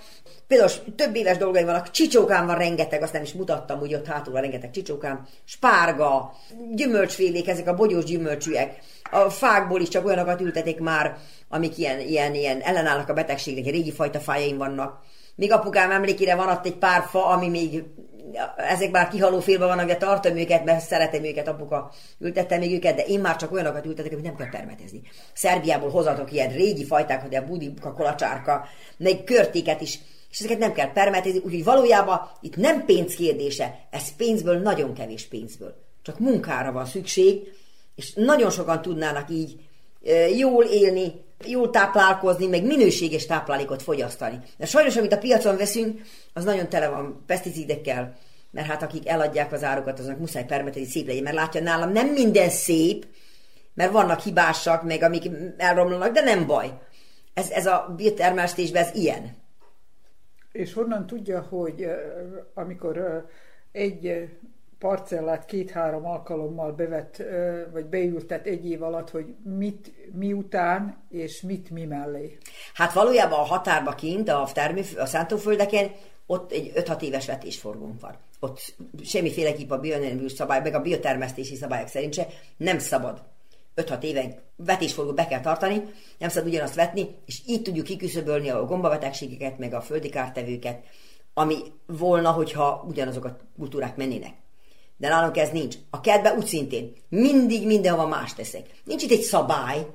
Például 0.47 0.69
több 0.95 1.15
éves 1.15 1.37
dolgai 1.37 1.63
vannak, 1.63 1.91
csicsókám 1.91 2.45
van 2.45 2.57
rengeteg, 2.57 3.01
azt 3.01 3.13
nem 3.13 3.21
is 3.21 3.33
mutattam, 3.33 3.81
úgy 3.81 3.93
ott 3.93 4.07
hátul 4.07 4.33
van 4.33 4.41
rengeteg 4.41 4.71
csicsókám, 4.71 5.27
spárga, 5.43 6.33
gyümölcsfélék, 6.71 7.47
ezek 7.47 7.67
a 7.67 7.75
bogyós 7.75 8.03
gyümölcsűek. 8.03 8.79
A 9.11 9.29
fákból 9.29 9.81
is 9.81 9.87
csak 9.87 10.05
olyanokat 10.05 10.41
ültetik 10.41 10.79
már, 10.79 11.17
amik 11.49 11.77
ilyen, 11.77 11.99
ilyen, 11.99 12.35
ilyen 12.35 12.59
ellenállnak 12.59 13.09
a 13.09 13.13
betegségnek, 13.13 13.65
régi 13.65 13.91
fajta 13.91 14.19
fájaim 14.19 14.57
vannak. 14.57 14.99
Még 15.35 15.51
apukám 15.51 15.91
emlékére 15.91 16.35
van 16.35 16.49
ott 16.49 16.65
egy 16.65 16.77
pár 16.77 17.03
fa, 17.09 17.25
ami 17.25 17.47
még 17.47 17.83
ezek 18.57 18.91
már 18.91 19.07
kihaló 19.07 19.39
félben 19.39 19.67
vannak, 19.67 19.87
de 19.87 19.95
tartom 19.95 20.37
őket, 20.37 20.65
mert 20.65 20.85
szeretem 20.85 21.23
őket, 21.23 21.47
apuka 21.47 21.91
ültette 22.19 22.57
még 22.57 22.73
őket, 22.73 22.95
de 22.95 23.05
én 23.05 23.19
már 23.19 23.35
csak 23.35 23.51
olyanokat 23.51 23.85
ültetek, 23.85 24.11
amit 24.11 24.23
nem 24.23 24.35
kell 24.35 24.49
permetezni. 24.49 25.01
Szerbiából 25.33 25.89
hozatok 25.89 26.31
ilyen 26.31 26.51
régi 26.51 26.85
fajtákat, 26.85 27.35
a 27.35 27.45
budika, 27.45 27.93
kolacsárka, 27.93 28.65
meg 28.97 29.23
körtéket 29.23 29.81
is, 29.81 29.99
és 30.31 30.39
ezeket 30.39 30.59
nem 30.59 30.73
kell 30.73 30.91
permetezni, 30.91 31.41
úgyhogy 31.43 31.63
valójában 31.63 32.29
itt 32.41 32.55
nem 32.55 32.85
pénz 32.85 33.15
kérdése, 33.15 33.87
ez 33.89 34.15
pénzből, 34.15 34.61
nagyon 34.61 34.93
kevés 34.93 35.27
pénzből. 35.27 35.75
Csak 36.01 36.19
munkára 36.19 36.71
van 36.71 36.85
szükség, 36.85 37.53
és 37.95 38.13
nagyon 38.13 38.49
sokan 38.49 38.81
tudnának 38.81 39.29
így 39.29 39.59
jól 40.37 40.63
élni, 40.63 41.13
jól 41.47 41.69
táplálkozni, 41.69 42.47
meg 42.47 42.65
minőséges 42.65 43.25
táplálékot 43.25 43.81
fogyasztani. 43.81 44.39
De 44.57 44.65
sajnos, 44.65 44.97
amit 44.97 45.13
a 45.13 45.17
piacon 45.17 45.57
veszünk, 45.57 46.01
az 46.33 46.43
nagyon 46.43 46.69
tele 46.69 46.87
van 46.89 47.23
peszticidekkel, 47.25 48.17
mert 48.51 48.67
hát 48.67 48.83
akik 48.83 49.07
eladják 49.09 49.51
az 49.51 49.63
árukat, 49.63 49.99
azok 49.99 50.19
muszáj 50.19 50.45
permeteni 50.45 50.85
szép 50.85 51.07
legyen, 51.07 51.23
mert 51.23 51.35
látja 51.35 51.61
nálam 51.61 51.91
nem 51.91 52.07
minden 52.07 52.49
szép, 52.49 53.05
mert 53.73 53.91
vannak 53.91 54.19
hibásak, 54.19 54.83
meg 54.83 55.01
amik 55.01 55.29
elromlanak, 55.57 56.13
de 56.13 56.21
nem 56.21 56.47
baj. 56.47 56.71
Ez, 57.33 57.49
ez 57.49 57.65
a 57.65 57.93
biotermesztésben 57.97 58.83
ez 58.83 58.95
ilyen. 58.95 59.35
És 60.51 60.73
honnan 60.73 61.07
tudja, 61.07 61.41
hogy 61.41 61.87
amikor 62.53 63.25
egy 63.71 64.29
parcellát 64.81 65.45
két-három 65.45 66.05
alkalommal 66.05 66.71
bevett, 66.71 67.23
vagy 67.71 67.85
beültet 67.85 68.45
egy 68.45 68.69
év 68.69 68.83
alatt, 68.83 69.09
hogy 69.09 69.25
mit 69.43 69.91
miután 70.13 71.03
és 71.09 71.41
mit 71.41 71.69
mi 71.69 71.85
mellé? 71.85 72.37
Hát 72.73 72.93
valójában 72.93 73.39
a 73.39 73.43
határba 73.43 73.91
kint, 73.91 74.29
a, 74.29 74.49
termő, 74.53 74.81
a 74.97 75.05
szántóföldeken, 75.05 75.91
ott 76.25 76.51
egy 76.51 76.71
5-6 76.75 77.01
éves 77.01 77.25
vetésforgónk 77.25 78.01
van. 78.01 78.15
Ott 78.39 78.75
semmiféleképp 79.03 79.71
a 79.71 79.79
bionemű 79.79 80.27
szabály, 80.27 80.61
meg 80.61 80.73
a 80.73 80.81
biotermesztési 80.81 81.55
szabályok 81.55 81.87
szerint 81.87 82.13
se 82.13 82.27
nem 82.57 82.79
szabad 82.79 83.21
5-6 83.75 84.03
éven 84.03 84.35
vetésforgót 84.55 85.15
be 85.15 85.27
kell 85.27 85.41
tartani, 85.41 85.83
nem 86.17 86.29
szabad 86.29 86.49
ugyanazt 86.49 86.75
vetni, 86.75 87.15
és 87.25 87.41
így 87.47 87.61
tudjuk 87.61 87.85
kiküszöbölni 87.85 88.49
a 88.49 88.65
gombabetegségeket, 88.65 89.57
meg 89.57 89.73
a 89.73 89.81
földi 89.81 90.09
kártevőket, 90.09 90.83
ami 91.33 91.55
volna, 91.85 92.31
hogyha 92.31 92.85
ugyanazok 92.87 93.25
a 93.25 93.37
kultúrák 93.57 93.95
mennének. 93.95 94.40
De 95.01 95.07
nálunk 95.07 95.37
ez 95.37 95.49
nincs. 95.49 95.75
A 95.89 96.01
kertben 96.01 96.37
úgy 96.37 96.45
szintén. 96.45 96.93
Mindig 97.09 97.65
mindenhova 97.65 98.07
más 98.07 98.33
teszek. 98.33 98.65
Nincs 98.83 99.03
itt 99.03 99.11
egy 99.11 99.21
szabály. 99.21 99.85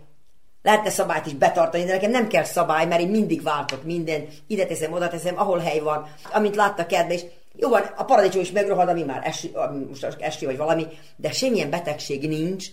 Lehetne 0.63 0.91
szabályt 0.91 1.27
is 1.27 1.33
betartani, 1.33 1.85
de 1.85 1.93
nekem 1.93 2.11
nem 2.11 2.29
kell 2.29 2.45
szabály, 2.45 2.87
mert 2.87 3.01
én 3.01 3.09
mindig 3.09 3.43
váltok 3.43 3.85
minden. 3.85 4.27
Ide 4.47 4.67
teszem, 4.67 4.93
oda 4.93 5.09
teszem, 5.09 5.39
ahol 5.39 5.59
hely 5.59 5.79
van. 5.79 6.09
Amint 6.33 6.57
látta 6.57 6.87
kertben 6.87 7.17
is. 7.17 7.25
Jó 7.57 7.69
van, 7.69 7.83
a 7.97 8.05
paradicsom 8.05 8.41
is 8.41 8.51
megrohad, 8.51 8.89
ami 8.89 9.03
már 9.03 9.35
ami 9.53 9.85
most 9.85 10.17
esti 10.19 10.45
vagy 10.45 10.57
valami, 10.57 10.87
de 11.17 11.33
semmilyen 11.33 11.71
betegség 11.71 12.29
nincs, 12.29 12.67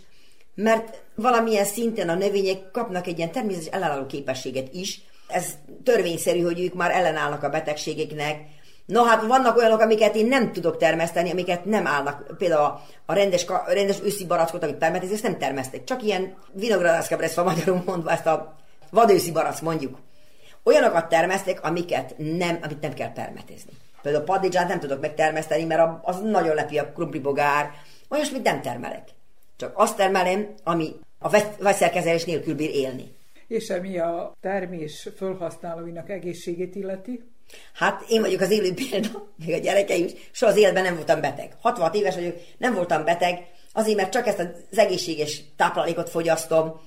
mert 0.55 1.03
valamilyen 1.15 1.65
szinten 1.65 2.09
a 2.09 2.15
növények 2.15 2.71
kapnak 2.71 3.07
egy 3.07 3.17
ilyen 3.17 3.31
természetes 3.31 3.73
ellenálló 3.73 4.05
képességet 4.05 4.73
is. 4.73 5.01
Ez 5.27 5.45
törvényszerű, 5.83 6.41
hogy 6.41 6.59
ők 6.59 6.73
már 6.73 6.91
ellenállnak 6.91 7.43
a 7.43 7.49
betegségeknek, 7.49 8.45
No 8.85 9.03
hát 9.03 9.25
vannak 9.25 9.57
olyanok, 9.57 9.79
amiket 9.79 10.15
én 10.15 10.27
nem 10.27 10.51
tudok 10.51 10.77
termeszteni, 10.77 11.31
amiket 11.31 11.65
nem 11.65 11.87
állnak. 11.87 12.37
Például 12.37 12.79
a, 13.05 13.13
rendes, 13.13 13.47
a 13.47 13.63
rendes 13.67 14.01
őszi 14.03 14.25
barackot, 14.25 14.63
amit 14.63 14.75
termesztek, 14.75 15.11
ezt 15.11 15.23
nem 15.23 15.37
termesztek. 15.37 15.83
Csak 15.83 16.03
ilyen 16.03 16.35
vinogradászkabreszva 16.53 17.43
magyarul 17.43 17.83
mondva 17.85 18.11
ezt 18.11 18.25
a 18.25 18.55
vadőszi 18.91 19.31
barack 19.31 19.61
mondjuk. 19.61 19.97
Olyanokat 20.63 21.09
termesztek, 21.09 21.63
amiket 21.63 22.13
nem, 22.17 22.59
amit 22.61 22.81
nem 22.81 22.93
kell 22.93 23.11
permetezni. 23.13 23.71
Például 24.01 24.23
a 24.23 24.27
padidzsát 24.27 24.67
nem 24.67 24.79
tudok 24.79 25.01
megtermeszteni, 25.01 25.63
mert 25.63 25.99
az 26.01 26.21
nagyon 26.21 26.55
lepi 26.55 26.77
a 26.77 26.91
krumplibogár. 26.91 27.71
Olyasmit 28.09 28.43
nem 28.43 28.61
termelek. 28.61 29.07
Csak 29.57 29.71
azt 29.75 29.97
termelem, 29.97 30.53
ami 30.63 30.95
a 31.19 31.29
vegyszerkezelés 31.59 32.25
nélkül 32.25 32.55
bír 32.55 32.69
élni. 32.69 33.15
És 33.47 33.69
ami 33.69 33.97
a 33.97 34.33
termés 34.41 35.09
felhasználóinak 35.15 36.09
egészségét 36.09 36.75
illeti? 36.75 37.32
Hát 37.73 38.03
én 38.09 38.21
vagyok 38.21 38.41
az 38.41 38.51
élő 38.51 38.73
példa, 38.73 39.33
még 39.45 39.53
a 39.53 39.57
gyerekeim 39.57 40.05
is, 40.05 40.11
soha 40.31 40.51
az 40.51 40.57
életben 40.57 40.83
nem 40.83 40.95
voltam 40.95 41.21
beteg. 41.21 41.55
66 41.61 41.95
éves 41.95 42.15
vagyok, 42.15 42.35
nem 42.57 42.73
voltam 42.73 43.03
beteg, 43.03 43.47
azért, 43.73 43.97
mert 43.97 44.11
csak 44.11 44.27
ezt 44.27 44.39
az 44.71 44.77
egészséges 44.77 45.41
táplálékot 45.55 46.09
fogyasztom, 46.09 46.81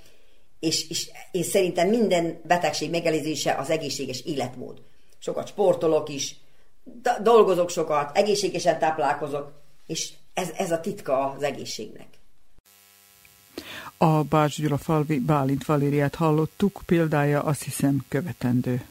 és, 0.61 0.89
és 0.89 1.11
én 1.31 1.43
szerintem 1.43 1.89
minden 1.89 2.41
betegség 2.45 2.91
megelőzése 2.91 3.55
az 3.55 3.71
egészséges 3.71 4.21
életmód. 4.21 4.83
Sokat 5.19 5.49
sportolok 5.49 6.09
is, 6.09 6.37
dolgozok 7.23 7.71
sokat, 7.71 8.17
egészségesen 8.17 8.79
táplálkozok, 8.79 9.53
és 9.87 10.13
ez, 10.35 10.49
ez 10.57 10.71
a 10.71 10.81
titka 10.81 11.31
az 11.31 11.43
egészségnek. 11.43 12.07
A 13.97 14.23
Bács 14.23 14.61
Gyula 14.61 14.79
falvi 14.79 15.19
Bálint 15.19 15.65
Valériát 15.65 16.15
hallottuk, 16.15 16.81
példája 16.87 17.43
azt 17.43 17.63
hiszem 17.63 18.05
követendő. 18.09 18.85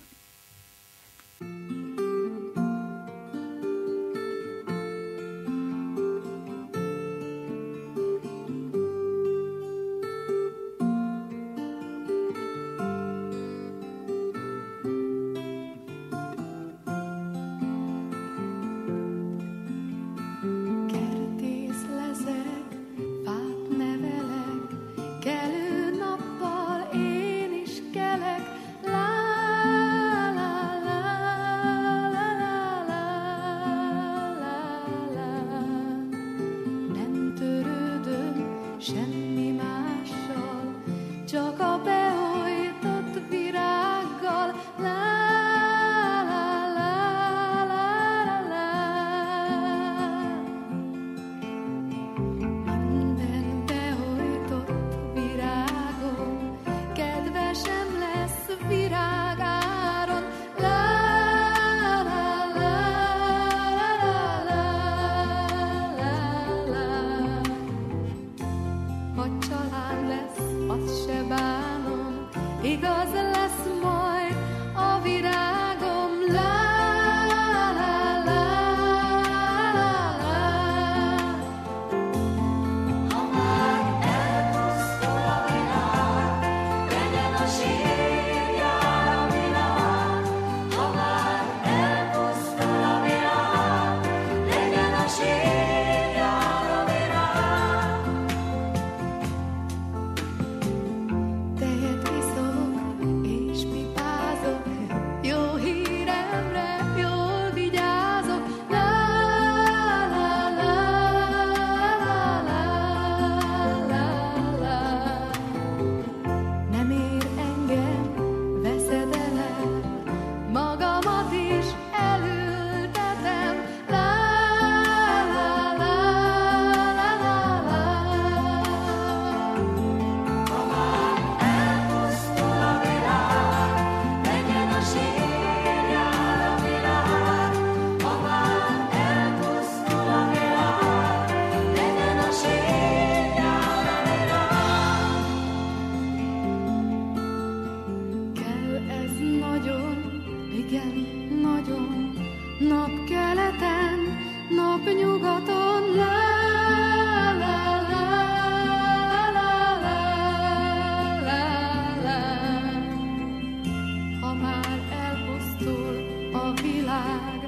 vigasztal 165.65 166.03
a 166.33 166.53
világ, 166.61 167.47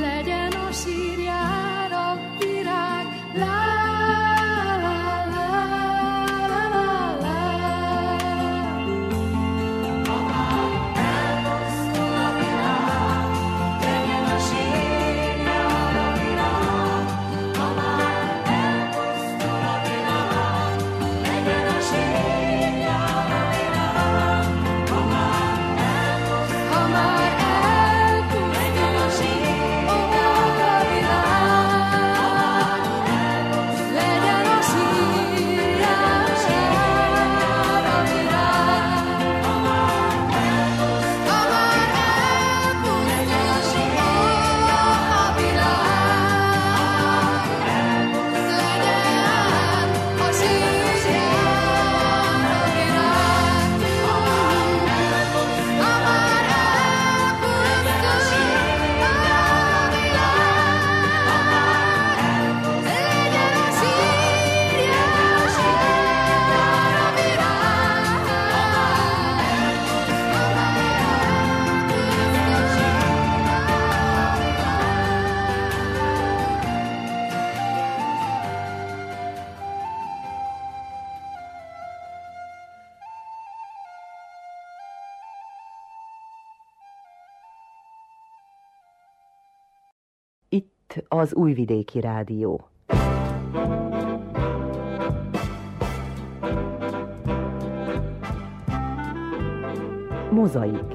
legyen 0.00 0.52
a 0.52 0.72
sírján. 0.72 1.63
Az 91.18 91.34
Újvidéki 91.34 92.00
Rádió. 92.00 92.68
Mozaik. 100.30 100.93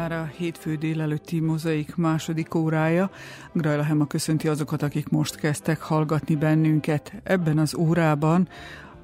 Már 0.00 0.12
a 0.12 0.24
hétfő 0.24 0.76
délelőtti 0.76 1.40
mozaik 1.40 1.96
második 1.96 2.54
órája. 2.54 3.10
Grajla 3.52 3.82
Hema 3.82 4.06
köszönti 4.06 4.48
azokat, 4.48 4.82
akik 4.82 5.08
most 5.08 5.36
kezdtek 5.36 5.80
hallgatni 5.80 6.36
bennünket. 6.36 7.12
Ebben 7.22 7.58
az 7.58 7.74
órában 7.74 8.48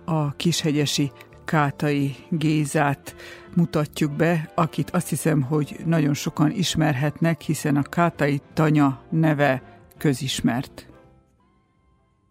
a 0.05 0.36
kishegyesi 0.36 1.12
Kátai 1.44 2.14
Gézát 2.30 3.14
mutatjuk 3.55 4.12
be, 4.12 4.53
akit 4.55 4.90
azt 4.90 5.09
hiszem, 5.09 5.42
hogy 5.42 5.76
nagyon 5.84 6.14
sokan 6.14 6.51
ismerhetnek, 6.51 7.40
hiszen 7.40 7.76
a 7.76 7.82
Kátai 7.82 8.40
Tanya 8.53 9.03
neve 9.11 9.80
közismert. 9.99 10.86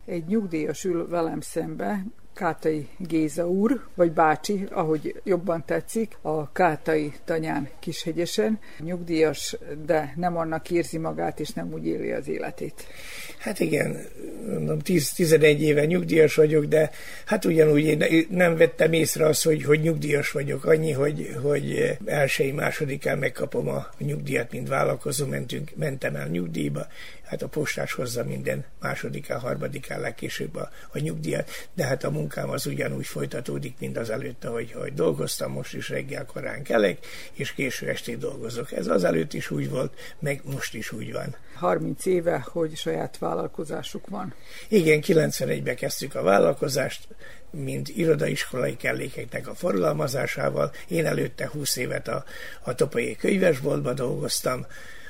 Egy 0.06 0.26
nyugdíjas 0.26 0.84
ül 0.84 1.08
velem 1.08 1.42
szembe, 1.42 2.06
Kátai 2.36 2.88
Géza 2.98 3.50
úr, 3.50 3.82
vagy 3.96 4.12
bácsi, 4.12 4.68
ahogy 4.72 5.22
jobban 5.24 5.64
tetszik, 5.66 6.18
a 6.22 6.52
Kátai 6.52 7.14
tanyán 7.26 7.70
Kishegyesen. 7.80 8.60
Nyugdíjas, 8.80 9.58
de 9.86 10.14
nem 10.16 10.38
annak 10.38 10.72
érzi 10.72 10.98
magát, 10.98 11.40
és 11.40 11.50
nem 11.50 11.74
úgy 11.74 11.86
éli 11.86 12.12
az 12.12 12.28
életét. 12.28 12.86
Hát 13.38 13.60
igen, 13.60 13.98
mondom, 14.48 14.80
10-11 14.84 15.58
éve 15.58 15.86
nyugdíjas 15.86 16.36
vagyok, 16.36 16.66
de 16.66 16.92
hát 17.26 17.46
ugyanúgy 17.46 17.84
én 17.84 18.26
nem 18.30 18.58
vettem 18.58 18.94
észre 18.94 19.26
azt, 19.26 19.44
hogy, 19.44 19.64
hogy 19.64 19.80
nyugdíjas 19.80 20.32
vagyok. 20.32 20.66
Annyi, 20.66 20.92
hogy, 20.92 21.36
hogy 21.42 21.98
elsői 22.06 22.52
másodikán 22.52 23.18
megkapom 23.18 23.68
a 23.68 23.90
nyugdíjat, 23.98 24.52
mint 24.52 24.68
vállalkozó, 24.68 25.26
mentünk, 25.26 25.72
mentem 25.76 26.16
el 26.16 26.28
nyugdíjba, 26.28 26.88
hát 27.26 27.42
a 27.42 27.48
postás 27.48 27.94
hozza 27.94 28.24
minden 28.24 28.66
másodikán, 28.80 29.40
harmadikán 29.40 30.00
legkésőbb 30.00 30.56
a, 30.56 30.70
a 30.92 31.00
nyugdíjat, 31.00 31.50
de 31.74 31.86
hát 31.86 32.04
a 32.04 32.12
munkám 32.12 32.50
az 32.50 32.66
ugyanúgy 32.66 33.06
folytatódik, 33.06 33.76
mint 33.80 33.98
az 33.98 34.10
előtt, 34.10 34.46
ahogy, 34.46 34.72
ahogy 34.76 34.94
dolgoztam, 34.94 35.52
most 35.52 35.74
is 35.74 35.90
reggel 35.90 36.26
korán 36.26 36.64
kelek, 36.64 37.06
és 37.34 37.54
késő 37.54 37.90
estén 37.90 38.20
dolgozok. 38.20 38.72
Ez 38.72 38.88
az 38.88 39.04
előtt 39.04 39.34
is 39.34 39.52
úgy 39.52 39.70
volt, 39.70 39.94
meg 40.20 40.42
most 40.44 40.74
is 40.74 40.92
úgy 40.92 41.12
van. 41.12 41.36
30 41.56 42.06
éve, 42.06 42.46
hogy 42.52 42.76
saját 42.76 43.18
vállalkozásuk 43.18 44.08
van. 44.08 44.34
Igen, 44.68 45.00
91-ben 45.04 45.76
kezdtük 45.76 46.16
a 46.16 46.22
vállalkozást, 46.22 47.08
mint 47.50 47.90
irodaiskolai 47.90 48.76
kellékeknek 48.78 49.48
a 49.48 49.56
forgalmazásával. 49.56 50.72
Én 50.88 51.06
előtte 51.06 51.50
20 51.54 51.76
évet 51.76 52.08
a, 52.08 52.24
a 52.64 52.76
Topai 52.76 53.16
könyvesboltban 53.16 53.96
dolgoztam, 53.96 54.66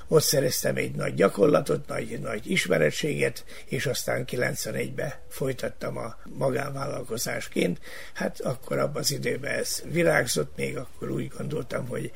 ott 0.07 0.23
szereztem 0.23 0.75
egy 0.75 0.95
nagy 0.95 1.13
gyakorlatot, 1.13 1.87
nagy, 1.87 2.19
nagy 2.21 2.51
ismeretséget, 2.51 3.45
és 3.65 3.85
aztán 3.85 4.25
91-ben 4.27 5.13
folytattam 5.29 5.97
a 5.97 6.15
magánvállalkozásként. 6.23 7.79
Hát 8.13 8.39
akkor 8.39 8.77
abban 8.77 9.01
az 9.01 9.11
időben 9.11 9.51
ez 9.51 9.83
virágzott, 9.85 10.55
még 10.55 10.77
akkor 10.77 11.09
úgy 11.09 11.27
gondoltam, 11.37 11.87
hogy 11.87 12.11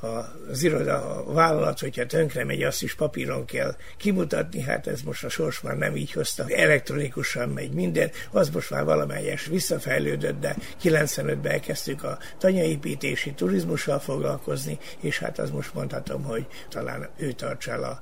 az 0.00 0.62
iroda, 0.62 1.24
a 1.26 1.32
vállalat, 1.32 1.78
hogyha 1.78 2.06
tönkre 2.06 2.44
megy, 2.44 2.62
azt 2.62 2.82
is 2.82 2.94
papíron 2.94 3.44
kell 3.44 3.76
kimutatni, 3.96 4.60
hát 4.60 4.86
ez 4.86 5.02
most 5.02 5.24
a 5.24 5.28
sors 5.28 5.60
már 5.60 5.76
nem 5.76 5.96
így 5.96 6.12
hozta, 6.12 6.44
elektronikusan 6.48 7.48
megy 7.48 7.72
minden, 7.72 8.10
az 8.30 8.50
most 8.50 8.70
már 8.70 8.84
valamelyes 8.84 9.46
visszafejlődött, 9.46 10.40
de 10.40 10.56
95-ben 10.82 11.52
elkezdtük 11.52 12.04
a 12.04 12.18
tanyaépítési 12.38 13.32
turizmussal 13.32 13.98
foglalkozni, 13.98 14.78
és 15.00 15.18
hát 15.18 15.38
az 15.38 15.50
most 15.50 15.74
mondhatom, 15.74 16.22
hogy 16.22 16.46
talán 16.68 17.08
ő 17.16 17.32
tartsa 17.32 17.70
el 17.70 17.82
a, 17.82 18.00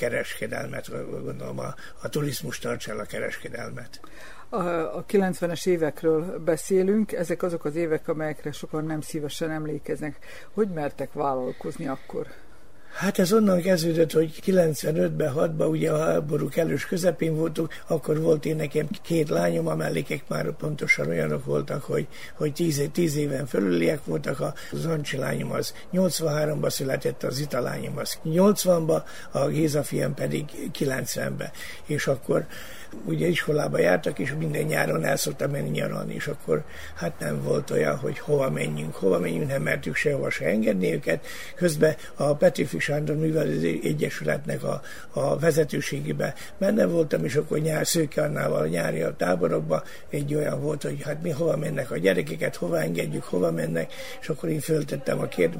kereskedelmet, 0.00 0.90
gondolom 1.10 1.58
a, 1.58 1.74
a 2.02 2.08
turizmus 2.08 2.58
tartsa 2.58 2.90
el 2.90 2.98
a 2.98 3.04
kereskedelmet. 3.04 4.00
A 4.52 5.04
90-es 5.04 5.66
évekről 5.66 6.38
beszélünk, 6.44 7.12
ezek 7.12 7.42
azok 7.42 7.64
az 7.64 7.74
évek, 7.74 8.08
amelyekre 8.08 8.52
sokan 8.52 8.84
nem 8.84 9.00
szívesen 9.00 9.50
emlékeznek. 9.50 10.18
Hogy 10.54 10.68
mertek 10.68 11.12
vállalkozni 11.12 11.86
akkor? 11.86 12.26
Hát 12.92 13.18
ez 13.18 13.32
onnan 13.32 13.60
kezdődött, 13.60 14.12
hogy 14.12 14.40
95-ben, 14.46 15.32
6-ban, 15.36 15.70
ugye 15.70 15.90
a 15.90 15.98
háború 15.98 16.48
kellős 16.48 16.86
közepén 16.86 17.36
voltunk, 17.36 17.74
akkor 17.86 18.20
volt 18.20 18.44
én 18.44 18.56
nekem 18.56 18.88
két 19.02 19.28
lányom, 19.28 19.66
a 19.66 19.74
mellékek 19.74 20.22
már 20.28 20.50
pontosan 20.50 21.08
olyanok 21.08 21.44
voltak, 21.44 21.82
hogy, 21.82 22.06
hogy 22.36 22.52
10, 22.52 22.88
10 22.92 23.16
éven 23.16 23.46
fölüliek 23.46 24.04
voltak, 24.04 24.42
az 24.72 24.84
Ancsi 24.84 25.16
lányom 25.16 25.50
az 25.50 25.74
83-ban 25.92 26.70
született, 26.70 27.22
az 27.22 27.38
Ita 27.38 27.60
lányom 27.60 27.98
az 27.98 28.18
80-ban, 28.24 29.02
a 29.30 29.46
Géza 29.46 29.82
fiam 29.82 30.14
pedig 30.14 30.44
90-ben. 30.78 31.50
És 31.86 32.06
akkor 32.06 32.46
ugye 33.04 33.26
iskolába 33.26 33.78
jártak, 33.78 34.18
és 34.18 34.34
minden 34.38 34.62
nyáron 34.62 35.04
el 35.04 35.16
szoktam 35.16 35.50
menni 35.50 35.68
nyaralni, 35.68 36.14
és 36.14 36.26
akkor 36.26 36.64
hát 36.94 37.18
nem 37.18 37.42
volt 37.42 37.70
olyan, 37.70 37.96
hogy 37.96 38.18
hova 38.18 38.50
menjünk, 38.50 38.94
hova 38.94 39.18
menjünk, 39.18 39.48
nem 39.48 39.62
mertük 39.62 39.94
sehova 39.94 40.30
se 40.30 40.44
engedni 40.44 40.92
őket. 40.92 41.26
Közben 41.54 41.94
a 42.14 42.34
Petőfi 42.34 42.78
Sándor 42.78 43.16
Művelő 43.16 43.78
Egyesületnek 43.82 44.62
a, 44.62 44.80
a 45.10 45.38
vezetőségébe 45.38 46.34
benne 46.58 46.86
voltam, 46.86 47.24
és 47.24 47.36
akkor 47.36 47.58
nyár 47.58 47.86
Szőke 47.86 48.22
Annával 48.22 48.60
a 48.60 48.66
nyári 48.66 49.02
a 49.02 49.16
táborokba 49.16 49.82
egy 50.10 50.34
olyan 50.34 50.60
volt, 50.60 50.82
hogy 50.82 51.02
hát 51.02 51.22
mi 51.22 51.30
hova 51.30 51.56
mennek 51.56 51.90
a 51.90 51.98
gyerekeket, 51.98 52.56
hova 52.56 52.80
engedjük, 52.80 53.24
hova 53.24 53.50
mennek, 53.50 53.92
és 54.20 54.28
akkor 54.28 54.48
én 54.48 54.60
föltettem 54.60 55.20
a 55.20 55.26
két, 55.26 55.54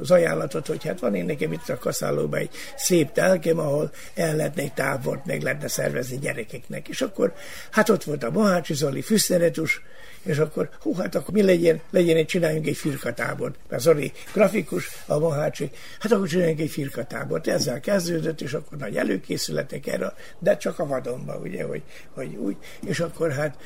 az 0.00 0.10
ajánlatot, 0.10 0.66
hogy 0.66 0.84
hát 0.84 1.00
van 1.00 1.14
én 1.14 1.24
nekem 1.24 1.52
itt 1.52 1.68
a 1.68 1.78
kaszállóban 1.78 2.40
egy 2.40 2.50
szép 2.76 3.12
telkem, 3.12 3.58
ahol 3.58 3.90
el 4.14 4.36
lehetne 4.36 4.62
egy 4.62 4.74
tábort, 4.74 5.26
meg 5.26 5.42
lehetne 5.42 5.68
szervezni 5.68 6.18
gyerekek 6.18 6.67
gyerekeknek. 6.68 6.88
És 6.88 7.00
akkor, 7.00 7.34
hát 7.70 7.88
ott 7.88 8.04
volt 8.04 8.22
a 8.22 8.30
Mohácsi 8.30 8.74
Zoli, 8.74 9.02
Fűszeretus, 9.02 9.82
és 10.22 10.38
akkor, 10.38 10.68
hú, 10.80 10.94
hát 10.94 11.14
akkor 11.14 11.34
mi 11.34 11.42
legyen, 11.42 11.80
legyen 11.90 12.16
egy, 12.16 12.26
csináljunk 12.26 12.66
egy 12.66 12.76
firkatábort. 12.76 13.54
Mert 13.68 13.82
Zoli 13.82 14.12
grafikus, 14.32 14.88
a 15.06 15.18
Mohácsi, 15.18 15.70
hát 16.00 16.12
akkor 16.12 16.28
csináljunk 16.28 16.60
egy 16.60 16.70
firkatábort. 16.70 17.46
Ezzel 17.46 17.80
kezdődött, 17.80 18.40
és 18.40 18.52
akkor 18.52 18.78
nagy 18.78 18.96
előkészületek 18.96 19.86
erre, 19.86 20.14
de 20.38 20.56
csak 20.56 20.78
a 20.78 20.86
vadonba, 20.86 21.36
ugye, 21.36 21.64
hogy, 21.64 21.82
hogy 22.14 22.34
úgy, 22.34 22.56
és 22.86 23.00
akkor 23.00 23.32
hát 23.32 23.56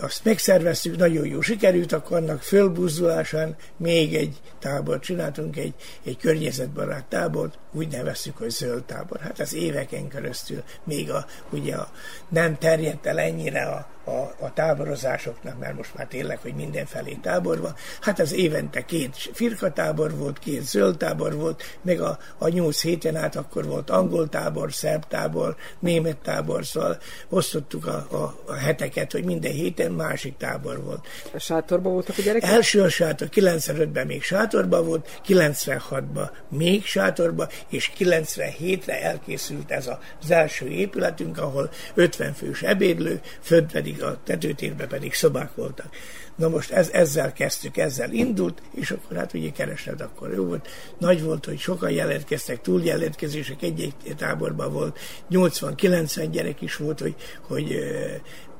azt 0.00 0.24
megszerveztük, 0.24 0.96
nagyon 0.96 1.26
jó 1.26 1.40
sikerült, 1.40 1.92
akkor 1.92 2.16
annak 2.16 2.42
fölbuzdulásán 2.42 3.56
még 3.76 4.14
egy 4.14 4.40
tábort 4.58 5.02
csináltunk, 5.02 5.56
egy, 5.56 5.74
egy 6.04 6.16
környezetbarát 6.16 7.04
tábort, 7.04 7.58
úgy 7.72 7.88
neveztük, 7.88 8.36
hogy 8.36 8.50
zöld 8.50 8.84
tábor. 8.84 9.20
Hát 9.20 9.40
ez 9.40 9.54
éveken 9.54 10.08
keresztül 10.08 10.62
még 10.84 11.10
a, 11.10 11.26
ugye 11.50 11.74
a, 11.74 11.90
nem 12.28 12.58
terjedt 12.58 13.06
el 13.06 13.18
ennyire 13.18 13.62
a, 13.62 13.86
a, 14.08 14.34
a 14.44 14.52
táborozásoknak, 14.52 15.58
mert 15.58 15.76
most 15.76 15.94
már 15.94 16.06
tényleg, 16.06 16.38
hogy 16.38 16.54
mindenfelé 16.54 17.18
tábor 17.22 17.60
van. 17.60 17.74
Hát 18.00 18.18
az 18.20 18.32
évente 18.32 18.84
két 18.84 19.30
firka 19.32 19.72
tábor 19.72 20.16
volt, 20.16 20.38
két 20.38 20.62
zöld 20.62 20.96
tábor 20.96 21.34
volt, 21.34 21.62
meg 21.82 22.00
a, 22.00 22.18
a 22.38 22.48
nyolc 22.48 22.82
héten 22.82 23.16
át 23.16 23.36
akkor 23.36 23.66
volt 23.66 23.90
angol 23.90 24.28
tábor, 24.28 24.72
szerb 24.72 25.04
tábor, 25.08 25.56
német 25.78 26.16
tábor, 26.16 26.66
szóval 26.66 26.98
osztottuk 27.28 27.86
a, 27.86 28.06
a, 28.10 28.34
a 28.46 28.52
heteket, 28.52 29.12
hogy 29.12 29.24
minden 29.24 29.52
héten 29.52 29.92
másik 29.92 30.36
tábor 30.36 30.82
volt. 30.82 31.06
A 31.34 31.38
sátorban 31.38 31.92
voltak 31.92 32.18
a 32.18 32.22
gyerekek? 32.22 32.50
Első 32.50 32.82
a 32.82 32.88
sátor, 32.88 33.28
95-ben 33.34 34.06
még 34.06 34.22
sátorban 34.22 34.86
volt, 34.86 35.20
96-ban 35.26 36.30
még 36.48 36.84
sátorban, 36.84 37.48
és 37.68 37.92
97-re 37.98 39.02
elkészült 39.02 39.70
ez 39.70 39.86
az 40.20 40.30
első 40.30 40.66
épületünk, 40.66 41.38
ahol 41.38 41.70
50 41.94 42.32
fős 42.32 42.62
ebédlő, 42.62 43.20
fönt 43.40 43.72
pedig 43.72 43.97
a 44.00 44.18
tetőtérben 44.24 44.88
pedig 44.88 45.14
szobák 45.14 45.54
voltak. 45.54 45.86
Na 46.36 46.48
most 46.48 46.70
ez, 46.70 46.88
ezzel 46.92 47.32
kezdtük, 47.32 47.76
ezzel 47.76 48.12
indult, 48.12 48.62
és 48.74 48.90
akkor 48.90 49.16
hát 49.16 49.34
ugye 49.34 49.50
keresed, 49.50 50.00
akkor 50.00 50.32
jó 50.32 50.44
volt. 50.44 50.68
Nagy 50.98 51.22
volt, 51.22 51.44
hogy 51.44 51.58
sokan 51.58 51.90
jelentkeztek, 51.90 52.60
túl 52.60 52.82
jelentkezések, 52.82 53.62
egy-egy 53.62 53.94
táborban 54.16 54.72
volt, 54.72 54.98
80-90 55.30 56.28
gyerek 56.30 56.60
is 56.60 56.76
volt, 56.76 57.00
hogy, 57.00 57.14
hogy 57.40 57.78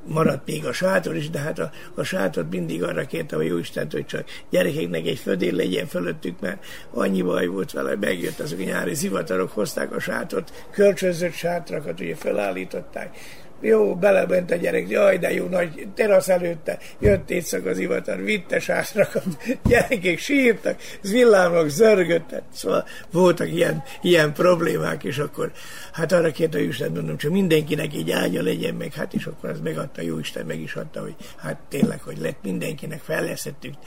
maradt 0.05 0.45
még 0.45 0.65
a 0.65 0.73
sátor 0.73 1.15
is, 1.15 1.29
de 1.29 1.39
hát 1.39 1.59
a, 1.59 1.71
a 1.95 2.03
sátor 2.03 2.47
mindig 2.49 2.83
arra 2.83 3.05
kérte 3.05 3.35
a 3.35 3.41
Jóistent, 3.41 3.91
hogy 3.91 4.05
csak 4.05 4.25
gyerekeknek 4.49 5.05
egy 5.05 5.19
födél 5.19 5.53
legyen 5.53 5.87
fölöttük, 5.87 6.39
mert 6.39 6.65
annyi 6.93 7.21
baj 7.21 7.47
volt 7.47 7.71
vele, 7.71 7.95
megjött 7.95 8.39
azok 8.39 8.59
a 8.59 8.63
nyári 8.63 8.93
zivatarok, 8.93 9.51
hozták 9.51 9.95
a 9.95 9.99
sátort, 9.99 10.67
kölcsönzött 10.71 11.33
sátrakat, 11.33 11.99
ugye 11.99 12.15
felállították, 12.15 13.17
jó, 13.61 13.95
belement 13.95 14.51
a 14.51 14.55
gyerek, 14.55 14.89
jaj, 14.89 15.17
de 15.17 15.33
jó 15.33 15.45
nagy 15.45 15.87
terasz 15.95 16.29
előtte, 16.29 16.77
jött 16.99 17.29
éjszak 17.29 17.65
az 17.65 17.77
ivatar, 17.77 18.23
vitte 18.23 18.59
sátrakat, 18.59 19.23
gyerekek 19.69 20.17
sírtak, 20.17 20.81
villámok 21.01 21.67
zörgöttek, 21.67 22.41
szóval 22.53 22.85
voltak 23.11 23.51
ilyen, 23.51 23.83
ilyen 24.01 24.33
problémák, 24.33 25.03
és 25.03 25.17
akkor 25.17 25.51
hát 25.93 26.11
arra 26.11 26.31
kérte 26.31 26.57
a 26.57 26.61
Isten, 26.61 26.91
mondom, 26.91 27.17
csak 27.17 27.31
mindenkinek 27.31 27.93
egy 27.93 28.11
ágya 28.11 28.41
legyen 28.41 28.75
meg, 28.75 28.93
hát 28.93 29.13
és 29.13 29.25
akkor 29.25 29.49
az 29.49 29.59
megadta, 29.59 30.01
jó 30.01 30.19
Isten 30.19 30.45
meg 30.45 30.59
is 30.59 30.75
adta, 30.75 31.01
hogy 31.01 31.15
hát 31.37 31.57
tényleg, 31.69 32.01
hogy 32.01 32.17
lett 32.17 32.37
mindenkinek 32.43 33.01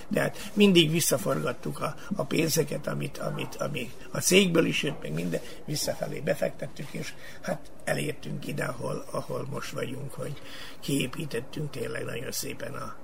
de 0.09 0.21
hát 0.21 0.51
mindig 0.53 0.91
visszaforgattuk 0.91 1.81
a, 1.81 1.95
a 2.17 2.25
pénzeket, 2.25 2.87
amit, 2.87 3.19
amit, 3.19 3.55
amit 3.55 3.91
a 4.11 4.19
cégből 4.19 4.67
is 4.67 4.83
jött, 4.83 5.03
meg 5.03 5.13
minden, 5.13 5.41
visszafelé 5.65 6.21
befektettük, 6.21 6.87
és 6.91 7.13
hát 7.41 7.71
elértünk 7.85 8.47
ide, 8.47 8.65
ahol, 8.65 9.05
ahol 9.11 9.47
most 9.51 9.62
vagyunk, 9.71 10.13
hogy 10.13 10.43
kiépítettünk 10.81 11.71
tényleg 11.71 12.05
nagyon 12.05 12.33
szépen 12.33 12.75
a 12.75 12.97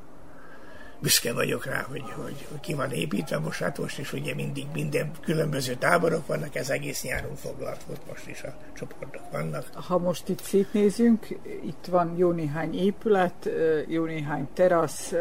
büszke 1.00 1.32
vagyok 1.32 1.64
rá, 1.64 1.86
hogy, 1.88 2.02
hogy, 2.02 2.46
hogy 2.50 2.60
ki 2.60 2.74
van 2.74 2.90
építve 2.90 3.38
most, 3.38 3.60
hát 3.60 3.78
most 3.78 3.98
is 3.98 4.12
ugye 4.12 4.34
mindig 4.34 4.66
minden 4.72 5.10
különböző 5.24 5.74
táborok 5.74 6.26
vannak, 6.26 6.54
ez 6.54 6.70
egész 6.70 7.02
nyáron 7.02 7.34
foglalt 7.34 7.84
volt, 7.84 8.00
most 8.08 8.28
is 8.28 8.42
a 8.42 8.56
csoportok 8.76 9.30
vannak. 9.32 9.66
Ha 9.74 9.98
most 9.98 10.28
itt 10.28 10.42
szétnézünk, 10.42 11.26
itt 11.66 11.86
van 11.90 12.14
jó 12.16 12.30
néhány 12.30 12.74
épület, 12.74 13.48
jó 13.86 14.04
néhány 14.04 14.48
terasz, 14.54 15.14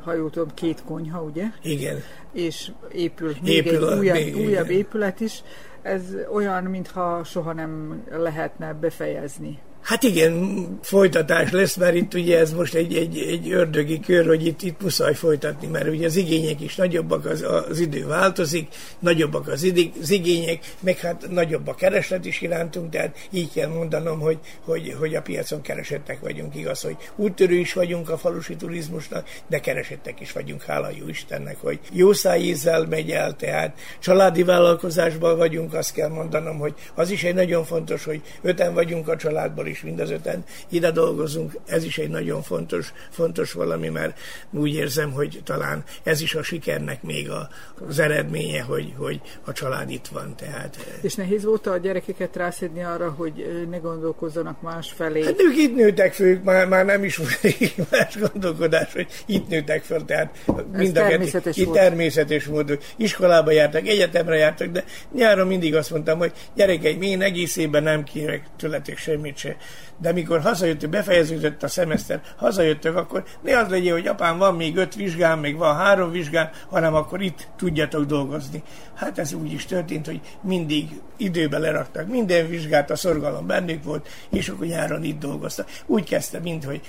ha 0.00 0.14
jól 0.14 0.30
tudom, 0.30 0.54
két 0.54 0.82
konyha, 0.84 1.22
ugye? 1.22 1.44
Igen. 1.62 2.02
És 2.32 2.70
épül 2.92 3.34
még 3.42 3.54
épül 3.54 3.90
egy 3.90 3.98
újabb, 3.98 4.16
még, 4.16 4.36
újabb 4.36 4.70
épület 4.70 5.20
is. 5.20 5.42
Ez 5.82 6.02
olyan, 6.32 6.64
mintha 6.64 7.24
soha 7.24 7.52
nem 7.52 8.02
lehetne 8.10 8.74
befejezni. 8.74 9.58
Hát 9.82 10.02
igen, 10.02 10.66
folytatás 10.82 11.50
lesz, 11.50 11.76
mert 11.76 11.94
itt 11.94 12.14
ugye 12.14 12.38
ez 12.38 12.52
most 12.52 12.74
egy, 12.74 12.94
egy, 12.94 13.18
egy 13.18 13.52
ördögi 13.52 14.00
kör, 14.00 14.26
hogy 14.26 14.46
itt, 14.46 14.62
itt 14.62 14.82
muszáj 14.82 15.14
folytatni, 15.14 15.66
mert 15.66 15.88
ugye 15.88 16.06
az 16.06 16.16
igények 16.16 16.60
is 16.60 16.76
nagyobbak, 16.76 17.24
az, 17.24 17.44
az 17.68 17.78
idő 17.80 18.06
változik, 18.06 18.68
nagyobbak 18.98 19.48
az, 19.48 19.62
idő, 19.62 19.90
az 20.00 20.10
igények, 20.10 20.74
meg 20.80 20.98
hát 20.98 21.30
nagyobb 21.30 21.68
a 21.68 21.74
kereslet 21.74 22.24
is 22.24 22.40
irántunk, 22.40 22.90
tehát 22.90 23.16
így 23.30 23.52
kell 23.52 23.68
mondanom, 23.68 24.20
hogy, 24.20 24.38
hogy, 24.64 24.94
hogy 24.98 25.14
a 25.14 25.22
piacon 25.22 25.60
keresettek 25.60 26.20
vagyunk, 26.20 26.54
igaz, 26.54 26.80
hogy 26.80 26.96
úttörő 27.16 27.54
is 27.54 27.72
vagyunk 27.72 28.10
a 28.10 28.18
falusi 28.18 28.56
turizmusnak, 28.56 29.28
de 29.46 29.58
keresettek 29.58 30.20
is 30.20 30.32
vagyunk, 30.32 30.62
hála 30.62 30.90
jó 30.98 31.08
Istennek, 31.08 31.56
hogy 31.60 31.78
jó 31.92 32.12
szájízzel 32.12 32.86
megy 32.86 33.10
el, 33.10 33.36
tehát 33.36 33.78
családi 34.00 34.42
vállalkozásban 34.42 35.36
vagyunk, 35.36 35.74
azt 35.74 35.92
kell 35.92 36.08
mondanom, 36.08 36.58
hogy 36.58 36.74
az 36.94 37.10
is 37.10 37.24
egy 37.24 37.34
nagyon 37.34 37.64
fontos, 37.64 38.04
hogy 38.04 38.20
öten 38.42 38.74
vagyunk 38.74 39.08
a 39.08 39.16
családból, 39.16 39.66
is 39.68 39.77
mind 39.82 40.00
az 40.00 40.10
öten 40.10 40.44
ide 40.68 40.90
dolgozunk. 40.90 41.52
Ez 41.66 41.84
is 41.84 41.98
egy 41.98 42.10
nagyon 42.10 42.42
fontos, 42.42 42.92
fontos 43.10 43.52
valami, 43.52 43.88
mert 43.88 44.18
úgy 44.50 44.74
érzem, 44.74 45.12
hogy 45.12 45.40
talán 45.44 45.84
ez 46.02 46.20
is 46.20 46.34
a 46.34 46.42
sikernek 46.42 47.02
még 47.02 47.30
a, 47.30 47.48
az 47.88 47.98
eredménye, 47.98 48.62
hogy, 48.62 48.92
hogy 48.96 49.20
a 49.44 49.52
család 49.52 49.90
itt 49.90 50.06
van. 50.06 50.34
Tehát. 50.36 50.76
Eh. 50.78 50.98
És 51.00 51.14
nehéz 51.14 51.44
volt 51.44 51.66
a 51.66 51.76
gyerekeket 51.76 52.36
rászedni 52.36 52.82
arra, 52.82 53.10
hogy 53.10 53.40
eh, 53.40 53.66
ne 53.70 53.76
gondolkozzanak 53.76 54.62
más 54.62 54.92
felé? 54.96 55.24
Hát 55.24 55.40
ők 55.40 55.56
itt 55.56 55.74
nőtek 55.74 56.12
föl, 56.12 56.40
már, 56.44 56.66
már 56.66 56.84
nem 56.84 57.04
is 57.04 57.16
volt 57.16 57.40
más 57.90 58.18
gondolkodás, 58.18 58.92
hogy 58.92 59.06
itt 59.26 59.48
nőtek 59.48 59.82
föl, 59.82 60.04
tehát 60.04 60.38
mind 60.72 60.96
a 60.96 61.06
természetes 61.06 61.56
itt 61.56 61.66
volt. 61.66 61.78
természetes 61.78 62.44
volt. 62.44 62.84
Iskolába 62.96 63.50
jártak, 63.50 63.86
egyetemre 63.86 64.36
jártak, 64.36 64.68
de 64.68 64.84
nyáron 65.14 65.46
mindig 65.46 65.74
azt 65.74 65.90
mondtam, 65.90 66.18
hogy 66.18 66.32
gyerekeim, 66.54 67.02
én 67.02 67.22
egész 67.22 67.56
évben 67.56 67.82
nem 67.82 68.04
kérek 68.04 68.42
tőletek 68.56 68.98
semmit 68.98 69.36
se 69.36 69.56
de 70.00 70.12
mikor 70.12 70.40
hazajöttök, 70.40 70.90
befejeződött 70.90 71.62
a 71.62 71.68
szemeszter, 71.68 72.20
hazajöttök, 72.36 72.96
akkor 72.96 73.24
ne 73.40 73.58
az 73.58 73.68
legyen, 73.68 73.92
hogy 73.92 74.06
apám 74.06 74.38
van 74.38 74.54
még 74.54 74.76
öt 74.76 74.94
vizsgám, 74.94 75.38
még 75.38 75.56
van 75.56 75.76
három 75.76 76.10
vizsgám, 76.10 76.50
hanem 76.70 76.94
akkor 76.94 77.22
itt 77.22 77.48
tudjatok 77.56 78.04
dolgozni. 78.04 78.62
Hát 78.94 79.18
ez 79.18 79.32
úgy 79.32 79.52
is 79.52 79.64
történt, 79.64 80.06
hogy 80.06 80.20
mindig 80.40 81.00
időbe 81.16 81.58
leraktak 81.58 82.08
minden 82.08 82.48
vizsgát, 82.48 82.90
a 82.90 82.96
szorgalom 82.96 83.46
bennük 83.46 83.84
volt, 83.84 84.08
és 84.30 84.48
akkor 84.48 84.66
nyáron 84.66 85.04
itt 85.04 85.18
dolgoztak. 85.18 85.68
Úgy 85.86 86.04
kezdte, 86.04 86.38
mint 86.38 86.64
hogy 86.64 86.80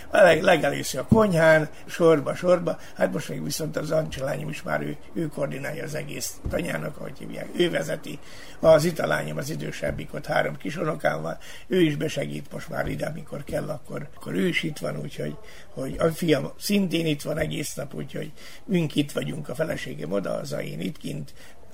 legelőször 0.42 1.00
a 1.00 1.16
konyhán, 1.16 1.70
sorba, 1.86 2.36
sorba, 2.36 2.78
hát 2.96 3.14
most 3.14 3.30
még 3.30 3.44
viszont 3.44 3.78
az 3.78 3.92
Ancsilányom 3.92 4.50
is 4.50 4.64
már 4.64 4.82
ő, 4.82 4.98
ő 5.14 5.28
koordinálja 5.28 5.84
az 5.84 5.96
egész 5.96 6.34
tanyának, 6.50 6.98
ahogy 6.98 7.18
hívják, 7.20 7.48
ő 7.58 7.70
vezeti. 7.70 8.20
Az 8.60 8.86
italányom 8.86 9.38
az 9.38 9.50
idősebbik, 9.50 10.14
ott 10.14 10.26
három 10.26 10.58
kisunokám 10.58 11.22
van, 11.22 11.38
ő 11.68 11.82
is 11.82 11.96
besegít 11.96 12.52
most 12.52 12.59
már 12.68 12.88
ide, 12.88 13.06
amikor 13.06 13.44
kell, 13.44 13.70
akkor, 13.70 14.08
akkor 14.16 14.34
ő 14.34 14.48
is 14.48 14.64
itt 14.64 14.78
van, 14.78 15.00
úgyhogy 15.00 15.36
hogy 15.74 15.96
a 15.98 16.08
fiam 16.08 16.52
szintén 16.60 17.06
itt 17.06 17.22
van 17.22 17.38
egész 17.38 17.74
nap, 17.74 17.94
úgyhogy 17.94 18.32
mink 18.66 18.96
itt 18.96 19.12
vagyunk, 19.12 19.50
a 19.50 19.56
feleségem 19.56 20.12
oda, 20.12 20.34
az 20.34 20.56
én 20.62 20.80
itt 20.80 20.98
kint, 20.98 21.34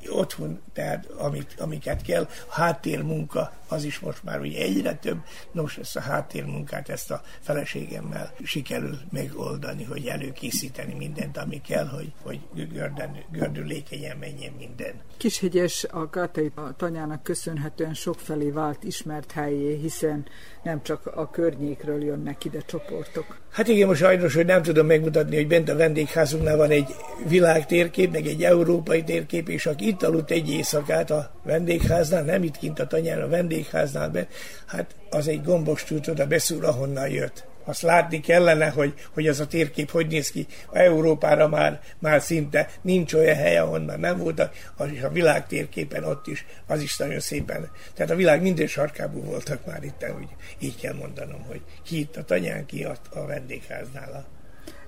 otthon, 0.09 0.61
tehát 0.73 1.05
amit, 1.05 1.55
amiket 1.59 2.01
kell. 2.01 2.27
Háttérmunka 2.49 3.53
az 3.67 3.83
is 3.83 3.99
most 3.99 4.23
már 4.23 4.39
ugye 4.39 4.61
egyre 4.61 4.93
több. 4.95 5.17
Nos, 5.51 5.77
ezt 5.77 5.95
a 5.95 5.99
háttérmunkát, 5.99 6.89
ezt 6.89 7.11
a 7.11 7.21
feleségemmel 7.41 8.33
sikerül 8.43 8.97
megoldani, 9.11 9.83
hogy 9.83 10.05
előkészíteni 10.05 10.93
mindent, 10.93 11.37
ami 11.37 11.61
kell, 11.61 11.87
hogy, 11.87 12.11
hogy 12.23 12.39
gördön, 12.73 13.17
gördülékenyen 13.31 14.17
menjen 14.17 14.53
minden. 14.57 14.93
Kishegyes 15.17 15.83
a 15.83 16.09
Gátai 16.09 16.51
tanyának 16.77 17.23
köszönhetően 17.23 17.93
sokfelé 17.93 18.49
vált 18.49 18.83
ismert 18.83 19.31
helyé, 19.31 19.75
hiszen 19.75 20.25
nem 20.63 20.83
csak 20.83 21.05
a 21.05 21.29
környékről 21.29 22.03
jönnek 22.03 22.45
ide 22.45 22.59
csoportok. 22.59 23.37
Hát 23.51 23.67
igen, 23.67 23.87
most 23.87 23.99
sajnos, 23.99 24.35
hogy 24.35 24.45
nem 24.45 24.61
tudom 24.61 24.85
megmutatni, 24.85 25.35
hogy 25.35 25.47
bent 25.47 25.69
a 25.69 25.75
vendégházunknál 25.75 26.57
van 26.57 26.69
egy 26.69 26.95
világtérkép, 27.27 28.11
meg 28.11 28.25
egy 28.25 28.43
európai 28.43 29.03
térkép, 29.03 29.49
és 29.49 29.65
aki 29.65 29.87
itt 29.87 30.03
aludt 30.03 30.31
egy 30.31 30.49
éjszakát 30.49 31.11
a 31.11 31.31
vendégháznál, 31.43 32.23
nem 32.23 32.43
itt 32.43 32.57
kint 32.57 32.79
a 32.79 32.87
tanyán, 32.87 33.21
a 33.21 33.27
vendégháznál 33.55 34.09
be, 34.09 34.27
hát 34.65 34.95
az 35.09 35.27
egy 35.27 35.43
gombos 35.43 35.85
oda 36.07 36.27
beszúr, 36.27 36.65
ahonnan 36.65 37.09
jött 37.09 37.45
azt 37.67 37.81
látni 37.81 38.19
kellene, 38.19 38.69
hogy, 38.69 38.93
hogy 39.13 39.27
az 39.27 39.39
a 39.39 39.47
térkép 39.47 39.91
hogy 39.91 40.07
néz 40.07 40.31
ki. 40.31 40.47
Európára 40.71 41.47
már, 41.47 41.81
már 41.99 42.21
szinte 42.21 42.69
nincs 42.81 43.13
olyan 43.13 43.35
hely, 43.35 43.57
ahonnan 43.57 43.99
nem 43.99 44.17
voltak, 44.17 44.53
az 44.77 44.91
is 44.91 45.01
a 45.01 45.09
világ 45.09 45.47
térképen 45.47 46.03
ott 46.03 46.27
is, 46.27 46.45
az 46.67 46.81
is 46.81 46.97
nagyon 46.97 47.19
szépen. 47.19 47.69
Tehát 47.93 48.11
a 48.11 48.15
világ 48.15 48.41
minden 48.41 48.67
sarkából 48.67 49.21
voltak 49.21 49.65
már 49.65 49.83
itt, 49.83 50.05
úgy, 50.19 50.29
így 50.59 50.79
kell 50.79 50.93
mondanom, 50.93 51.43
hogy 51.47 51.61
ki 51.83 51.99
itt 51.99 52.15
a 52.15 52.23
tanyán, 52.23 52.65
ki 52.65 52.83
a, 52.83 52.95
a 53.13 53.25
vendégháznál. 53.25 54.25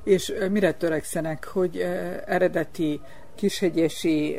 És 0.03 0.33
mire 0.49 0.73
törekszenek, 0.73 1.45
hogy 1.45 1.85
eredeti 2.25 3.01
kishegyesi, 3.37 4.37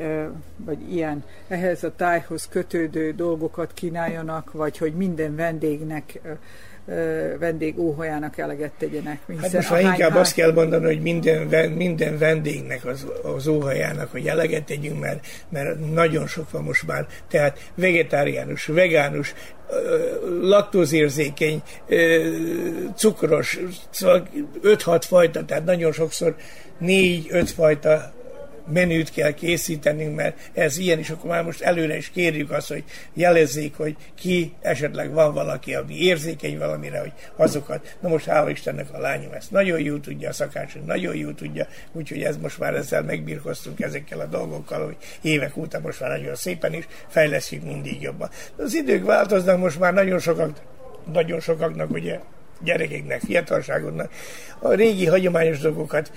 vagy 0.57 0.93
ilyen 0.93 1.25
ehhez 1.49 1.85
a 1.85 1.93
tájhoz 1.97 2.49
kötődő 2.49 3.13
dolgokat 3.13 3.73
kínáljanak, 3.75 4.53
vagy 4.53 4.79
hogy 4.79 4.93
minden 4.93 5.37
vendégnek 5.37 6.21
vendég 7.39 7.79
óhajának 7.79 8.39
eleget 8.39 8.73
tegyenek. 8.79 9.21
Hát 9.41 9.53
most 9.53 9.71
már 9.71 9.81
inkább 9.81 10.11
hány... 10.11 10.21
azt 10.21 10.35
kell 10.35 10.53
mondani, 10.53 10.85
hogy 10.85 11.01
minden, 11.01 11.71
minden 11.71 12.19
vendégnek 12.19 12.85
az, 12.85 13.07
az 13.23 13.47
óhajának, 13.47 14.11
hogy 14.11 14.27
eleget 14.27 14.65
tegyünk, 14.65 15.01
mert, 15.01 15.27
mert 15.49 15.93
nagyon 15.93 16.27
sok 16.27 16.51
van 16.51 16.63
most 16.63 16.87
már. 16.87 17.07
Tehát 17.29 17.71
vegetáriánus, 17.75 18.67
vegánus, 18.67 19.35
laktózérzékeny, 20.41 21.63
cukros, 22.95 23.59
szóval 23.91 24.29
5-6 24.63 25.03
fajta, 25.07 25.45
tehát 25.45 25.65
nagyon 25.65 25.93
sokszor 25.93 26.37
4-5 26.83 27.51
fajta 27.55 28.13
menüt 28.73 29.11
kell 29.11 29.31
készítenünk, 29.31 30.17
mert 30.17 30.51
ez 30.53 30.79
ilyen, 30.79 30.99
és 30.99 31.11
akkor 31.11 31.31
már 31.31 31.45
most 31.45 31.61
előre 31.61 31.97
is 31.97 32.11
kérjük 32.11 32.51
azt, 32.51 32.69
hogy 32.69 32.85
jelezzék, 33.15 33.77
hogy 33.77 33.97
ki 34.15 34.53
esetleg 34.61 35.13
van 35.13 35.35
valaki, 35.35 35.75
ami 35.75 35.95
érzékeny 35.95 36.59
valamire, 36.59 37.01
hogy 37.01 37.13
azokat. 37.37 37.97
Na 38.01 38.09
most 38.09 38.27
hála 38.27 38.51
Istennek 38.51 38.93
a 38.93 38.99
lányom 38.99 39.33
ezt 39.33 39.51
nagyon 39.51 39.81
jó 39.81 39.97
tudja, 39.99 40.29
a 40.29 40.33
szakácsunk 40.33 40.87
nagyon 40.87 41.17
jó 41.17 41.31
tudja, 41.31 41.67
úgyhogy 41.93 42.23
ez 42.23 42.37
most 42.37 42.59
már 42.59 42.75
ezzel 42.75 43.03
megbírkoztunk 43.03 43.81
ezekkel 43.81 44.21
a 44.21 44.27
dolgokkal, 44.27 44.85
hogy 44.85 44.97
évek 45.23 45.57
óta 45.57 45.81
most 45.81 46.01
már 46.01 46.11
nagyon 46.11 46.35
szépen 46.35 46.75
is 46.75 46.89
fejlesztjük 47.09 47.63
mindig 47.63 48.03
jobban. 48.03 48.31
Az 48.57 48.75
idők 48.75 49.05
változnak, 49.05 49.59
most 49.59 49.79
már 49.79 49.95
nagyon 49.95 50.19
sokak, 50.19 50.61
nagyon 51.13 51.41
sokaknak 51.41 51.91
ugye 51.91 52.19
gyerekeknek, 52.61 53.21
fiatalságodnak 53.21 54.11
a 54.59 54.73
régi 54.73 55.07
hagyományos 55.07 55.59
dolgokat 55.59 56.13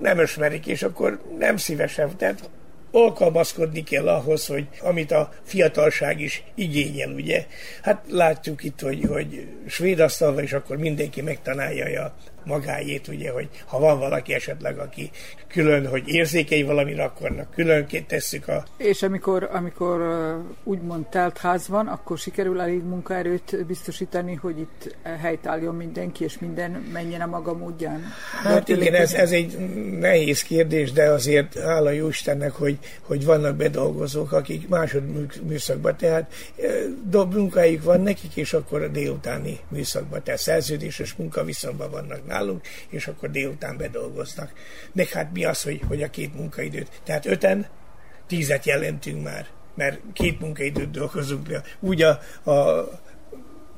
nem 0.00 0.20
ismerik, 0.20 0.66
és 0.66 0.82
akkor 0.82 1.20
nem 1.38 1.56
szívesen. 1.56 2.16
Tehát 2.16 2.50
alkalmazkodni 2.90 3.82
kell 3.82 4.08
ahhoz, 4.08 4.46
hogy 4.46 4.66
amit 4.80 5.10
a 5.10 5.32
fiatalság 5.42 6.20
is 6.20 6.44
igényel, 6.54 7.10
ugye? 7.10 7.46
Hát 7.82 8.04
látjuk 8.08 8.64
itt, 8.64 8.80
hogy, 8.80 9.04
hogy 9.08 9.48
svéd 9.66 10.00
asztalva, 10.00 10.42
és 10.42 10.52
akkor 10.52 10.76
mindenki 10.76 11.20
megtanálja 11.20 12.04
a 12.04 12.14
magáét, 12.44 13.08
ugye, 13.08 13.30
hogy 13.30 13.48
ha 13.66 13.78
van 13.78 13.98
valaki 13.98 14.32
esetleg, 14.34 14.78
aki 14.78 15.10
külön, 15.48 15.86
hogy 15.86 16.08
érzékeny 16.08 16.66
valamire, 16.66 17.04
akkor 17.04 17.46
különként 17.54 18.06
tesszük 18.06 18.48
a... 18.48 18.64
És 18.76 19.02
amikor, 19.02 19.48
amikor 19.52 20.00
úgymond 20.64 21.06
telt 21.06 21.38
ház 21.38 21.68
van, 21.68 21.86
akkor 21.86 22.18
sikerül 22.18 22.60
elég 22.60 22.82
munkaerőt 22.82 23.66
biztosítani, 23.66 24.34
hogy 24.34 24.58
itt 24.58 24.96
helytálljon 25.20 25.74
mindenki, 25.74 26.24
és 26.24 26.38
minden 26.38 26.70
menjen 26.92 27.20
a 27.20 27.26
maga 27.26 27.54
módján? 27.54 28.02
Hát 28.42 28.68
igen, 28.68 28.94
ez, 28.94 29.12
ez 29.12 29.30
egy 29.30 29.58
nehéz 29.98 30.42
kérdés, 30.42 30.92
de 30.92 31.10
azért 31.10 31.58
hála 31.58 31.90
jó 31.90 32.08
Istennek, 32.08 32.52
hogy, 32.52 32.78
hogy 33.00 33.24
vannak 33.24 33.56
bedolgozók, 33.56 34.32
akik 34.32 34.68
műszakban, 35.42 35.96
tehát 35.96 36.32
munkájuk 37.30 37.82
van 37.82 38.00
nekik, 38.00 38.36
és 38.36 38.52
akkor 38.52 38.82
a 38.82 38.88
délutáni 38.88 39.58
műszakban, 39.68 40.22
tehát 40.22 40.40
szerződéses 40.40 41.14
munkaviszonyban 41.14 41.90
vannak 41.90 42.26
nálunk, 42.34 42.66
és 42.88 43.06
akkor 43.06 43.30
délután 43.30 43.76
bedolgoznak. 43.76 44.52
Meg 44.92 45.08
hát 45.08 45.32
mi 45.32 45.44
az, 45.44 45.62
hogy, 45.62 45.80
hogy 45.88 46.02
a 46.02 46.10
két 46.10 46.34
munkaidőt. 46.34 47.00
Tehát 47.04 47.26
öten, 47.26 47.66
tízet 48.26 48.64
jelentünk 48.64 49.22
már, 49.22 49.46
mert 49.74 50.00
két 50.12 50.40
munkaidőt 50.40 50.90
dolgozunk. 50.90 51.60
Úgy 51.80 52.02
a, 52.02 52.20
a 52.50 52.88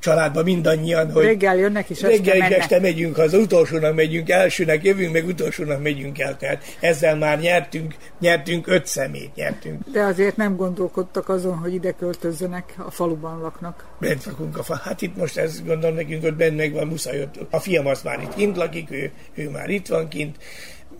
családban 0.07 0.45
mindannyian, 0.45 1.13
hogy 1.13 1.25
reggel 1.25 1.57
jönnek 1.57 1.91
és 1.91 2.01
reggel 2.01 2.41
este, 2.41 2.57
este 2.57 2.81
megyünk 2.81 3.19
az 3.19 3.35
utolsónak 3.35 3.95
megyünk, 3.95 4.31
elsőnek 4.31 4.85
jövünk, 4.85 5.13
meg 5.13 5.27
utolsónak 5.27 5.83
megyünk 5.83 6.19
el. 6.19 6.37
Tehát 6.37 6.65
ezzel 6.81 7.17
már 7.17 7.39
nyertünk, 7.39 7.95
nyertünk 8.21 8.67
öt 8.67 8.87
szemét, 8.87 9.35
nyertünk. 9.35 9.83
De 9.93 10.03
azért 10.03 10.37
nem 10.37 10.57
gondolkodtak 10.57 11.29
azon, 11.29 11.57
hogy 11.57 11.75
ide 11.75 11.91
költözzenek, 11.93 12.75
a 12.77 12.91
faluban 12.91 13.41
laknak. 13.41 13.85
Bent 14.01 14.25
lakunk 14.25 14.59
a 14.59 14.63
fa. 14.63 14.77
Hát 14.77 15.03
itt 15.03 15.17
most 15.17 15.37
ez 15.37 15.63
gondolom 15.65 15.95
nekünk, 15.95 16.23
hogy 16.23 16.35
benne 16.35 16.57
meg 16.57 16.73
van 16.73 16.87
muszáj, 16.87 17.29
a 17.51 17.61
fiam 17.61 17.87
az 17.87 18.03
már 18.03 18.23
itt 18.23 18.35
kint 18.35 18.57
lakik, 18.57 18.91
ő, 18.91 19.11
ő 19.35 19.51
már 19.51 19.69
itt 19.69 19.87
van 19.87 20.09
kint, 20.09 20.37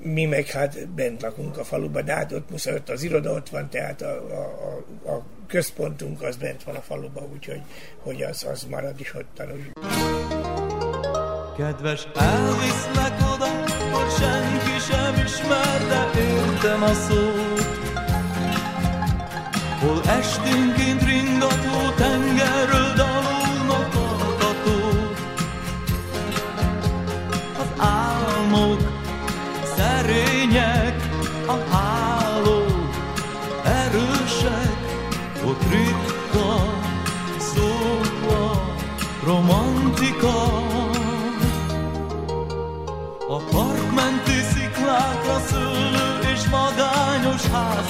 mi 0.03 0.25
meg 0.25 0.47
hát 0.47 0.89
bent 0.89 1.23
lakunk 1.23 1.59
a 1.59 1.65
faluban, 1.65 2.05
de 2.05 2.13
hát 2.13 2.33
ott 2.33 2.51
muszáj, 2.51 2.75
ott 2.75 2.89
az 2.89 3.03
iroda 3.03 3.33
ott 3.33 3.49
van, 3.49 3.69
tehát 3.71 4.03
a, 4.03 4.27
a, 4.31 4.41
a, 5.05 5.11
a 5.11 5.23
központunk 5.47 6.23
az 6.23 6.37
bent 6.37 6.63
van 6.63 6.75
a 6.75 6.81
faluban, 6.81 7.29
úgyhogy 7.33 7.61
hogy 8.03 8.23
az, 8.23 8.47
az 8.51 8.67
marad 8.71 9.01
is 9.01 9.15
ott 9.15 9.29
tanul. 9.35 9.65
Kedves, 11.57 12.09
elviszlek 12.15 13.15
oda, 13.35 13.49
hogy 13.91 14.11
senki 14.19 14.79
sem 14.89 15.25
ismer, 15.25 15.87
de 15.89 16.21
értem 16.21 16.83
a 16.83 16.93
szót. 16.93 17.57
Hol 19.81 20.03
esténként 20.07 21.03
ringató 21.03 21.76
romantika. 39.77 40.37
A 43.29 43.37
parkmenti 43.37 44.41
sziklákra 44.53 45.39
szőlő 45.39 46.31
és 46.35 46.49
magányos 46.51 47.43
ház. 47.43 47.85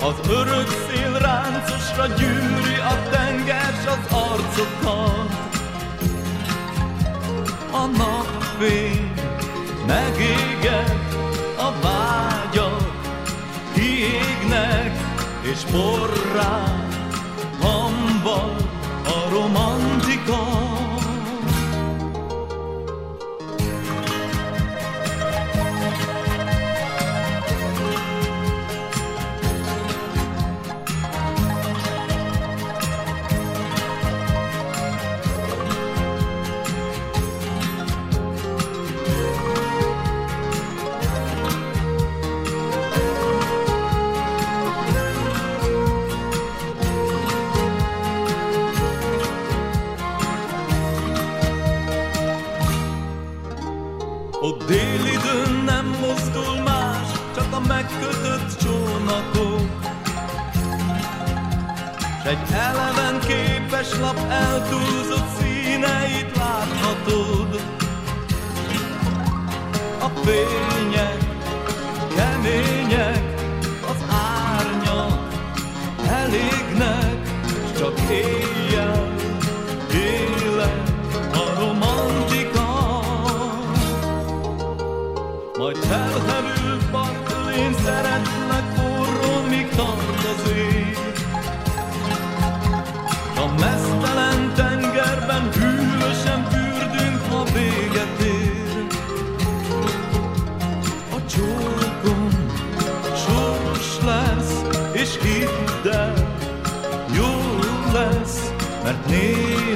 Az 0.00 0.28
örök 0.28 0.68
szél 0.68 1.18
ráncosra 1.18 2.06
gyűri 2.06 2.74
a 2.74 3.08
tenger 3.10 3.74
s 3.82 3.86
az 3.86 4.16
arcokat. 4.16 5.34
A 7.72 7.86
napfény 7.86 9.12
megéget 9.86 11.14
a 11.58 11.72
vágyak, 11.82 12.92
kiégnek 13.74 14.92
és 15.42 15.60
porrá 15.70 16.85
aroman 19.06 19.95
képes 63.86 63.98
lap 63.98 64.18
eltúlzott 64.30 65.28
színeit 65.38 66.36
láthatod. 66.36 67.60
A 70.00 70.08
fények 70.24 71.18
kemények, 72.16 73.34
az 73.88 74.04
árnyak 74.10 75.28
elégnek, 76.08 77.18
csak 77.78 78.00
éjjel 78.10 78.35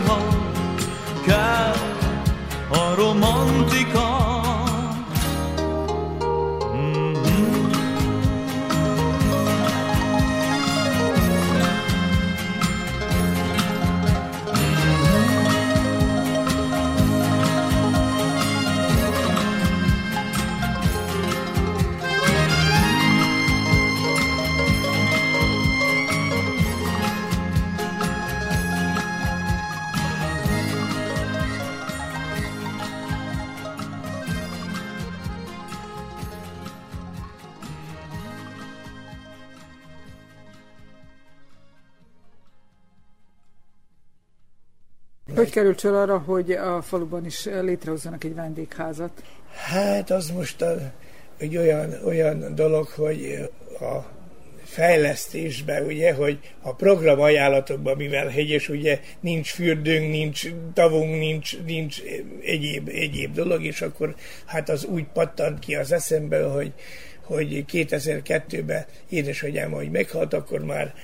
néha 0.01 0.19
kell 1.25 1.75
a 2.69 2.95
romantika. 2.95 4.10
Hogy 45.41 45.51
került 45.51 45.81
sor 45.81 45.95
arra, 45.95 46.19
hogy 46.19 46.51
a 46.51 46.83
faluban 46.83 47.25
is 47.25 47.45
létrehozzanak 47.45 48.25
egy 48.25 48.35
vendégházat? 48.35 49.23
Hát 49.53 50.11
az 50.11 50.31
most 50.31 50.63
a, 50.63 50.93
egy 51.39 51.57
olyan, 51.57 51.95
olyan 52.05 52.55
dolog, 52.55 52.87
hogy 52.87 53.49
a 53.81 53.99
fejlesztésbe, 54.65 55.83
ugye, 55.83 56.13
hogy 56.15 56.39
a 56.63 56.75
program 56.75 57.21
ajánlatokban, 57.21 57.97
mivel 57.97 58.29
hegyes, 58.29 58.69
ugye 58.69 59.01
nincs 59.21 59.51
fürdőnk, 59.51 60.11
nincs 60.11 60.47
tavunk, 60.75 61.19
nincs, 61.19 61.63
nincs 61.63 62.03
egyéb, 62.43 62.89
egyéb 62.89 63.35
dolog, 63.35 63.65
és 63.65 63.81
akkor 63.81 64.15
hát 64.45 64.69
az 64.69 64.85
úgy 64.85 65.07
pattant 65.13 65.59
ki 65.59 65.75
az 65.75 65.93
eszembe, 65.93 66.43
hogy, 66.43 66.73
hogy 67.25 67.65
2002-ben 67.73 68.85
édesanyám, 69.09 69.71
hogy 69.71 69.91
meghalt, 69.91 70.33
akkor 70.33 70.65
már 70.65 70.95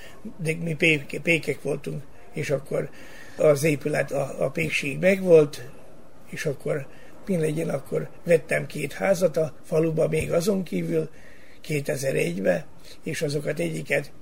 de 0.43 0.53
mi 0.63 0.77
pékek 1.23 1.63
voltunk, 1.63 2.03
és 2.33 2.51
akkor 2.51 2.89
az 3.37 3.65
épület, 3.65 4.13
a, 4.13 4.45
a 4.45 4.51
pékség 4.51 4.99
megvolt, 4.99 5.69
és 6.31 6.47
akkor 6.47 6.87
mi 7.27 7.37
legyen, 7.37 7.69
akkor 7.69 8.09
vettem 8.25 8.67
két 8.67 8.93
házat 8.93 9.37
a 9.37 9.53
faluba 9.65 10.09
még 10.09 10.33
azon 10.33 10.63
kívül, 10.63 11.09
2001-ben, 11.69 12.65
és 13.03 13.23
azokat 13.23 13.59
egyiket 13.59 14.13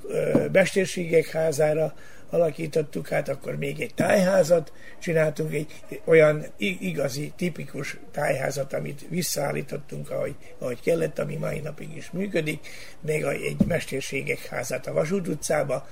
bestérségek 0.53 1.27
házára 1.27 1.95
alakítottuk 2.31 3.13
át, 3.13 3.29
akkor 3.29 3.57
még 3.57 3.81
egy 3.81 3.95
tájházat 3.95 4.73
csináltunk, 4.99 5.53
egy 5.53 6.01
olyan 6.05 6.45
igazi, 6.59 7.33
tipikus 7.37 7.97
tájházat, 8.13 8.73
amit 8.73 9.07
visszaállítottunk, 9.09 10.11
ahogy, 10.11 10.35
ahogy 10.59 10.81
kellett, 10.81 11.19
ami 11.19 11.37
mai 11.37 11.59
napig 11.59 11.97
is 11.97 12.11
működik, 12.11 12.67
még 13.01 13.23
egy 13.23 13.67
mesterségek 13.67 14.47
házát 14.47 14.87
a 14.87 14.93
Vasút 14.93 15.29
utcába, 15.29 15.89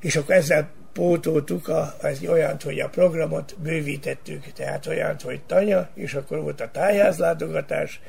és 0.00 0.16
akkor 0.16 0.34
ezzel 0.34 0.70
pótoltuk 0.92 1.68
a, 1.68 1.94
az 2.02 2.24
olyant, 2.28 2.62
hogy 2.62 2.80
a 2.80 2.88
programot 2.88 3.54
bővítettük, 3.58 4.52
tehát 4.52 4.86
olyant, 4.86 5.22
hogy 5.22 5.40
tanya, 5.46 5.88
és 5.94 6.14
akkor 6.14 6.40
volt 6.40 6.60
a 6.60 6.70
tájházlátogatás, 6.70 8.00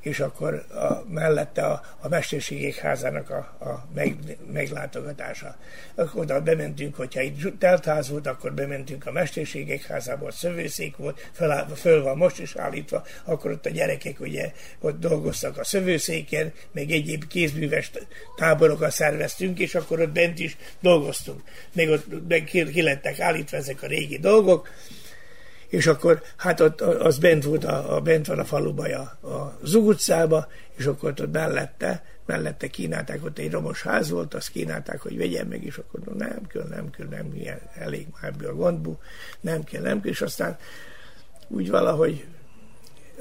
és 0.00 0.20
akkor 0.20 0.64
a, 0.70 1.04
mellette 1.08 1.62
a, 1.62 1.82
a 2.00 2.08
Mesterségek 2.08 2.74
házának 2.74 3.30
a, 3.30 3.36
a 3.64 3.86
meg, 3.94 4.16
meglátogatása. 4.52 5.56
Akkor 5.94 6.20
oda 6.20 6.40
bementünk, 6.40 6.94
hogyha 6.94 7.20
itt 7.20 7.58
teltház 7.58 8.08
volt, 8.08 8.26
akkor 8.26 8.52
bementünk 8.54 9.06
a 9.06 9.12
Mesterségek 9.12 9.82
házába, 9.82 10.30
szövőszék 10.30 10.96
volt, 10.96 11.30
föl, 11.32 11.66
föl 11.74 12.02
van 12.02 12.16
most 12.16 12.40
is 12.40 12.56
állítva, 12.56 13.04
akkor 13.24 13.50
ott 13.50 13.66
a 13.66 13.70
gyerekek 13.70 14.20
ugye 14.20 14.52
ott 14.80 15.00
dolgoztak 15.00 15.58
a 15.58 15.64
szövőszéken, 15.64 16.52
meg 16.72 16.90
egyéb 16.90 17.26
kézműves 17.26 17.90
táborokat 18.36 18.90
szerveztünk, 18.90 19.58
és 19.58 19.74
akkor 19.74 20.00
ott 20.00 20.12
bent 20.12 20.38
is 20.38 20.56
dolgoztunk. 20.80 21.42
Még 21.72 21.88
ott 21.88 22.28
meg 22.28 22.44
ki 22.44 22.82
lettek 22.82 23.20
állítva 23.20 23.56
ezek 23.56 23.82
a 23.82 23.86
régi 23.86 24.18
dolgok, 24.18 24.68
és 25.68 25.86
akkor 25.86 26.22
hát 26.36 26.60
ott 26.60 26.80
az 26.80 27.18
bent 27.18 27.44
volt, 27.44 27.64
a, 27.64 27.96
a 27.96 28.00
bent 28.00 28.26
van 28.26 28.38
a 28.38 28.44
faluban 28.44 28.90
a, 28.90 29.26
a 29.28 29.58
Zug 29.62 29.86
utcába, 29.86 30.48
és 30.76 30.86
akkor 30.86 31.10
ott 31.10 31.32
mellette, 31.32 32.04
mellette 32.26 32.66
kínálták, 32.66 33.24
ott 33.24 33.38
egy 33.38 33.50
romos 33.50 33.82
ház 33.82 34.10
volt, 34.10 34.34
azt 34.34 34.50
kínálták, 34.50 35.00
hogy 35.00 35.16
vegyen 35.16 35.46
meg, 35.46 35.64
és 35.64 35.76
akkor 35.76 36.00
no, 36.00 36.12
nem 36.12 36.46
kell, 36.46 36.66
nem 36.68 36.90
kell, 36.90 37.06
nem 37.06 37.34
ilyen, 37.34 37.60
elég 37.74 38.06
már 38.12 38.30
ebből 38.32 38.48
a 38.48 38.54
gondból, 38.54 38.98
nem 39.40 39.64
kell, 39.64 39.82
nem 39.82 40.00
kell, 40.00 40.10
és 40.10 40.20
aztán 40.20 40.56
úgy 41.48 41.70
valahogy 41.70 42.26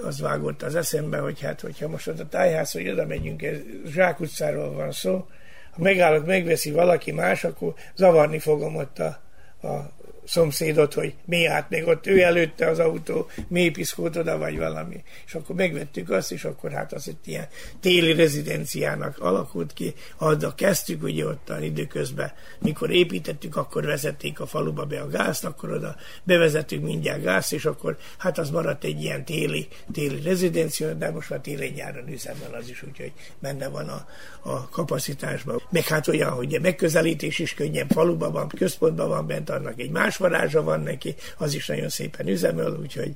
az 0.04 0.20
vágott 0.20 0.64
az 0.64 0.76
eszembe, 0.76 1.18
hogy 1.18 1.42
hát, 1.42 1.62
hogyha 1.62 1.88
most 1.88 2.08
ott 2.08 2.20
a 2.20 2.28
tájház, 2.28 2.72
hogy 2.72 2.90
oda 2.90 3.06
megyünk, 3.06 3.44
ez 3.44 3.58
Zsák 3.86 4.20
utcáról 4.20 4.74
van 4.74 4.92
szó, 4.92 5.28
ha 5.72 5.84
megállok, 5.84 6.26
megveszi 6.26 6.72
valaki 6.72 7.12
más, 7.12 7.44
akkor 7.44 7.74
zavarni 7.96 8.40
fogom 8.40 8.76
ott 8.76 9.00
a, 9.00 9.20
a 9.68 9.92
szomszédot, 10.28 10.94
hogy 10.94 11.14
mi 11.26 11.46
át 11.46 11.70
még 11.70 11.88
ott 11.88 12.08
ő 12.08 12.22
előtte 12.22 12.68
az 12.68 12.80
autó, 12.80 13.30
mi 13.48 13.70
piszkót 13.70 14.16
oda, 14.16 14.38
vagy 14.38 14.58
valami. 14.58 15.04
És 15.26 15.34
akkor 15.34 15.56
megvettük 15.56 16.10
azt, 16.10 16.32
és 16.32 16.44
akkor 16.44 16.72
hát 16.72 16.94
az 16.94 17.08
egy 17.08 17.18
ilyen 17.26 17.48
téli 17.80 18.14
rezidenciának 18.14 19.20
alakult 19.20 19.74
ki. 19.74 19.94
Adda 20.18 20.56
kezdtük, 20.56 21.04
ugye 21.04 21.26
ott 21.26 21.50
a 21.50 21.60
időközben, 21.60 22.32
mikor 22.60 22.92
építettük, 22.92 23.56
akkor 23.56 23.86
vezették 23.86 24.40
a 24.40 24.46
faluba 24.46 24.86
be 24.86 25.00
a 25.02 25.08
gázt, 25.08 25.46
akkor 25.46 25.72
oda 25.72 25.96
bevezettük 26.24 26.82
mindjárt 26.82 27.24
gázt, 27.24 27.54
és 27.54 27.66
akkor 27.66 27.98
hát 28.18 28.38
az 28.38 28.50
maradt 28.50 28.84
egy 28.84 29.02
ilyen 29.02 29.26
téli, 29.26 29.68
téli 29.92 30.22
rezidencia, 30.22 30.94
de 30.94 31.12
most 31.12 31.30
már 31.30 31.40
téli 31.40 31.72
nyáron 31.76 32.08
üzemben 32.08 32.54
az 32.54 32.70
is, 32.70 32.84
úgyhogy 32.84 33.12
benne 33.40 33.68
van 33.68 33.88
a, 33.88 34.08
a 34.42 34.70
kapacitásban. 34.70 35.62
Meg 35.70 35.84
hát 35.84 36.08
olyan, 36.08 36.32
hogy 36.32 36.60
megközelítés 36.62 37.40
is 37.40 37.54
könnyen 37.54 37.88
faluban 37.88 38.32
van, 38.32 38.48
központban 38.48 39.10
van 39.10 39.28
bent, 39.28 39.50
annak 39.50 39.80
egy 39.80 39.92
más 39.92 40.17
varázsa 40.18 40.64
van 40.64 40.82
neki, 40.82 41.16
az 41.38 41.54
is 41.54 41.68
nagyon 41.68 41.90
szépen 41.90 42.28
üzemel, 42.28 42.78
úgyhogy 42.80 43.16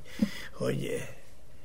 hogy 0.52 1.04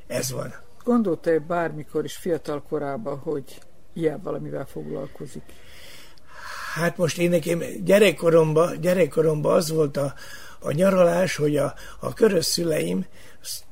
ez 0.08 0.32
van. 0.32 0.54
Gondolta-e 0.84 1.40
bármikor 1.40 2.04
is 2.04 2.16
fiatal 2.16 2.64
korában, 2.70 3.18
hogy 3.18 3.60
ilyen 3.94 4.22
valamivel 4.22 4.66
foglalkozik? 4.66 5.44
Hát 6.74 6.98
most 6.98 7.18
én 7.18 7.30
nekem 7.30 7.64
gyerekkoromban, 7.84 8.82
gyerekkoromban 8.82 9.56
az 9.56 9.72
volt 9.72 9.98
a, 9.98 10.14
a 10.60 10.72
nyaralás, 10.72 11.36
hogy 11.36 11.58
a, 11.58 11.74
a 12.00 12.14
körös 12.14 12.46
szüleim 12.46 13.06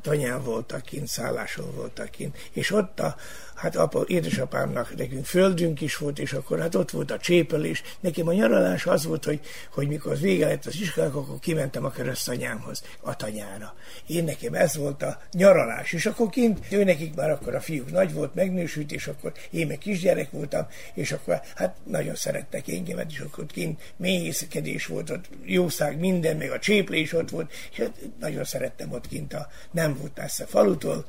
tanyán 0.02 0.44
voltak 0.44 0.82
kint, 0.82 1.08
szálláson 1.08 1.76
voltak 1.76 2.10
kint, 2.10 2.38
és 2.52 2.72
ott 2.72 3.00
a, 3.00 3.16
hát 3.56 3.76
apa, 3.76 4.04
édesapámnak 4.08 4.98
nekünk 4.98 5.26
földünk 5.26 5.82
is 5.82 5.98
volt, 5.98 6.20
és 6.20 6.34
akkor 6.34 6.60
hát 6.60 6.76
ott 6.76 6.92
volt 6.92 7.12
a 7.12 7.18
csépelés. 7.18 7.84
Nekem 8.00 8.28
a 8.28 8.34
nyaralás 8.34 8.86
az 8.86 9.06
volt, 9.06 9.24
hogy, 9.24 9.40
hogy 9.72 9.88
mikor 9.88 10.18
vége 10.18 10.48
lett 10.48 10.66
az 10.66 10.76
iskolának, 10.76 11.16
akkor 11.16 11.40
kimentem 11.40 11.86
a 11.86 11.90
keresztanyámhoz, 11.90 12.84
a 13.02 13.16
tanyára. 13.16 13.74
Én 14.08 14.24
nekem 14.24 14.54
ez 14.54 14.76
volt 14.76 15.04
a 15.04 15.22
nyaralás, 15.32 15.92
és 15.92 16.06
akkor 16.06 16.30
kint, 16.30 16.60
ő 16.72 16.84
nekik 16.84 17.16
már 17.16 17.30
akkor 17.30 17.56
a 17.56 17.62
fiúk 17.62 17.92
nagy 17.92 18.14
volt, 18.14 18.36
megnősült, 18.36 18.92
és 18.92 19.08
akkor 19.08 19.34
én 19.50 19.68
meg 19.68 19.78
kisgyerek 19.78 20.32
voltam, 20.32 20.68
és 20.94 21.12
akkor 21.12 21.42
hát 21.56 21.76
nagyon 21.84 22.16
szerettek 22.16 22.68
engemet, 22.68 23.12
és 23.12 23.20
akkor 23.20 23.46
kint 23.46 23.94
mélyészkedés 23.96 24.86
volt, 24.86 25.10
ott 25.10 25.30
jószág 25.44 26.00
minden, 26.00 26.38
meg 26.38 26.52
a 26.52 26.60
cséplés 26.60 27.14
ott 27.14 27.30
volt, 27.30 27.52
és 27.72 27.78
hát 27.78 28.00
nagyon 28.20 28.44
szerettem 28.44 28.92
ott 28.92 29.08
kint 29.08 29.34
a, 29.34 29.48
nem 29.72 29.98
volt 29.98 30.18
messze 30.18 30.46
falutól, 30.46 31.06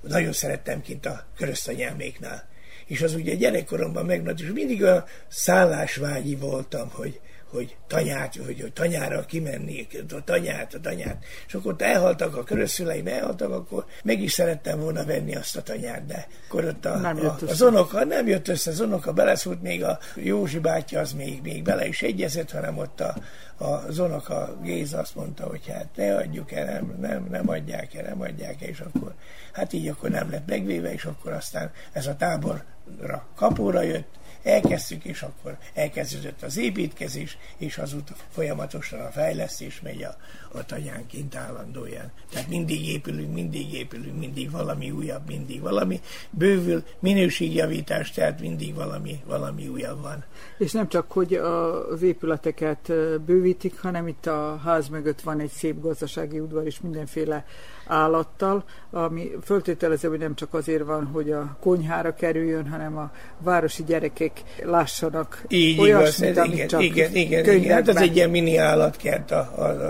nagyon 0.00 0.32
szerettem 0.32 0.82
kint 0.82 1.06
a 1.06 1.24
körösztanyáméknál. 1.36 2.48
És 2.86 3.02
az 3.02 3.14
ugye 3.14 3.34
gyerekkoromban 3.34 4.04
megmaradt, 4.04 4.40
és 4.40 4.50
mindig 4.52 4.84
a 4.84 5.04
szállásvágyi 5.28 6.36
voltam, 6.36 6.90
hogy, 6.92 7.20
hogy 7.50 7.76
tanyát, 7.86 8.36
hogy, 8.36 8.60
hogy 8.60 8.72
tanyára 8.72 9.24
kimenni, 9.24 9.86
a 10.10 10.24
tanyát, 10.24 10.74
a 10.74 10.80
tanyát. 10.80 11.24
És 11.46 11.54
akkor 11.54 11.72
ott 11.72 11.82
elhaltak 11.82 12.36
a 12.36 12.42
körösszüleim, 12.42 13.06
elhaltak, 13.06 13.52
akkor 13.52 13.84
meg 14.04 14.22
is 14.22 14.32
szerettem 14.32 14.80
volna 14.80 15.04
venni 15.04 15.36
azt 15.36 15.56
a 15.56 15.62
tanyát, 15.62 16.06
de 16.06 16.28
akkor 16.48 16.64
ott 16.64 16.84
a, 16.84 16.96
nem 16.96 17.26
a, 17.26 17.36
az 17.46 17.62
onoka, 17.62 18.04
nem 18.04 18.26
jött 18.26 18.48
össze, 18.48 18.70
az 18.70 18.80
onoka 18.80 19.12
beleszúrt, 19.12 19.62
még 19.62 19.84
a 19.84 19.98
Józsi 20.14 20.58
bátyja 20.58 21.00
az 21.00 21.12
még, 21.12 21.40
még 21.42 21.62
bele 21.62 21.86
is 21.86 22.02
egyezett, 22.02 22.50
hanem 22.50 22.78
ott 22.78 23.00
a, 23.00 23.16
a 23.58 23.90
Zonoka 23.90 24.56
Géza 24.62 24.98
azt 24.98 25.14
mondta, 25.14 25.46
hogy 25.46 25.66
hát 25.66 25.88
ne 25.94 26.16
adjuk 26.16 26.52
el, 26.52 26.64
nem, 26.64 26.96
nem, 27.00 27.26
nem 27.30 27.48
adják 27.48 27.94
el, 27.94 28.02
nem 28.02 28.20
adják 28.20 28.62
el, 28.62 28.68
és 28.68 28.80
akkor 28.80 29.14
hát 29.52 29.72
így 29.72 29.88
akkor 29.88 30.10
nem 30.10 30.30
lett 30.30 30.46
megvéve, 30.46 30.92
és 30.92 31.04
akkor 31.04 31.32
aztán 31.32 31.70
ez 31.92 32.06
a 32.06 32.16
táborra 32.16 33.26
kapóra 33.34 33.82
jött, 33.82 34.17
elkezdtük, 34.48 35.04
és 35.04 35.22
akkor 35.22 35.56
elkezdődött 35.74 36.42
az 36.42 36.56
építkezés, 36.56 37.38
és 37.56 37.78
azóta 37.78 38.14
folyamatosan 38.30 39.00
a 39.00 39.10
fejlesztés 39.10 39.80
megy 39.80 40.02
a, 40.02 40.16
a 40.58 40.64
tanyánként 40.64 41.34
állandóan. 41.34 42.10
Tehát 42.32 42.48
mindig 42.48 42.88
épülünk, 42.88 43.34
mindig 43.34 43.74
épülünk, 43.74 44.18
mindig 44.18 44.50
valami 44.50 44.90
újabb, 44.90 45.26
mindig 45.26 45.60
valami 45.60 46.00
bővül, 46.30 46.84
minőségjavítás, 46.98 48.10
tehát 48.10 48.40
mindig 48.40 48.74
valami, 48.74 49.20
valami 49.26 49.68
újabb 49.68 50.02
van. 50.02 50.24
És 50.58 50.72
nem 50.72 50.88
csak, 50.88 51.12
hogy 51.12 51.34
az 51.34 52.02
épületeket 52.02 52.92
bővítik, 53.24 53.80
hanem 53.80 54.08
itt 54.08 54.26
a 54.26 54.60
ház 54.64 54.88
mögött 54.88 55.20
van 55.20 55.40
egy 55.40 55.50
szép 55.50 55.80
gazdasági 55.80 56.40
udvar 56.40 56.66
és 56.66 56.80
mindenféle 56.80 57.44
állattal, 57.88 58.64
ami 58.90 59.30
föltételező, 59.44 60.08
hogy 60.08 60.18
nem 60.18 60.34
csak 60.34 60.54
azért 60.54 60.84
van, 60.84 61.04
hogy 61.04 61.30
a 61.30 61.56
konyhára 61.60 62.14
kerüljön, 62.14 62.68
hanem 62.68 62.96
a 62.96 63.10
városi 63.38 63.84
gyerekek 63.84 64.42
lássanak 64.64 65.44
Így 65.48 65.80
olyasmit, 65.80 66.30
igaz, 66.30 66.44
amit 66.44 66.54
igen, 66.54 66.68
csak 66.68 66.82
igen, 66.82 67.14
igen, 67.14 67.54
igen, 67.54 67.74
hát 67.74 67.88
az 67.88 67.96
egy 67.96 68.16
ilyen 68.16 68.30
mini 68.30 68.56
állatkert 68.56 69.30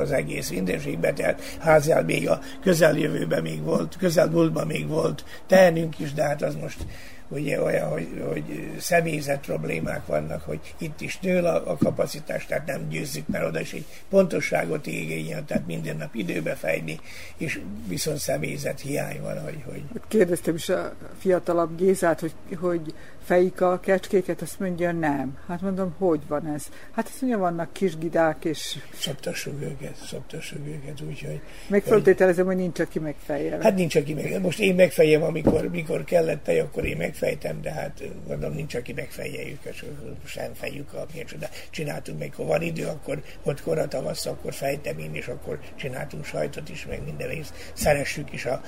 az 0.02 0.12
egész 0.12 0.50
mindenségben, 0.50 1.14
tehát 1.14 1.42
házjál 1.58 2.04
még 2.04 2.28
a 2.28 2.40
közeljövőben 2.62 3.42
még 3.42 3.62
volt, 3.62 3.96
közelmúltban 3.96 4.66
még 4.66 4.88
volt. 4.88 5.24
Tehenünk 5.46 5.98
is, 5.98 6.12
de 6.12 6.22
hát 6.22 6.42
az 6.42 6.54
most 6.54 6.86
ugye 7.28 7.62
olyan, 7.62 7.88
hogy, 7.88 8.22
hogy 8.28 8.72
személyzet 8.78 9.40
problémák 9.40 10.06
vannak, 10.06 10.42
hogy 10.42 10.74
itt 10.78 11.00
is 11.00 11.18
nő 11.18 11.38
a, 11.38 11.70
a 11.70 11.76
kapacitás, 11.76 12.46
tehát 12.46 12.66
nem 12.66 12.88
győzzük, 12.88 13.28
mert 13.28 13.44
oda 13.44 13.60
is 13.60 13.72
egy 13.72 13.84
pontosságot 14.08 14.86
igényel, 14.86 15.44
tehát 15.44 15.66
minden 15.66 15.96
nap 15.96 16.14
időbe 16.14 16.54
fejni, 16.54 17.00
és 17.36 17.60
viszont 17.86 18.18
személyzet 18.18 18.80
hiány 18.80 19.20
van, 19.20 19.42
hogy... 19.42 19.62
hogy... 19.64 19.82
Kérdeztem 20.08 20.54
is 20.54 20.68
a 20.68 20.94
fiatalabb 21.18 21.76
Gézát, 21.76 22.20
hogy, 22.20 22.32
hogy 22.60 22.94
fejik 23.28 23.60
a 23.60 23.80
kecskéket, 23.80 24.42
azt 24.42 24.60
mondja, 24.60 24.92
nem. 24.92 25.38
Hát 25.48 25.60
mondom, 25.60 25.94
hogy 25.98 26.20
van 26.28 26.46
ez? 26.54 26.66
Hát 26.90 27.06
azt 27.06 27.20
mondja, 27.20 27.38
vannak 27.38 27.72
kis 27.72 27.98
gidák, 27.98 28.44
és... 28.44 28.78
Szoptassuk 28.94 29.62
őket, 29.62 29.96
szoptassuk 29.96 30.66
őket, 30.66 31.00
úgyhogy... 31.00 31.40
Meg 31.68 31.82
föltételezem, 31.82 32.46
hogy 32.46 32.56
nincs, 32.56 32.78
aki 32.78 32.98
megfejjel. 32.98 33.60
Hát 33.60 33.74
nincs, 33.74 33.96
aki 33.96 34.14
meg. 34.14 34.40
Most 34.40 34.58
én 34.58 34.74
megfejem, 34.74 35.22
amikor, 35.22 35.68
mikor 35.68 36.04
kellett 36.04 36.42
tej, 36.42 36.60
akkor 36.60 36.84
én 36.84 36.96
megfejtem, 36.96 37.60
de 37.60 37.72
hát 37.72 38.02
mondom, 38.28 38.52
nincs, 38.52 38.74
aki 38.74 38.92
megfejje 38.92 39.46
őket, 39.50 39.84
sem 40.24 40.54
fejük 40.54 40.92
a 40.92 41.06
de 41.38 41.50
csináltunk, 41.70 42.18
még 42.18 42.34
ha 42.34 42.44
van 42.44 42.62
idő, 42.62 42.86
akkor 42.86 43.22
ott 43.42 43.62
kora 43.62 43.88
tavasz, 43.88 44.26
akkor 44.26 44.52
fejtem 44.52 44.98
én, 44.98 45.14
és 45.14 45.26
akkor 45.26 45.58
csináltunk 45.76 46.24
sajtot 46.24 46.68
is, 46.68 46.86
meg 46.86 47.04
minden, 47.04 47.30
és 47.30 47.46
szeressük 47.72 48.32
is 48.32 48.46
a 48.46 48.62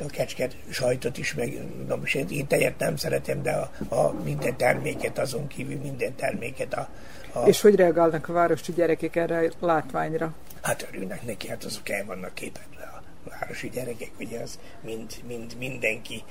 a 0.00 0.06
kecsket 0.06 0.56
sajtot 0.70 1.18
is, 1.18 1.34
meg 1.34 1.58
most 2.00 2.14
én, 2.14 2.46
tejet 2.46 2.78
nem 2.78 2.96
szeretem, 2.96 3.42
de 3.42 3.50
a, 3.50 3.94
a 3.94 4.12
minden 4.24 4.56
terméket, 4.56 5.18
azon 5.18 5.46
kívül 5.46 5.78
minden 5.82 6.14
terméket. 6.14 6.74
A, 6.74 6.88
a... 7.32 7.46
És 7.46 7.60
hogy 7.60 7.74
reagálnak 7.74 8.28
a 8.28 8.32
városi 8.32 8.72
gyerekek 8.72 9.16
erre 9.16 9.50
a 9.60 9.66
látványra? 9.66 10.34
Hát 10.62 10.88
örülnek 10.92 11.26
neki, 11.26 11.48
hát 11.48 11.64
azok 11.64 11.88
el 11.88 12.04
vannak 12.04 12.34
képedve 12.34 12.82
a 12.82 13.02
városi 13.40 13.68
gyerekek, 13.68 14.10
ugye 14.20 14.40
az 14.40 14.58
mind, 14.80 15.12
mind 15.26 15.56
mindenki 15.58 16.22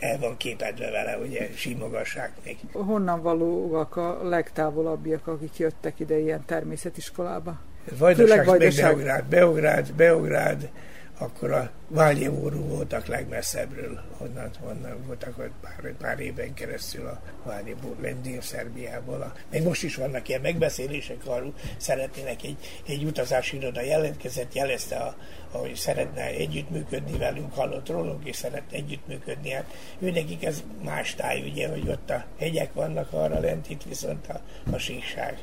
el 0.00 0.18
van 0.18 0.36
képedve 0.36 0.90
vele, 0.90 1.18
ugye 1.18 1.48
simogassák 1.54 2.32
még. 2.44 2.56
Honnan 2.72 3.22
valóak 3.22 3.96
a 3.96 4.28
legtávolabbiak, 4.28 5.26
akik 5.26 5.56
jöttek 5.56 6.00
ide 6.00 6.18
ilyen 6.18 6.44
természetiskolába? 6.46 7.58
Vajdaság. 7.98 8.44
Beográd, 8.46 9.24
Beográd, 9.24 9.92
Beográd, 9.92 10.70
akkor 11.18 11.52
a 11.52 11.70
Váljevóru 11.88 12.58
voltak 12.58 13.06
legmesszebbről, 13.06 14.00
onnan, 14.18 14.50
onnan 14.64 15.06
voltak 15.06 15.34
hogy 15.34 15.50
pár, 15.60 15.92
pár 15.98 16.20
éven 16.20 16.54
keresztül 16.54 17.06
a 17.06 17.20
Váljevóru, 17.44 18.20
Dél-Szerbiából. 18.22 19.22
A, 19.22 19.32
még 19.50 19.62
most 19.62 19.82
is 19.82 19.96
vannak 19.96 20.28
ilyen 20.28 20.40
megbeszélések 20.40 21.26
arról, 21.26 21.54
szeretnének 21.76 22.42
egy, 22.42 22.56
egy 22.86 23.04
utazási 23.04 23.56
iroda 23.56 23.80
jelentkezett, 23.80 24.54
jelezte, 24.54 24.96
a, 24.96 25.16
hogy 25.50 25.74
szeretne 25.74 26.22
együttműködni 26.22 27.18
velünk, 27.18 27.54
hallott 27.54 27.88
rólunk, 27.88 28.26
és 28.26 28.36
szeretne 28.36 28.76
együttműködni. 28.76 29.50
Hát 29.50 29.74
ő 29.98 30.10
nekik 30.10 30.44
ez 30.44 30.62
más 30.84 31.14
táj, 31.14 31.42
ugye, 31.42 31.68
hogy 31.68 31.88
ott 31.88 32.10
a 32.10 32.24
hegyek 32.38 32.72
vannak 32.72 33.12
arra 33.12 33.40
lent, 33.40 33.70
itt 33.70 33.82
viszont 33.82 34.28
a, 34.28 34.40
a 34.72 34.78
síkság 34.78 35.38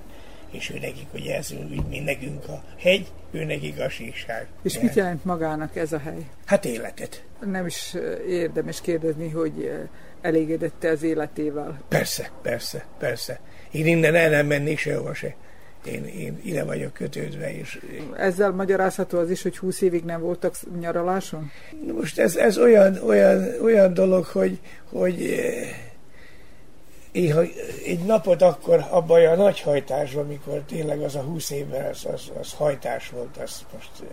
és 0.53 0.69
ő 0.69 0.79
nekik, 0.79 1.07
hogy 1.11 1.25
ez 1.25 1.51
úgy, 1.51 1.85
mint 1.89 2.05
nekünk 2.05 2.47
a 2.47 2.63
hegy, 2.77 3.11
ő 3.31 3.43
nekik 3.43 3.79
a 3.79 3.89
síkság. 3.89 4.47
És 4.61 4.79
mit 4.79 4.93
jelent 4.93 5.25
magának 5.25 5.75
ez 5.75 5.93
a 5.93 5.97
hely? 5.97 6.25
Hát 6.45 6.65
életet. 6.65 7.23
Nem 7.45 7.65
is 7.65 7.95
érdemes 8.27 8.81
kérdezni, 8.81 9.29
hogy 9.29 9.71
elégedette 10.21 10.89
az 10.89 11.03
életével. 11.03 11.81
Persze, 11.87 12.31
persze, 12.41 12.85
persze. 12.97 13.39
Én 13.71 13.85
innen 13.85 14.15
el 14.15 14.29
nem 14.29 14.45
mennék 14.45 14.77
sehova 14.77 15.13
se. 15.13 15.35
Én, 15.85 16.05
én 16.05 16.39
ide 16.43 16.63
vagyok 16.63 16.93
kötődve. 16.93 17.57
És... 17.57 17.79
Ezzel 18.17 18.51
magyarázható 18.51 19.17
az 19.19 19.29
is, 19.29 19.41
hogy 19.41 19.57
20 19.57 19.81
évig 19.81 20.03
nem 20.03 20.21
voltak 20.21 20.55
nyaraláson? 20.79 21.51
Most 21.93 22.19
ez, 22.19 22.35
ez 22.35 22.57
olyan, 22.57 22.97
olyan, 22.97 23.61
olyan 23.61 23.93
dolog, 23.93 24.25
hogy, 24.25 24.59
hogy 24.89 25.35
én, 27.13 27.33
ha 27.33 27.41
egy 27.85 27.99
napot 28.05 28.41
akkor 28.41 28.87
abban 28.89 29.25
a 29.25 29.35
nagy 29.35 29.59
hajtásban, 29.59 30.23
amikor 30.23 30.63
tényleg 30.67 31.01
az 31.01 31.15
a 31.15 31.21
húsz 31.21 31.49
évben 31.49 31.85
az, 31.85 32.05
az, 32.13 32.31
az 32.39 32.53
hajtás 32.53 33.09
volt, 33.09 33.37
az 33.37 33.65
most 33.73 33.91
eh, 34.01 34.07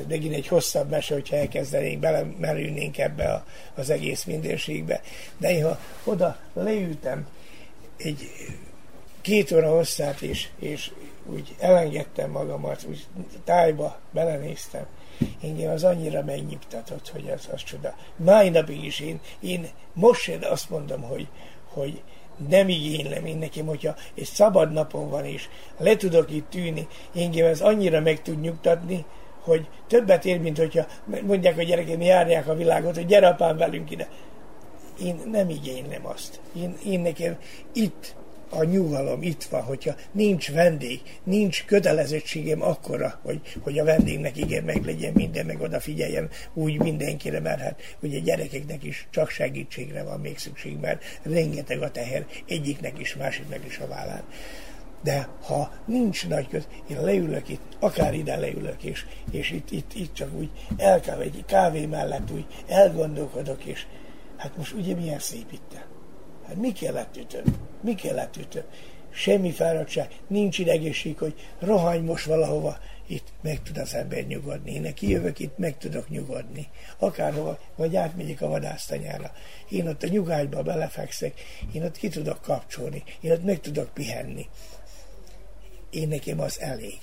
ez 0.00 0.06
megint 0.08 0.34
egy 0.34 0.46
hosszabb 0.46 0.90
mese, 0.90 1.14
hogyha 1.14 1.36
elkezdenénk, 1.36 2.00
belemerülnénk 2.00 2.98
ebbe 2.98 3.32
a, 3.32 3.44
az 3.74 3.90
egész 3.90 4.24
mindenségbe. 4.24 5.00
De 5.38 5.50
én 5.50 5.64
ha 5.64 5.78
oda 6.04 6.36
leültem 6.52 7.26
egy 7.96 8.30
két 9.20 9.52
óra 9.52 9.70
hosszát, 9.70 10.20
és, 10.20 10.48
és 10.58 10.90
úgy 11.26 11.54
elengedtem 11.58 12.30
magamat, 12.30 12.84
úgy 12.88 13.06
tájba 13.44 13.98
belenéztem, 14.10 14.86
engem 15.42 15.70
az 15.72 15.84
annyira 15.84 16.22
megnyugtatott, 16.22 17.08
hogy 17.08 17.30
az, 17.30 17.48
az 17.52 17.62
csoda. 17.64 17.94
Mai 18.16 18.48
napig 18.48 18.84
is 18.84 19.00
én, 19.00 19.20
én 19.40 19.68
most 19.92 20.20
sem 20.20 20.38
azt 20.42 20.70
mondom, 20.70 21.02
hogy, 21.02 21.28
hogy 21.72 22.02
nem 22.48 22.68
igénylem 22.68 23.26
én 23.26 23.38
nekem, 23.38 23.66
hogyha 23.66 23.94
egy 24.14 24.24
szabad 24.24 24.72
napon 24.72 25.10
van, 25.10 25.24
és 25.24 25.48
le 25.78 25.96
tudok 25.96 26.30
itt 26.30 26.50
tűni, 26.50 26.86
engem 27.14 27.46
ez 27.46 27.60
annyira 27.60 28.00
meg 28.00 28.22
tud 28.22 28.40
nyugtatni, 28.40 29.04
hogy 29.40 29.68
többet 29.86 30.24
ér, 30.24 30.40
mint 30.40 30.58
hogyha 30.58 30.86
mondják 31.22 31.58
a 31.58 31.62
gyerekem, 31.62 32.00
járják 32.00 32.48
a 32.48 32.54
világot, 32.54 32.94
hogy 32.94 33.06
gyere 33.06 33.28
apám 33.28 33.56
velünk 33.56 33.90
ide. 33.90 34.08
Én 35.02 35.20
nem 35.30 35.48
igénylem 35.48 36.06
azt. 36.06 36.40
Én, 36.56 36.76
én 36.86 37.00
nekem 37.00 37.36
itt 37.72 38.14
a 38.54 38.64
nyugalom 38.64 39.22
itt 39.22 39.42
van, 39.42 39.62
hogyha 39.62 39.94
nincs 40.12 40.50
vendég, 40.52 41.00
nincs 41.24 41.64
kötelezettségem 41.64 42.62
akkora, 42.62 43.18
hogy, 43.22 43.40
hogy 43.62 43.78
a 43.78 43.84
vendégnek 43.84 44.36
igen 44.36 44.64
meg 44.64 44.84
legyen 44.84 45.12
minden, 45.12 45.46
meg 45.46 45.60
odafigyeljen 45.60 46.28
úgy 46.54 46.78
mindenkire, 46.78 47.40
mert 47.40 47.60
hát 47.60 47.96
ugye 48.00 48.18
gyerekeknek 48.18 48.82
is 48.82 49.06
csak 49.10 49.30
segítségre 49.30 50.02
van 50.02 50.20
még 50.20 50.38
szükség, 50.38 50.78
mert 50.80 51.04
rengeteg 51.22 51.82
a 51.82 51.90
teher 51.90 52.26
egyiknek 52.48 52.98
is, 52.98 53.16
másiknak 53.16 53.66
is 53.66 53.78
a 53.78 53.86
vállán. 53.86 54.22
De 55.02 55.28
ha 55.42 55.72
nincs 55.84 56.28
nagy 56.28 56.48
köz, 56.48 56.68
én 56.90 57.02
leülök 57.02 57.48
itt, 57.48 57.76
akár 57.80 58.14
ide 58.14 58.36
leülök, 58.36 58.82
és, 58.82 59.06
és 59.30 59.50
itt, 59.50 59.70
itt, 59.70 59.94
itt 59.94 60.14
csak 60.14 60.34
úgy 60.34 60.50
elkáv 60.76 61.20
egy 61.20 61.44
kávé 61.46 61.86
mellett 61.86 62.30
úgy 62.30 62.46
elgondolkodok, 62.68 63.64
és 63.64 63.86
hát 64.36 64.56
most 64.56 64.72
ugye 64.72 64.94
milyen 64.94 65.18
szép 65.18 65.52
itt. 65.52 65.90
Hát 66.46 66.56
mi 66.56 66.72
kellett 66.72 67.18
több? 67.28 67.44
Mi 67.80 67.94
kellett 67.94 68.38
több? 68.48 68.64
Semmi 69.10 69.50
fáradtság, 69.50 70.08
nincs 70.26 70.58
idegészség, 70.58 71.18
hogy 71.18 71.34
rohanj 71.58 72.00
most 72.00 72.24
valahova, 72.24 72.78
itt 73.06 73.26
meg 73.40 73.62
tud 73.62 73.78
az 73.78 73.94
ember 73.94 74.26
nyugodni. 74.26 74.72
Én 74.72 74.94
kijövök, 74.94 75.38
itt 75.38 75.58
meg 75.58 75.78
tudok 75.78 76.08
nyugodni. 76.08 76.68
Akárhova, 76.98 77.58
vagy 77.76 77.96
átmegyek 77.96 78.40
a 78.40 78.48
vadásztanyára. 78.48 79.32
Én 79.68 79.88
ott 79.88 80.02
a 80.02 80.08
nyugágyba 80.08 80.62
belefekszek, 80.62 81.40
én 81.72 81.82
ott 81.82 81.96
ki 81.96 82.08
tudok 82.08 82.40
kapcsolni, 82.42 83.02
én 83.20 83.32
ott 83.32 83.44
meg 83.44 83.60
tudok 83.60 83.94
pihenni. 83.94 84.46
Én 85.90 86.08
nekem 86.08 86.40
az 86.40 86.60
elég. 86.60 86.98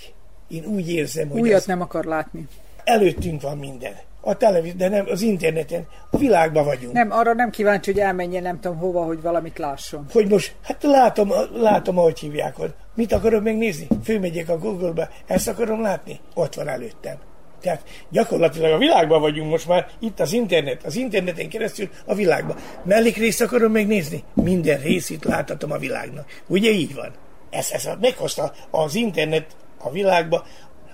Én 0.47 0.65
úgy 0.65 0.89
érzem, 0.89 1.29
hogy... 1.29 1.41
Újat 1.41 1.59
az... 1.59 1.65
nem 1.65 1.81
akar 1.81 2.05
látni. 2.05 2.47
Előttünk 2.83 3.41
van 3.41 3.57
minden 3.57 3.95
a 4.21 4.37
televízió, 4.37 4.77
de 4.77 4.89
nem 4.89 5.05
az 5.09 5.21
interneten, 5.21 5.87
a 6.09 6.17
világban 6.17 6.65
vagyunk. 6.65 6.93
Nem, 6.93 7.11
arra 7.11 7.33
nem 7.33 7.49
kíváncsi, 7.49 7.91
hogy 7.91 8.01
elmenjen 8.01 8.41
nem 8.41 8.59
tudom 8.59 8.77
hova, 8.77 9.03
hogy 9.03 9.21
valamit 9.21 9.57
lásson. 9.57 10.05
Hogy 10.11 10.29
most, 10.29 10.55
hát 10.63 10.83
látom, 10.83 11.31
látom, 11.53 11.97
ahogy 11.97 12.19
hívják 12.19 12.55
hogy 12.55 12.73
Mit 12.95 13.11
akarok 13.11 13.43
megnézni? 13.43 13.87
Főmegyek 14.03 14.49
a 14.49 14.57
Google-be, 14.57 15.09
ezt 15.27 15.47
akarom 15.47 15.81
látni? 15.81 16.19
Ott 16.33 16.55
van 16.55 16.67
előttem. 16.67 17.15
Tehát 17.61 17.83
gyakorlatilag 18.09 18.71
a 18.71 18.77
világban 18.77 19.21
vagyunk 19.21 19.49
most 19.49 19.67
már, 19.67 19.87
itt 19.99 20.19
az 20.19 20.33
internet, 20.33 20.85
az 20.85 20.95
interneten 20.95 21.49
keresztül 21.49 21.89
a 22.05 22.15
világban. 22.15 22.55
Mellik 22.83 23.17
részt 23.17 23.41
akarom 23.41 23.71
megnézni? 23.71 24.23
Minden 24.33 24.79
részét 24.79 25.23
láthatom 25.23 25.71
a 25.71 25.77
világnak. 25.77 26.25
Ugye 26.47 26.69
így 26.69 26.95
van? 26.95 27.11
Ez, 27.49 27.69
ez 27.71 27.89
meghozta 27.99 28.53
az 28.71 28.95
internet 28.95 29.45
a 29.77 29.91
világba 29.91 30.45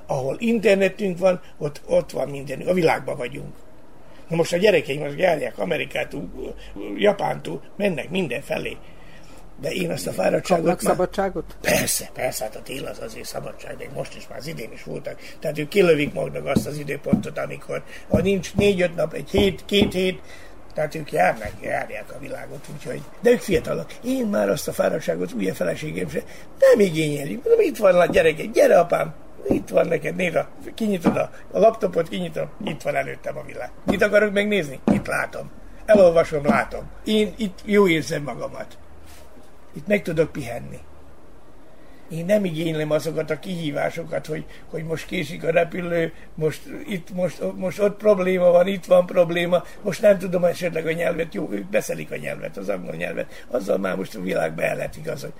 ahol 0.07 0.35
internetünk 0.39 1.17
van, 1.17 1.41
ott, 1.57 1.81
ott 1.87 2.11
van 2.11 2.29
minden, 2.29 2.61
a 2.61 2.73
világban 2.73 3.17
vagyunk. 3.17 3.53
Na 4.27 4.35
most 4.35 4.53
a 4.53 4.57
gyerekeim 4.57 5.01
az 5.01 5.15
járják 5.15 5.59
Amerikától, 5.59 6.29
Japántól, 6.95 7.61
mennek 7.75 8.09
mindenfelé. 8.09 8.77
De 9.61 9.69
én 9.69 9.91
azt 9.91 10.07
a 10.07 10.11
fáradtságot... 10.11 10.65
Kapnak 10.65 10.83
már... 10.83 10.95
szabadságot? 10.95 11.57
Persze, 11.61 12.09
persze, 12.13 12.43
hát 12.43 12.55
a 12.55 12.61
tél 12.61 12.85
az 12.85 12.99
azért 12.99 13.25
szabadság, 13.25 13.77
de 13.77 13.85
most 13.93 14.15
is 14.15 14.27
már 14.27 14.37
az 14.37 14.47
idén 14.47 14.71
is 14.73 14.83
voltak. 14.83 15.19
Tehát 15.39 15.57
ők 15.57 15.67
kilövik 15.67 16.13
magnak 16.13 16.45
azt 16.45 16.67
az 16.67 16.77
időpontot, 16.77 17.37
amikor 17.37 17.83
ha 18.09 18.21
nincs 18.21 18.55
négy-öt 18.55 18.95
nap, 18.95 19.13
egy 19.13 19.29
hét, 19.29 19.65
két 19.65 19.93
hét, 19.93 20.21
tehát 20.73 20.95
ők 20.95 21.11
járnak, 21.11 21.51
járják 21.61 22.13
a 22.15 22.19
világot, 22.19 22.65
úgyhogy, 22.73 23.01
de 23.21 23.29
ők 23.29 23.39
fiatalok. 23.39 23.93
Én 24.03 24.25
már 24.25 24.49
azt 24.49 24.67
a 24.67 24.73
fáradtságot, 24.73 25.33
új 25.33 25.45
feleségem 25.45 26.09
se 26.09 26.23
nem 26.59 26.79
igényelik. 26.79 27.43
Mondom, 27.43 27.65
itt 27.65 27.77
van 27.77 27.95
a 27.99 28.05
gyerekek, 28.05 28.51
gyere 28.51 28.79
apám, 28.79 29.13
itt 29.47 29.69
van 29.69 29.87
neked, 29.87 30.15
nézd, 30.15 30.35
a, 30.35 30.47
kinyitod 30.75 31.17
a, 31.17 31.29
a 31.51 31.59
laptopot, 31.59 32.07
kinyitom, 32.07 32.49
itt 32.63 32.81
van 32.81 32.95
előttem 32.95 33.37
a 33.37 33.43
világ. 33.43 33.69
Mit 33.85 34.01
akarok 34.01 34.33
megnézni? 34.33 34.79
Itt 34.91 35.07
látom. 35.07 35.51
Elolvasom, 35.85 36.45
látom. 36.45 36.83
Én 37.03 37.33
itt 37.37 37.59
jó 37.65 37.87
érzem 37.87 38.23
magamat. 38.23 38.77
Itt 39.73 39.87
meg 39.87 40.01
tudok 40.01 40.31
pihenni. 40.31 40.79
Én 42.09 42.25
nem 42.25 42.45
igénylem 42.45 42.91
azokat 42.91 43.29
a 43.29 43.39
kihívásokat, 43.39 44.25
hogy, 44.25 44.45
hogy 44.69 44.83
most 44.83 45.05
késik 45.05 45.43
a 45.43 45.51
repülő, 45.51 46.13
most, 46.35 46.61
itt, 46.87 47.13
most, 47.13 47.41
most 47.55 47.79
ott 47.79 47.97
probléma 47.97 48.51
van, 48.51 48.67
itt 48.67 48.85
van 48.85 49.05
probléma, 49.05 49.63
most 49.81 50.01
nem 50.01 50.17
tudom 50.17 50.43
esetleg 50.43 50.85
a 50.85 50.91
nyelvet, 50.91 51.33
jó, 51.33 51.49
ők 51.51 51.69
beszelik 51.69 52.11
a 52.11 52.17
nyelvet, 52.17 52.57
az 52.57 52.69
angol 52.69 52.95
nyelvet, 52.95 53.45
azzal 53.47 53.77
már 53.77 53.95
most 53.95 54.15
a 54.15 54.21
világban 54.21 54.65
el 54.65 54.75
lehet 54.75 54.97
igazodni 54.97 55.39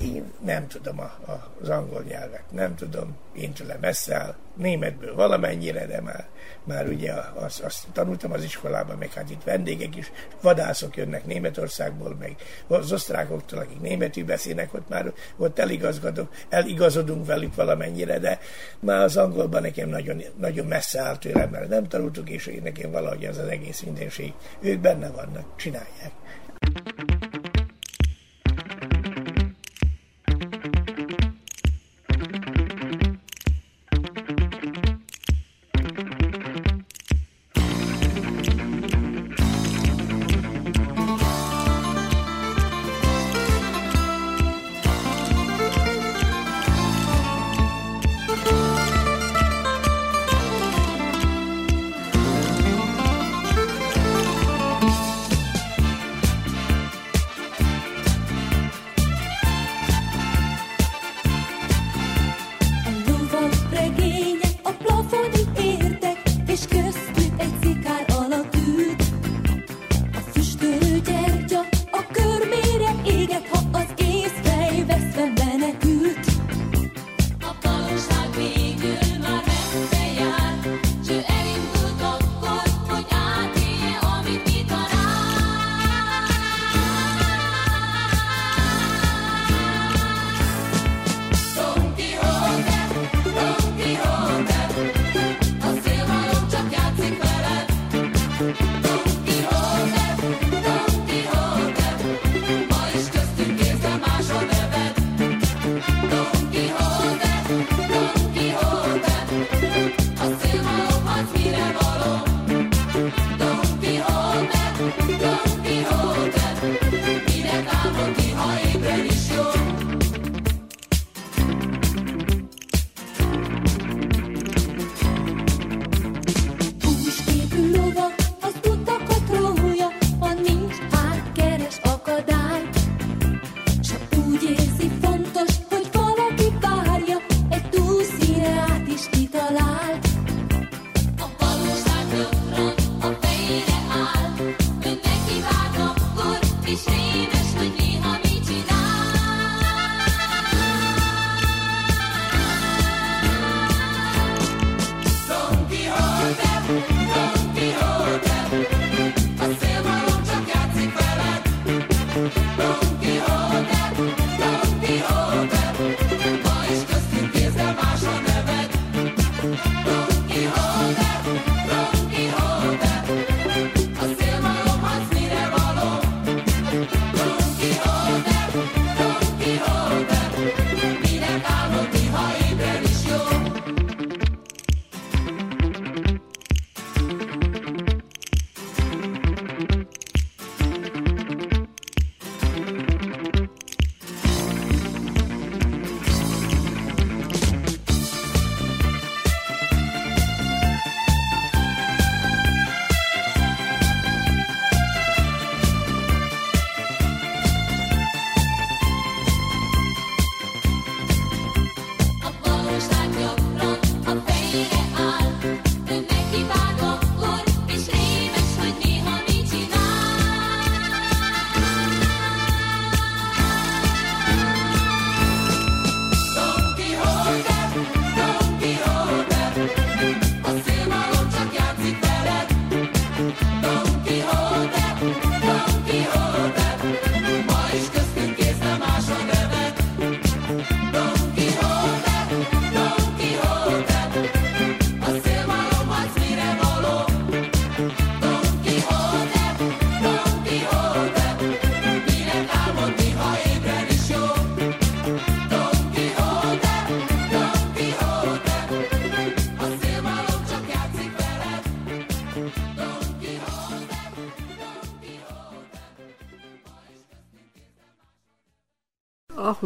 én 0.00 0.32
nem 0.44 0.68
tudom 0.68 0.98
a, 0.98 1.30
a, 1.30 1.52
az 1.60 1.68
angol 1.68 2.02
nyelvet, 2.08 2.44
nem 2.50 2.74
tudom, 2.74 3.16
én 3.32 3.52
tőle 3.52 3.78
messze 3.80 4.36
németből 4.56 5.14
valamennyire, 5.14 5.86
de 5.86 6.00
már, 6.00 6.24
már 6.64 6.88
ugye 6.88 7.12
azt, 7.34 7.60
azt 7.60 7.86
tanultam 7.92 8.32
az 8.32 8.44
iskolában, 8.44 8.96
meg 8.98 9.12
hát 9.12 9.30
itt 9.30 9.42
vendégek 9.42 9.96
is, 9.96 10.12
vadászok 10.40 10.96
jönnek 10.96 11.26
Németországból, 11.26 12.16
meg 12.20 12.36
az 12.66 12.92
osztrákoktól, 12.92 13.58
akik 13.58 13.80
németül 13.80 14.24
beszélnek, 14.24 14.74
ott 14.74 14.88
már 14.88 15.12
ott 15.36 15.58
eligazodunk, 15.58 16.28
eligazodunk 16.48 17.26
velük 17.26 17.54
valamennyire, 17.54 18.18
de 18.18 18.38
már 18.78 19.02
az 19.02 19.16
angolban 19.16 19.62
nekem 19.62 19.88
nagyon, 19.88 20.22
nagyon 20.38 20.66
messze 20.66 21.00
áll 21.00 21.18
tőlem, 21.18 21.50
mert 21.50 21.68
nem 21.68 21.88
tanultuk, 21.88 22.30
és 22.30 22.46
én 22.46 22.62
nekem 22.62 22.90
valahogy 22.90 23.24
ez 23.24 23.38
az 23.38 23.48
egész 23.48 23.80
mindenség, 23.80 24.32
ők 24.60 24.80
benne 24.80 25.10
vannak, 25.10 25.56
csinálják. 25.56 26.12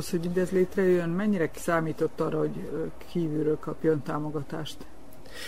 Ahhoz, 0.09 0.21
hogy 0.21 0.35
mindez 0.35 0.51
létrejön, 0.51 1.09
mennyire 1.09 1.51
számított 1.55 2.21
arra, 2.21 2.39
hogy 2.39 2.71
kívülről 3.11 3.59
kapjon 3.59 4.03
támogatást? 4.03 4.77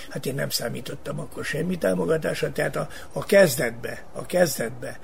Hát 0.08 0.26
én 0.26 0.34
nem 0.34 0.48
számítottam 0.48 1.20
akkor 1.20 1.44
semmi 1.44 1.78
támogatásra, 1.78 2.52
tehát 2.52 2.76
a, 2.76 2.88
a 3.12 3.24
kezdetbe, 3.24 4.04
a 4.12 4.26
kezdetbe 4.26 4.98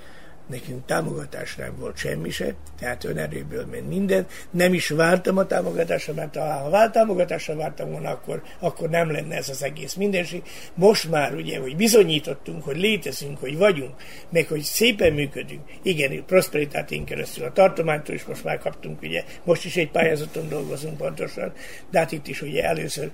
nekünk 0.46 0.86
támogatás 0.86 1.56
nem 1.56 1.76
volt 1.78 1.96
semmi 1.96 2.30
se, 2.30 2.54
tehát 2.78 3.04
önerőből 3.04 3.66
ment 3.66 3.88
minden. 3.88 4.26
Nem 4.50 4.74
is 4.74 4.88
vártam 4.88 5.36
a 5.36 5.46
támogatásra, 5.46 6.14
mert 6.14 6.36
ha 6.36 6.70
vált 6.70 6.92
támogatásra 6.92 7.56
vártam 7.56 7.90
volna, 7.90 8.10
akkor, 8.10 8.42
akkor 8.58 8.88
nem 8.88 9.10
lenne 9.10 9.36
ez 9.36 9.48
az 9.48 9.62
egész 9.62 9.94
mindenség. 9.94 10.42
Most 10.74 11.10
már 11.10 11.34
ugye, 11.34 11.58
hogy 11.58 11.76
bizonyítottunk, 11.76 12.64
hogy 12.64 12.76
létezünk, 12.76 13.38
hogy 13.38 13.56
vagyunk, 13.56 13.94
meg 14.30 14.46
hogy 14.46 14.62
szépen 14.62 15.12
működünk. 15.12 15.62
Igen, 15.82 16.24
prosperitátin 16.24 17.04
keresztül 17.04 17.44
a 17.44 17.52
tartománytól 17.52 18.14
is 18.14 18.24
most 18.24 18.44
már 18.44 18.58
kaptunk, 18.58 19.02
ugye, 19.02 19.24
most 19.44 19.64
is 19.64 19.76
egy 19.76 19.90
pályázaton 19.90 20.48
dolgozunk 20.48 20.96
pontosan, 20.96 21.52
de 21.90 21.98
hát 21.98 22.12
itt 22.12 22.26
is 22.26 22.42
ugye 22.42 22.64
először 22.64 23.10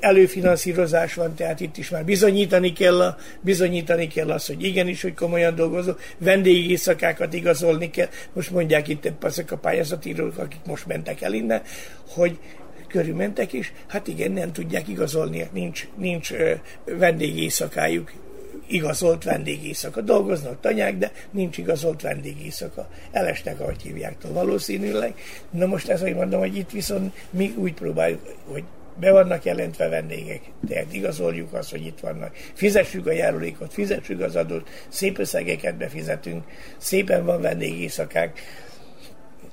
előfinanszírozás 0.00 1.14
van, 1.14 1.34
tehát 1.34 1.60
itt 1.60 1.76
is 1.76 1.90
már 1.90 2.04
bizonyítani 2.04 2.72
kell, 2.72 3.00
a, 3.00 3.16
bizonyítani 3.40 4.06
kell 4.06 4.30
azt, 4.30 4.46
hogy 4.46 4.64
igenis, 4.64 5.02
hogy 5.02 5.14
komolyan 5.14 5.54
dolgozó, 5.54 5.92
vendégi 6.18 6.70
éjszakákat 6.70 7.34
igazolni 7.34 7.90
kell. 7.90 8.08
Most 8.32 8.50
mondják 8.50 8.88
itt 8.88 9.12
ezek 9.22 9.52
a 9.52 9.56
pályázatírók, 9.56 10.38
akik 10.38 10.60
most 10.66 10.86
mentek 10.86 11.22
el 11.22 11.32
innen, 11.32 11.62
hogy 12.08 12.38
körülmentek 12.88 13.52
is, 13.52 13.72
hát 13.86 14.06
igen, 14.08 14.32
nem 14.32 14.52
tudják 14.52 14.88
igazolni, 14.88 15.48
nincs, 15.52 15.88
nincs 15.96 16.30
vendégi 16.84 17.42
éjszakájuk, 17.42 18.12
igazolt 18.68 19.24
vendégészaka. 19.24 20.00
Dolgoznak 20.00 20.60
tanyák, 20.60 20.98
de 20.98 21.12
nincs 21.30 21.58
igazolt 21.58 22.02
vendégészaka. 22.02 22.88
Elestek, 23.10 23.60
ahogy 23.60 23.82
hívják 23.82 24.16
valószínűleg. 24.32 25.14
Na 25.50 25.66
most 25.66 25.88
ez, 25.88 26.00
hogy 26.00 26.14
mondom, 26.14 26.40
hogy 26.40 26.56
itt 26.56 26.70
viszont 26.70 27.14
mi 27.30 27.54
úgy 27.56 27.74
próbáljuk, 27.74 28.20
hogy 28.46 28.64
be 29.00 29.12
vannak 29.12 29.44
jelentve 29.44 29.88
vendégek, 29.88 30.40
tehát 30.68 30.92
igazoljuk 30.92 31.52
azt, 31.52 31.70
hogy 31.70 31.86
itt 31.86 32.00
vannak. 32.00 32.34
Fizessük 32.54 33.06
a 33.06 33.12
járulékot, 33.12 33.72
fizessük 33.72 34.20
az 34.20 34.36
adót, 34.36 34.68
szép 34.88 35.18
összegeket 35.18 35.76
befizetünk, 35.76 36.44
szépen 36.76 37.24
van 37.24 37.40
vendégészakák, 37.40 38.40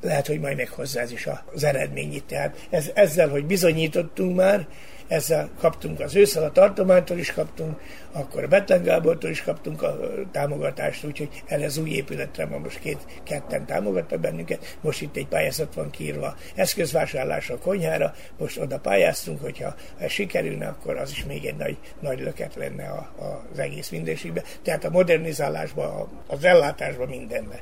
lehet, 0.02 0.28
hogy 0.28 0.40
majd 0.40 0.58
meghozza 0.58 1.00
ez 1.00 1.12
is 1.12 1.28
az 1.54 1.64
eredményt. 1.64 2.24
Tehát 2.24 2.68
ez, 2.70 2.92
ezzel, 2.94 3.30
hogy 3.30 3.46
bizonyítottunk 3.46 4.36
már, 4.36 4.68
ezzel 5.08 5.50
kaptunk 5.60 6.00
az 6.00 6.16
ősszel, 6.16 6.44
a 6.44 6.52
tartománytól 6.52 7.18
is 7.18 7.32
kaptunk, 7.32 7.80
akkor 8.12 8.44
a 8.44 8.48
Betlen 8.48 8.84
Gábortól 8.84 9.30
is 9.30 9.42
kaptunk 9.42 9.82
a 9.82 9.98
támogatást, 10.32 11.04
úgyhogy 11.04 11.44
el 11.46 11.64
ez 11.64 11.78
új 11.78 11.90
épületre 11.90 12.46
ma 12.46 12.58
most 12.58 12.80
két, 12.80 13.06
ketten 13.24 13.66
támogatta 13.66 14.18
bennünket, 14.18 14.78
most 14.82 15.02
itt 15.02 15.16
egy 15.16 15.28
pályázat 15.28 15.74
van 15.74 15.90
kiírva 15.90 16.36
eszközvásárlásra 16.56 17.56
a 17.56 17.58
konyhára, 17.58 18.14
most 18.38 18.60
oda 18.60 18.80
pályáztunk, 18.80 19.42
hogyha 19.42 19.76
ez 19.98 20.12
sikerülne, 20.12 20.68
akkor 20.68 20.98
az 20.98 21.12
is 21.12 21.26
még 21.26 21.46
egy 21.46 21.58
nagy, 21.58 21.78
nagy 22.00 22.20
löket 22.20 22.56
lenne 22.56 22.88
a, 22.88 23.24
a, 23.24 23.46
az 23.52 23.60
egész 23.60 23.90
mindenségbe. 23.90 24.44
Tehát 24.62 24.84
a 24.84 24.90
modernizálásban, 24.90 26.10
az 26.28 26.44
ellátásban 26.44 27.08
mindenben. 27.08 27.60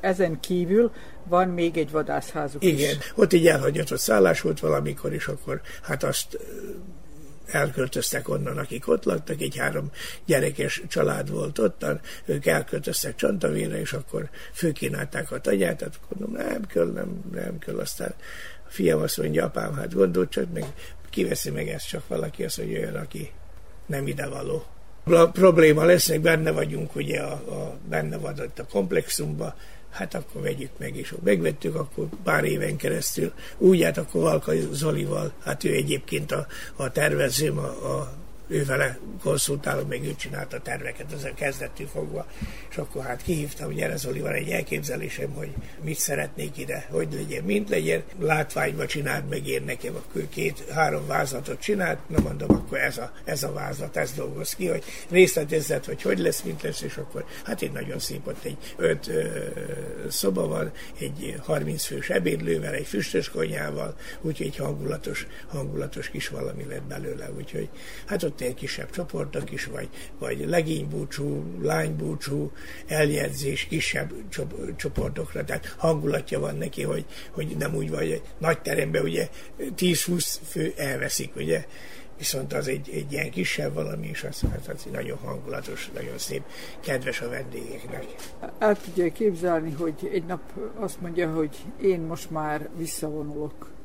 Ezen 0.00 0.40
kívül 0.40 0.92
van 1.24 1.48
még 1.48 1.76
egy 1.76 1.90
vadászházuk 1.90 2.64
Igen, 2.64 2.96
is. 2.96 3.12
ott 3.14 3.32
egy 3.32 3.46
elhagyatott 3.46 3.98
szállás 3.98 4.40
volt 4.40 4.60
valamikor, 4.60 5.12
és 5.12 5.26
akkor 5.26 5.60
hát 5.82 6.02
azt 6.02 6.38
elköltöztek 7.46 8.28
onnan, 8.28 8.58
akik 8.58 8.88
ott 8.88 9.04
laktak, 9.04 9.40
egy 9.40 9.56
három 9.56 9.90
gyerekes 10.24 10.82
család 10.88 11.30
volt 11.30 11.58
ott, 11.58 11.86
ők 12.24 12.46
elköltöztek 12.46 13.14
Csantavére, 13.14 13.80
és 13.80 13.92
akkor 13.92 14.28
főkínálták 14.52 15.30
a 15.30 15.40
tagyát, 15.40 15.76
tehát 15.76 16.00
mondom, 16.08 16.46
nem 16.46 16.64
kell, 16.64 16.86
nem, 16.86 17.20
nem 17.32 17.58
kell, 17.58 17.78
aztán 17.78 18.14
a 18.66 18.68
fiam 18.68 19.00
azt 19.00 19.16
mondja, 19.16 19.44
apám, 19.44 19.74
hát 19.74 19.94
gondolt 19.94 20.30
csak, 20.30 20.52
meg 20.52 20.64
kiveszi 21.10 21.50
meg 21.50 21.68
ezt 21.68 21.88
csak 21.88 22.08
valaki, 22.08 22.44
azt 22.44 22.58
mondja, 22.58 22.78
olyan, 22.78 22.94
aki 22.94 23.30
nem 23.86 24.06
idevaló. 24.06 24.64
A 25.04 25.26
probléma 25.30 25.84
lesz, 25.84 26.08
hogy 26.08 26.20
benne 26.20 26.50
vagyunk 26.50 26.94
ugye 26.94 27.20
a, 27.20 27.32
a 27.32 27.78
benne 27.88 28.16
van 28.16 28.34
a 28.56 28.62
komplexumba, 28.70 29.54
hát 29.96 30.14
akkor 30.14 30.42
vegyük 30.42 30.70
meg, 30.78 30.96
és 30.96 31.14
megvettük, 31.24 31.74
akkor 31.74 32.08
pár 32.24 32.44
éven 32.44 32.76
keresztül. 32.76 33.32
Úgy 33.58 33.82
hát 33.82 33.98
akkor 33.98 34.20
Valka 34.20 34.52
Zolival, 34.70 35.32
hát 35.44 35.64
ő 35.64 35.72
egyébként 35.72 36.32
a, 36.32 36.46
a 36.76 36.92
tervezőm, 36.92 37.58
a, 37.58 37.98
a 37.98 38.12
ő 38.48 38.64
vele 38.64 38.98
konszultálom, 39.22 39.88
meg 39.88 40.04
ő 40.04 40.14
csinálta 40.14 40.56
a 40.56 40.60
terveket 40.60 41.12
a 41.12 41.34
kezdettől 41.34 41.86
fogva, 41.86 42.26
és 42.70 42.76
akkor 42.76 43.04
hát 43.04 43.22
kihívtam, 43.22 43.66
hogy 43.66 43.76
gyere 43.76 43.96
Zoli, 43.96 44.20
van 44.20 44.32
egy 44.32 44.50
elképzelésem, 44.50 45.30
hogy 45.30 45.50
mit 45.82 45.98
szeretnék 45.98 46.58
ide, 46.58 46.86
hogy 46.90 47.08
legyen, 47.12 47.44
mint 47.44 47.68
legyen, 47.68 48.02
látványba 48.18 48.86
csinált 48.86 49.28
meg 49.28 49.46
én 49.46 49.62
nekem, 49.62 49.94
akkor 49.94 50.28
két-három 50.28 51.06
vázlatot 51.06 51.60
csinált, 51.60 52.08
na 52.08 52.20
mondom, 52.20 52.50
akkor 52.50 52.78
ez 52.78 52.98
a, 52.98 53.12
ez 53.24 53.42
a 53.42 53.52
vázlat, 53.52 53.96
ez 53.96 54.12
dolgoz 54.12 54.54
ki, 54.54 54.66
hogy 54.66 54.84
részletezett, 55.10 55.84
hogy 55.84 56.02
hogy 56.02 56.18
lesz, 56.18 56.42
mint 56.42 56.62
lesz, 56.62 56.80
és 56.80 56.96
akkor 56.96 57.24
hát 57.44 57.62
egy 57.62 57.72
nagyon 57.72 57.98
szép, 57.98 58.26
ott 58.26 58.44
egy 58.44 58.56
öt 58.76 59.08
ö, 59.08 59.28
szoba 60.08 60.46
van, 60.46 60.72
egy 60.98 61.36
30 61.44 61.84
fős 61.84 62.10
ebédlővel, 62.10 62.74
egy 62.74 62.86
füstös 62.86 63.28
konyával, 63.28 63.96
úgyhogy 64.20 64.46
egy 64.46 64.56
hangulatos, 64.56 65.26
hangulatos 65.46 66.08
kis 66.08 66.28
valami 66.28 66.64
lett 66.64 66.82
belőle, 66.82 67.30
úgyhogy 67.36 67.68
hát 68.06 68.22
ott 68.22 68.35
egy 68.40 68.54
kisebb 68.54 68.90
csoportok 68.90 69.52
is, 69.52 69.64
vagy, 69.64 69.88
vagy 70.18 70.44
legénybúcsú, 70.48 71.44
lánybúcsú, 71.62 72.52
eljegyzés 72.86 73.64
kisebb 73.64 74.12
csoportokra, 74.76 75.44
tehát 75.44 75.74
hangulatja 75.78 76.40
van 76.40 76.56
neki, 76.56 76.82
hogy, 76.82 77.04
hogy 77.30 77.56
nem 77.58 77.74
úgy 77.74 77.90
vagy, 77.90 78.22
nagy 78.38 78.60
teremben 78.60 79.02
ugye 79.02 79.28
10-20 79.58 80.34
fő 80.48 80.72
elveszik, 80.76 81.36
ugye, 81.36 81.66
viszont 82.18 82.52
az 82.52 82.68
egy, 82.68 82.90
egy 82.92 83.12
ilyen 83.12 83.30
kisebb 83.30 83.74
valami, 83.74 84.06
és 84.06 84.24
az, 84.24 84.42
az, 84.60 84.68
az 84.68 84.86
nagyon 84.92 85.18
hangulatos, 85.18 85.90
nagyon 85.94 86.18
szép, 86.18 86.42
kedves 86.80 87.20
a 87.20 87.28
vendégeknek. 87.28 88.04
El 88.58 88.76
tudja 88.80 89.12
képzelni, 89.12 89.72
hogy 89.72 90.10
egy 90.12 90.24
nap 90.24 90.40
azt 90.74 91.00
mondja, 91.00 91.32
hogy 91.32 91.56
én 91.82 92.00
most 92.00 92.30
már 92.30 92.68
visszavonulok 92.76 93.75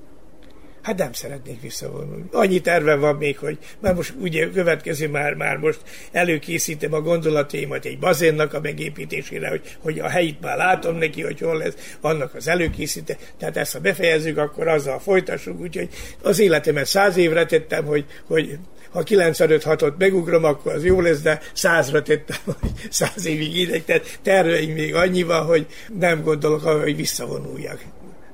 Hát 0.82 0.98
nem 0.98 1.14
szeretnék 1.14 1.62
visszavonulni. 1.62 2.24
Annyi 2.32 2.60
terve 2.60 2.95
van 2.95 3.16
még, 3.16 3.38
hogy 3.38 3.58
már 3.80 3.94
most 3.94 4.14
ugye 4.20 4.49
következő 4.49 5.10
már, 5.10 5.34
már 5.34 5.58
most 5.58 5.80
előkészítem 6.12 6.94
a 6.94 7.02
gondolataimat 7.02 7.86
egy 7.86 7.99
bazénnak 7.99 8.53
a 8.53 8.60
megépítésére, 8.60 9.49
hogy, 9.49 9.78
hogy 9.80 9.99
a 9.99 10.10
helyit 10.10 10.41
már 10.41 10.58
látom 10.58 10.98
neki, 10.98 11.22
hogy 11.22 11.40
hol 11.40 11.58
lesz, 11.58 11.95
annak 12.02 12.36
az 12.36 12.48
előkészíte. 12.48 13.18
Tehát 13.38 13.58
ezt 13.58 13.74
ha 13.74 13.80
befejezzük, 13.80 14.38
akkor 14.38 14.68
azzal 14.68 14.99
folytassuk. 14.99 15.60
Úgyhogy 15.60 15.90
az 16.22 16.40
életemet 16.40 16.86
száz 16.86 17.18
évre 17.18 17.45
tettem, 17.45 17.86
hogy, 17.86 18.06
hogy 18.28 18.58
ha 18.91 19.03
95-6-ot 19.03 19.98
megugrom, 19.98 20.44
akkor 20.44 20.74
az 20.74 20.86
jó 20.86 21.02
lesz, 21.02 21.22
de 21.22 21.41
százra 21.53 22.02
tettem, 22.02 22.38
hogy 22.45 22.72
száz 22.90 23.26
évig 23.26 23.58
ideg, 23.58 23.84
tehát 23.84 24.20
terveim 24.22 24.74
még 24.74 24.95
annyi 24.95 25.24
van, 25.24 25.45
hogy 25.45 25.66
nem 25.99 26.22
gondolok 26.22 26.66
arra, 26.66 26.82
hogy 26.82 26.95
visszavonuljak. 26.95 27.80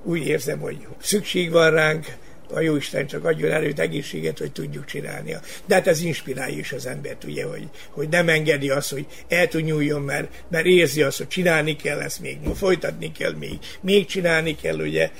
Úgy 0.03 0.27
érzem, 0.27 0.59
hogy 0.59 0.77
szükség 0.99 1.51
van 1.51 1.71
ránk, 1.71 2.05
a 2.53 2.59
Jóisten 2.59 3.07
csak 3.07 3.25
adjon 3.25 3.51
erőt, 3.51 3.79
egészséget, 3.79 4.37
hogy 4.37 4.51
tudjuk 4.51 4.85
csinálni. 4.85 5.35
De 5.65 5.75
hát 5.75 5.87
ez 5.87 6.01
inspirálja 6.01 6.57
is 6.57 6.71
az 6.71 6.85
embert, 6.85 7.23
ugye, 7.23 7.45
hogy, 7.45 7.67
hogy 7.89 8.09
nem 8.09 8.29
engedi 8.29 8.69
azt, 8.69 8.91
hogy 8.91 9.05
el 9.27 9.47
tud 9.47 9.63
nyúljon, 9.63 10.01
mert, 10.01 10.43
mert 10.49 10.65
érzi 10.65 11.01
azt, 11.01 11.17
hogy 11.17 11.27
csinálni 11.27 11.75
kell 11.75 11.99
ezt 11.99 12.19
még, 12.19 12.37
folytatni 12.55 13.11
kell 13.11 13.33
még, 13.33 13.57
még 13.81 14.05
csinálni 14.05 14.55
kell, 14.55 14.79
ugye, 14.79 15.11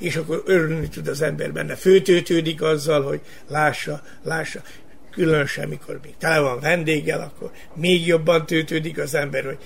és 0.00 0.16
akkor 0.16 0.42
örülni 0.46 0.88
tud 0.88 1.08
az 1.08 1.22
ember 1.22 1.52
benne. 1.52 1.74
Főtőtődik 1.74 2.62
azzal, 2.62 3.02
hogy 3.02 3.20
lássa, 3.48 4.02
lássa, 4.22 4.62
különösen, 5.10 5.68
mikor 5.68 6.00
még 6.02 6.14
tele 6.18 6.38
van 6.38 6.60
vendéggel, 6.60 7.20
akkor 7.20 7.50
még 7.74 8.06
jobban 8.06 8.46
tőtődik 8.46 8.98
az 8.98 9.14
ember, 9.14 9.44
hogy 9.44 9.58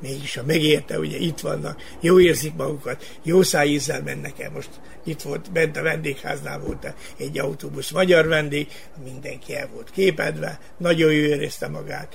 mégis, 0.00 0.34
ha 0.34 0.42
megérte, 0.46 0.98
ugye 0.98 1.16
itt 1.16 1.40
vannak, 1.40 1.82
jó 2.00 2.20
érzik 2.20 2.54
magukat, 2.54 3.18
jó 3.22 3.42
szájízzel 3.42 4.02
mennek 4.02 4.40
el. 4.40 4.50
Most 4.50 4.70
itt 5.04 5.22
volt, 5.22 5.52
bent 5.52 5.76
a 5.76 5.82
vendégháznál 5.82 6.58
volt 6.58 6.94
egy 7.16 7.38
autóbusz 7.38 7.90
magyar 7.90 8.26
vendég, 8.26 8.68
mindenki 9.04 9.56
el 9.56 9.68
volt 9.72 9.90
képedve, 9.90 10.58
nagyon 10.78 11.12
jó 11.12 11.20
érezte 11.20 11.68
magát 11.68 12.14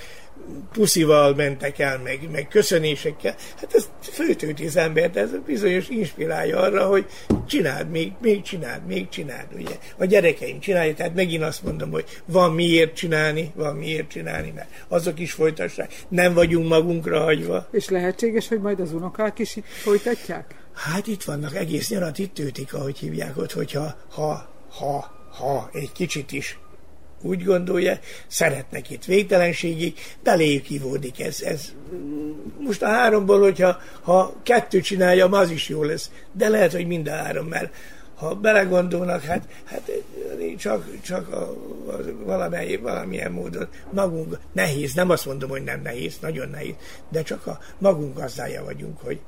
puszival 0.72 1.36
mentek 1.36 1.80
el, 1.80 2.00
meg, 2.04 2.20
meg 2.32 2.48
köszönésekkel. 2.48 3.36
Hát 3.60 3.74
ez 3.74 3.90
főtőti 4.02 4.66
az 4.66 4.76
embert, 4.76 5.16
ez 5.16 5.30
bizonyos 5.46 5.90
inspirálja 5.90 6.60
arra, 6.60 6.88
hogy 6.88 7.06
csináld, 7.48 7.90
még, 7.90 8.12
még 8.22 8.42
csináld, 8.42 8.86
még 8.86 9.10
csináld, 9.10 9.48
ugye. 9.56 9.78
A 9.98 10.06
gyerekeim 10.06 10.60
csinálják, 10.60 10.96
tehát 10.96 11.16
megint 11.16 11.44
azt 11.44 11.64
mondom, 11.64 11.92
hogy 11.92 12.06
van 12.26 12.54
miért 12.54 12.96
csinálni, 12.96 13.52
van 13.56 13.76
miért 13.76 14.10
csinálni, 14.10 14.52
mert 14.56 14.70
azok 14.88 15.20
is 15.20 15.32
folytassák. 15.32 15.94
Nem 16.10 16.34
vagyunk 16.34 16.68
magunkra 16.68 17.24
hagyva. 17.24 17.68
És 17.72 17.90
lehetséges, 17.90 18.48
hogy 18.48 18.62
majd 18.62 18.80
az 18.80 18.94
unokák 18.94 19.40
is 19.40 19.56
itt 19.56 19.66
folytatják? 19.66 20.56
Hát 20.74 21.08
itt 21.08 21.24
vannak, 21.24 21.56
egész 21.56 21.90
nyarat 21.90 22.18
itt 22.18 22.34
tőtik, 22.34 22.74
ahogy 22.74 22.98
hívják 22.98 23.38
ott, 23.38 23.52
hogyha 23.52 23.96
ha, 24.12 24.50
ha, 24.70 25.12
ha 25.32 25.70
egy 25.74 25.92
kicsit 25.92 26.32
is 26.32 26.60
úgy 27.22 27.44
gondolja, 27.44 28.00
szeretnek 28.28 28.90
itt 28.90 29.06
végtelenségig, 29.06 30.00
beléjük 30.24 30.70
ivódik 30.70 31.22
ez, 31.22 31.42
ez. 31.42 31.74
Most 32.60 32.82
a 32.82 32.88
háromból, 32.88 33.42
hogyha 33.42 33.78
ha 34.02 34.34
kettő 34.44 34.80
csinálja, 34.80 35.26
az 35.26 35.50
is 35.50 35.70
jó 35.70 35.84
lesz, 35.84 36.12
de 36.32 36.50
lehet, 36.50 36.72
hogy 36.72 36.88
mind 36.88 37.08
a 37.08 37.12
három, 37.12 37.48
mert 37.48 37.74
ha 38.16 38.36
belegondolnak, 38.36 39.24
hát, 39.24 39.44
hát 39.64 39.92
csak, 40.58 41.02
csak 41.02 41.34
a, 41.34 41.42
a, 41.88 42.00
valamely, 42.24 42.76
valamilyen 42.76 43.32
módon 43.32 43.68
magunk, 43.92 44.40
nehéz, 44.52 44.94
nem 44.94 45.10
azt 45.10 45.26
mondom, 45.26 45.50
hogy 45.50 45.64
nem 45.64 45.82
nehéz, 45.82 46.18
nagyon 46.22 46.50
nehéz, 46.50 46.76
de 47.10 47.24
csak 47.24 47.48
a 47.48 47.60
magunk 47.78 48.18
gazdája 48.18 48.64
vagyunk, 48.64 49.00
hogy, 49.02 49.20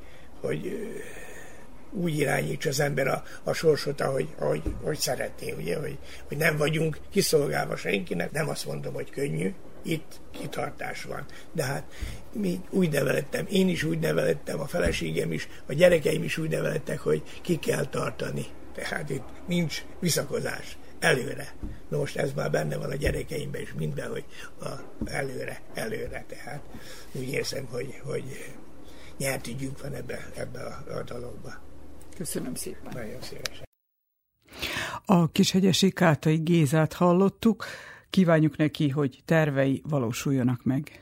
hogy 0.42 0.90
úgy 1.92 2.18
irányítsa 2.18 2.70
az 2.70 2.80
ember 2.80 3.08
a, 3.08 3.24
a 3.44 3.54
sorsot, 3.54 4.02
ahogy, 4.02 4.28
ahogy, 4.40 4.62
ahogy 4.82 5.00
szeretné, 5.00 5.52
ugye, 5.52 5.80
hogy, 5.80 5.98
hogy 6.28 6.38
nem 6.38 6.58
vagyunk 6.58 6.98
kiszolgálva 7.12 7.76
senkinek, 7.76 8.32
nem 8.32 8.50
azt 8.50 8.66
mondom, 8.66 8.94
hogy 8.94 9.10
könnyű, 9.10 9.54
itt 9.84 10.20
kitartás 10.32 11.04
van. 11.04 11.26
De 11.52 11.64
hát 11.64 11.84
mi 12.34 12.62
úgy 12.70 12.92
nevelettem, 12.92 13.46
én 13.50 13.70
is 13.70 13.84
úgy 13.84 14.00
nevelettem, 14.00 14.60
a 14.60 14.68
feleségem 14.68 15.32
is, 15.32 15.48
a 15.66 15.74
gyerekeim 15.74 16.24
is 16.24 16.38
úgy 16.38 16.50
nevelettek, 16.50 17.00
hogy 17.00 17.24
ki 17.42 17.56
kell 17.56 17.86
tartani. 17.86 18.46
Tehát 18.74 19.10
itt 19.10 19.28
nincs 19.48 19.84
visszakozás 20.00 20.78
előre. 21.00 21.54
Na 21.90 21.98
most 21.98 22.18
ez 22.18 22.34
már 22.34 22.52
benne 22.52 22.78
van 22.78 22.90
a 22.90 22.96
gyerekeimben 22.96 23.62
is 23.62 23.74
minden, 23.78 24.10
hogy 24.10 24.26
a 24.62 24.70
előre, 25.06 25.62
előre. 25.74 26.26
Tehát 26.28 26.62
úgy 27.12 27.30
érzem, 27.30 27.66
hogy, 27.66 28.02
hogy 28.04 28.54
nyert 29.18 29.48
ügyünk 29.48 29.82
van 29.82 29.94
ebbe, 29.94 30.30
ebbe 30.36 30.60
a, 30.60 30.98
a 30.98 31.04
dologba. 31.04 31.71
Köszönöm 32.18 32.56
szépen. 32.56 32.92
Nagyon 32.94 33.22
szívesen. 33.22 33.64
A 35.06 35.28
kishegyesi 35.32 35.92
Kátai 35.92 36.38
Gézát 36.38 36.94
hallottuk. 36.94 37.66
Kívánjuk 38.10 38.58
neki, 38.58 38.90
hogy 38.90 39.22
tervei 39.26 39.82
valósuljanak 39.86 40.64
meg. 40.64 41.02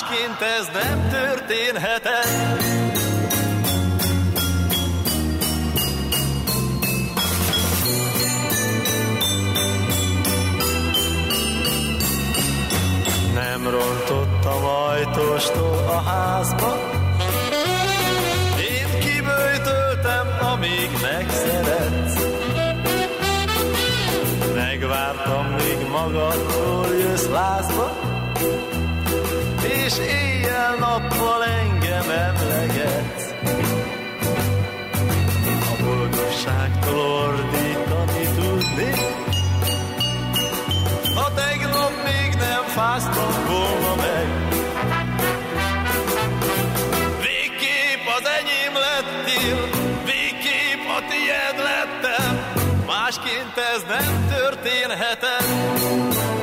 másként 0.00 0.40
ez 0.40 0.68
nem 0.72 1.08
történhetett. 1.08 2.62
Nem 13.34 13.68
rontottam 13.70 14.64
ajtóstól 14.64 15.88
a 15.88 16.00
házba, 16.00 16.76
én 18.58 18.98
kibőjtöltem, 19.00 20.38
amíg 20.52 20.90
megszeretsz. 21.02 22.20
Megvártam 24.54 25.56
magadtól 25.90 26.86
jössz 26.94 27.28
lázba, 27.28 27.85
és 29.98 30.12
éjjel-nappal 30.12 31.44
engem 31.44 32.10
emlegetsz. 32.10 33.32
A 35.70 35.82
boldogságtól 35.84 36.98
ordítani 36.98 38.28
tudni, 38.34 38.90
ha 41.14 41.34
tegnap 41.34 41.92
még 42.04 42.34
nem 42.34 42.62
fáztam 42.66 43.44
volna 43.48 43.94
meg. 43.96 44.26
Végképp 47.20 48.06
az 48.16 48.24
enyém 48.38 48.74
lettél, 48.86 49.68
végképp 50.04 50.82
a 50.96 51.00
tiéd 51.08 51.56
lettem, 51.68 52.34
másként 52.86 53.56
ez 53.74 53.82
nem 53.88 54.26
történhetett. 54.28 56.35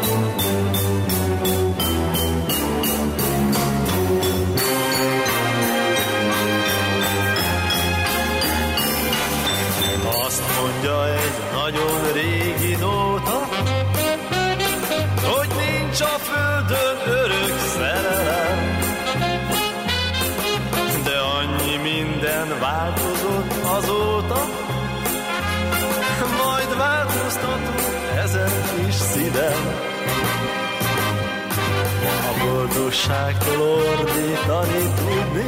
A 32.73 32.75
boldogságtól 32.75 33.61
ordítani 33.61 34.93
tudni, 34.95 35.45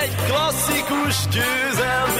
egy 0.00 0.14
klasszikus 0.26 1.28
győzelmi 1.28 2.19